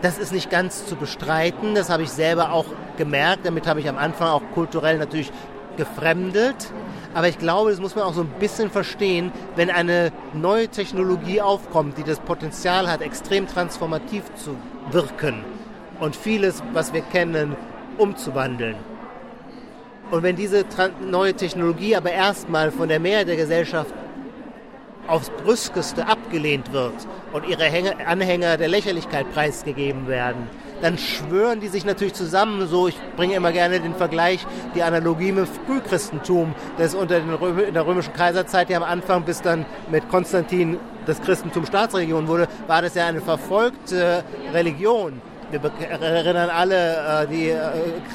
das 0.00 0.18
ist 0.18 0.32
nicht 0.32 0.50
ganz 0.50 0.84
zu 0.86 0.96
bestreiten, 0.96 1.76
das 1.76 1.88
habe 1.90 2.02
ich 2.02 2.10
selber 2.10 2.52
auch 2.52 2.66
gemerkt, 2.96 3.46
damit 3.46 3.68
habe 3.68 3.78
ich 3.78 3.88
am 3.88 3.96
Anfang 3.96 4.28
auch 4.28 4.42
kulturell 4.52 4.98
natürlich 4.98 5.30
gefremdet. 5.76 6.72
Aber 7.14 7.28
ich 7.28 7.38
glaube, 7.38 7.70
das 7.70 7.78
muss 7.78 7.94
man 7.94 8.04
auch 8.04 8.14
so 8.14 8.22
ein 8.22 8.32
bisschen 8.40 8.68
verstehen, 8.70 9.30
wenn 9.54 9.70
eine 9.70 10.10
neue 10.32 10.66
Technologie 10.66 11.40
aufkommt, 11.40 11.98
die 11.98 12.02
das 12.02 12.18
Potenzial 12.18 12.90
hat, 12.90 13.00
extrem 13.00 13.46
transformativ 13.46 14.24
zu 14.34 14.56
wirken 14.90 15.44
und 16.02 16.16
vieles, 16.16 16.62
was 16.72 16.92
wir 16.92 17.00
kennen, 17.00 17.56
umzuwandeln. 17.96 18.74
Und 20.10 20.24
wenn 20.24 20.34
diese 20.34 20.64
neue 21.08 21.32
Technologie 21.34 21.94
aber 21.94 22.10
erstmal 22.10 22.72
von 22.72 22.88
der 22.88 22.98
Mehrheit 22.98 23.28
der 23.28 23.36
Gesellschaft 23.36 23.94
aufs 25.06 25.30
Brüskeste 25.30 26.06
abgelehnt 26.06 26.72
wird 26.72 26.94
und 27.32 27.46
ihre 27.48 27.64
Anhänger 28.04 28.56
der 28.56 28.68
Lächerlichkeit 28.68 29.32
preisgegeben 29.32 30.08
werden, 30.08 30.48
dann 30.80 30.98
schwören 30.98 31.60
die 31.60 31.68
sich 31.68 31.84
natürlich 31.84 32.14
zusammen. 32.14 32.66
So, 32.66 32.88
ich 32.88 32.96
bringe 33.16 33.34
immer 33.34 33.52
gerne 33.52 33.78
den 33.78 33.94
Vergleich, 33.94 34.44
die 34.74 34.82
Analogie 34.82 35.30
mit 35.30 35.48
Frühchristentum, 35.66 36.54
das 36.78 36.96
unter 36.96 37.18
in 37.18 37.74
der 37.74 37.86
römischen 37.86 38.12
Kaiserzeit 38.12 38.70
ja 38.70 38.76
am 38.78 38.82
Anfang 38.82 39.22
bis 39.22 39.40
dann 39.40 39.64
mit 39.90 40.08
Konstantin 40.08 40.78
das 41.06 41.22
Christentum 41.22 41.64
Staatsreligion 41.64 42.26
wurde, 42.26 42.48
war 42.66 42.82
das 42.82 42.94
ja 42.96 43.06
eine 43.06 43.20
verfolgte 43.20 44.24
Religion 44.52 45.20
wir 45.52 45.72
erinnern 46.00 46.50
alle 46.50 47.24
äh, 47.24 47.26
die 47.26 47.50
äh, 47.50 47.58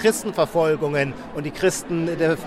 Christenverfolgungen 0.02 1.14
und 1.36 1.46
die 1.46 1.52
Christen 1.52 2.08
der 2.18 2.38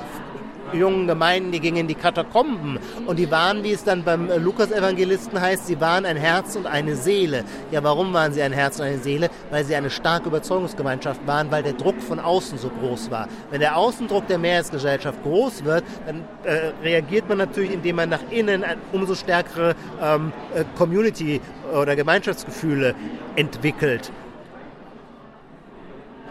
jungen 0.72 1.06
Gemeinden, 1.06 1.52
die 1.52 1.60
gingen 1.60 1.78
in 1.78 1.88
die 1.88 1.94
Katakomben 1.94 2.78
und 3.06 3.18
die 3.18 3.30
waren, 3.30 3.64
wie 3.64 3.72
es 3.72 3.84
dann 3.84 4.04
beim 4.04 4.28
Lukas-Evangelisten 4.42 5.40
heißt, 5.40 5.66
sie 5.66 5.80
waren 5.80 6.04
ein 6.04 6.16
Herz 6.16 6.56
und 6.56 6.66
eine 6.66 6.96
Seele. 6.96 7.44
Ja, 7.70 7.82
warum 7.82 8.12
waren 8.12 8.32
sie 8.32 8.42
ein 8.42 8.52
Herz 8.52 8.78
und 8.78 8.86
eine 8.86 8.98
Seele? 8.98 9.30
Weil 9.50 9.64
sie 9.64 9.74
eine 9.74 9.90
starke 9.90 10.28
Überzeugungsgemeinschaft 10.28 11.26
waren, 11.26 11.50
weil 11.50 11.62
der 11.62 11.72
Druck 11.72 12.00
von 12.00 12.18
außen 12.20 12.58
so 12.58 12.70
groß 12.80 13.10
war. 13.10 13.28
Wenn 13.50 13.60
der 13.60 13.76
Außendruck 13.76 14.26
der 14.28 14.38
Mehrheitsgesellschaft 14.38 15.22
groß 15.22 15.64
wird, 15.64 15.84
dann 16.06 16.24
äh, 16.44 16.72
reagiert 16.82 17.28
man 17.28 17.38
natürlich, 17.38 17.72
indem 17.72 17.96
man 17.96 18.08
nach 18.08 18.22
innen 18.30 18.64
umso 18.92 19.14
stärkere 19.14 19.74
ähm, 20.02 20.32
äh, 20.54 20.64
Community- 20.76 21.40
oder 21.72 21.96
Gemeinschaftsgefühle 21.96 22.94
entwickelt. 23.36 24.12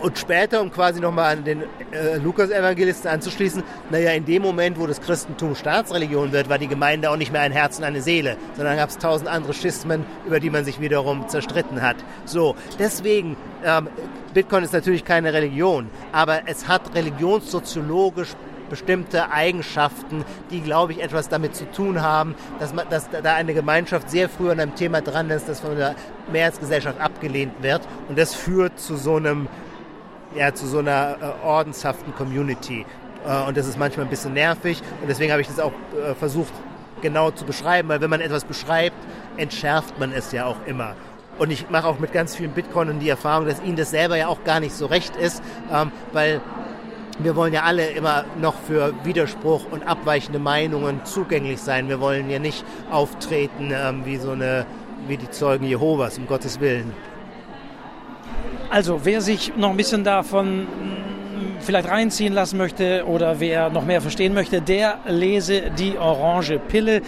Und 0.02 0.18
später, 0.18 0.62
um 0.62 0.72
quasi 0.72 1.02
nochmal 1.02 1.38
an 1.38 1.44
den 1.44 1.64
äh, 1.92 2.18
Lukas-Evangelisten 2.18 3.10
anzuschließen, 3.10 3.64
naja, 3.90 4.12
in 4.12 4.24
dem 4.26 4.42
Moment, 4.42 4.80
wo 4.80 4.88
das 4.88 5.02
Christentum 5.02 5.56
Staatsreligion 5.56 6.32
wird, 6.32 6.50
war 6.50 6.58
die 6.58 6.68
Gemeinde 6.68 7.10
auch 7.10 7.18
nicht 7.18 7.34
mehr 7.34 7.42
ein 7.42 7.52
Herz 7.52 7.80
und 7.80 7.84
eine 7.84 8.02
Seele, 8.02 8.38
sondern 8.56 8.78
gab 8.78 8.90
es 8.90 8.98
tausend 8.98 9.30
andere 9.30 9.54
Schismen, 9.54 10.06
über 10.26 10.40
die 10.40 10.50
man 10.50 10.64
sich 10.64 10.80
wiederum 10.80 11.28
zerstritten 11.28 11.82
hat. 11.82 11.98
So, 12.24 12.56
deswegen, 12.78 13.36
ähm, 13.66 13.90
Bitcoin 14.34 14.64
ist 14.64 14.74
natürlich 14.74 15.04
keine 15.04 15.34
Religion, 15.34 15.90
aber 16.14 16.44
es 16.46 16.68
hat 16.68 16.96
religionssoziologisch 16.96 18.36
bestimmte 18.70 19.32
Eigenschaften, 19.32 20.24
die, 20.52 20.62
glaube 20.62 20.94
ich, 20.94 21.02
etwas 21.02 21.28
damit 21.28 21.56
zu 21.56 21.70
tun 21.72 22.02
haben, 22.02 22.36
dass, 22.60 22.74
man, 22.74 22.88
dass 22.90 23.10
da 23.10 23.34
eine 23.34 23.54
Gemeinschaft 23.54 24.10
sehr 24.10 24.30
früh 24.30 24.50
an 24.50 24.60
einem 24.60 24.76
Thema 24.76 25.02
dran 25.02 25.30
ist, 25.30 25.50
das 25.50 25.60
von 25.60 25.76
der 25.76 25.96
Mehrheitsgesellschaft 26.32 27.02
abgelehnt 27.02 27.54
wird. 27.62 27.82
Und 28.08 28.18
das 28.18 28.36
führt 28.36 28.80
zu 28.80 28.96
so 28.96 29.16
einem 29.16 29.48
ja, 30.36 30.54
zu 30.54 30.68
so 30.68 30.80
einer 30.80 31.18
äh, 31.22 31.46
ordenshaften 31.46 32.14
Community. 32.16 32.86
Äh, 33.28 33.48
und 33.48 33.58
das 33.58 33.68
ist 33.68 33.78
manchmal 33.78 34.06
ein 34.06 34.10
bisschen 34.10 34.34
nervig. 34.34 34.82
Und 35.02 35.08
deswegen 35.08 35.32
habe 35.32 35.42
ich 35.42 35.48
das 35.48 35.60
auch 35.60 35.74
äh, 35.94 36.14
versucht 36.16 36.54
genau 37.02 37.32
zu 37.32 37.46
beschreiben, 37.46 37.90
weil 37.90 38.02
wenn 38.02 38.10
man 38.10 38.22
etwas 38.22 38.44
beschreibt, 38.44 38.98
entschärft 39.38 40.00
man 40.00 40.12
es 40.12 40.32
ja 40.32 40.46
auch 40.46 40.58
immer. 40.66 40.96
Und 41.38 41.52
ich 41.52 41.70
mache 41.70 41.88
auch 41.88 42.00
mit 42.00 42.12
ganz 42.12 42.36
vielen 42.36 42.52
Bitcoinern 42.52 43.00
die 43.00 43.08
Erfahrung, 43.08 43.48
dass 43.48 43.62
ihnen 43.62 43.78
das 43.78 43.92
selber 43.92 44.18
ja 44.18 44.28
auch 44.28 44.44
gar 44.44 44.60
nicht 44.60 44.74
so 44.74 44.86
recht 44.88 45.16
ist, 45.16 45.42
ähm, 45.72 45.92
weil 46.12 46.42
wir 47.20 47.36
wollen 47.36 47.54
ja 47.54 47.64
alle 47.64 47.90
immer 47.90 48.26
noch 48.40 48.56
für 48.56 48.94
Widerspruch 49.04 49.66
und 49.72 49.88
abweichende 49.88 50.40
Meinungen 50.40 51.06
zugänglich 51.06 51.60
sein. 51.60 51.90
Wir 51.90 52.00
wollen 52.00 52.30
ja 52.30 52.40
nicht 52.40 52.66
auftreten 52.92 53.72
ähm, 53.74 54.06
wie 54.06 54.18
so 54.18 54.32
eine, 54.32 54.66
wie 55.08 55.18
die 55.18 55.30
Zeugen 55.30 55.66
Jehovas, 55.66 56.18
um 56.18 56.28
Gottes 56.28 56.60
Willen. 56.60 56.94
Also, 58.72 59.02
wer 59.04 59.22
sich 59.22 59.54
noch 59.58 59.72
ein 59.72 59.78
bisschen 59.78 60.04
davon 60.04 60.62
mm, 60.62 60.68
vielleicht 61.60 61.90
reinziehen 61.90 62.34
lassen 62.34 62.58
möchte 62.58 63.04
oder 63.08 63.40
wer 63.40 63.72
noch 63.72 63.84
mehr 63.84 64.00
verstehen 64.00 64.36
möchte, 64.36 64.62
der 64.62 65.00
lese 65.08 65.72
die 65.72 65.98
Orange 65.98 66.60
Pille. 66.60 67.02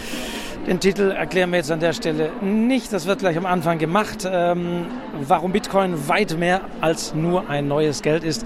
Den 0.66 0.80
Titel 0.80 1.12
erklären 1.12 1.52
wir 1.52 1.58
jetzt 1.58 1.72
an 1.72 1.80
der 1.80 1.94
Stelle 1.94 2.32
nicht. 2.42 2.92
Das 2.92 3.06
wird 3.06 3.20
gleich 3.20 3.38
am 3.38 3.46
Anfang 3.46 3.78
gemacht. 3.78 4.28
Ähm, 4.30 4.88
warum 5.22 5.52
Bitcoin 5.52 6.08
weit 6.08 6.36
mehr 6.40 6.62
als 6.82 7.14
nur 7.14 7.48
ein 7.48 7.68
neues 7.68 8.02
Geld 8.02 8.24
ist. 8.24 8.44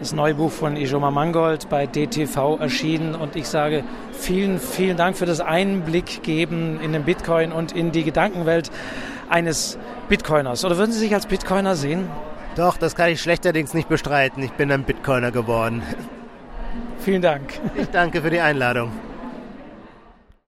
Das 0.00 0.12
neue 0.12 0.34
Buch 0.34 0.52
von 0.52 0.76
Ijoma 0.76 1.10
Mangold 1.10 1.70
bei 1.70 1.86
DTV 1.86 2.58
erschienen. 2.60 3.14
Und 3.14 3.34
ich 3.34 3.48
sage 3.48 3.82
vielen, 4.12 4.58
vielen 4.58 4.98
Dank 4.98 5.16
für 5.16 5.26
das 5.26 5.40
Einblick 5.40 6.22
geben 6.22 6.80
in 6.82 6.92
den 6.92 7.04
Bitcoin 7.04 7.50
und 7.50 7.72
in 7.72 7.92
die 7.92 8.04
Gedankenwelt 8.04 8.70
eines 9.30 9.78
Bitcoiners. 10.10 10.66
Oder 10.66 10.76
würden 10.76 10.92
Sie 10.92 10.98
sich 10.98 11.14
als 11.14 11.26
Bitcoiner 11.26 11.74
sehen? 11.74 12.08
Doch, 12.58 12.76
das 12.76 12.96
kann 12.96 13.08
ich 13.08 13.22
schlechterdings 13.22 13.72
nicht 13.72 13.88
bestreiten. 13.88 14.42
Ich 14.42 14.50
bin 14.50 14.72
ein 14.72 14.82
Bitcoiner 14.82 15.30
geworden. 15.30 15.80
Vielen 16.98 17.22
Dank. 17.22 17.60
Ich 17.76 17.86
danke 17.86 18.20
für 18.20 18.30
die 18.30 18.40
Einladung. 18.40 18.90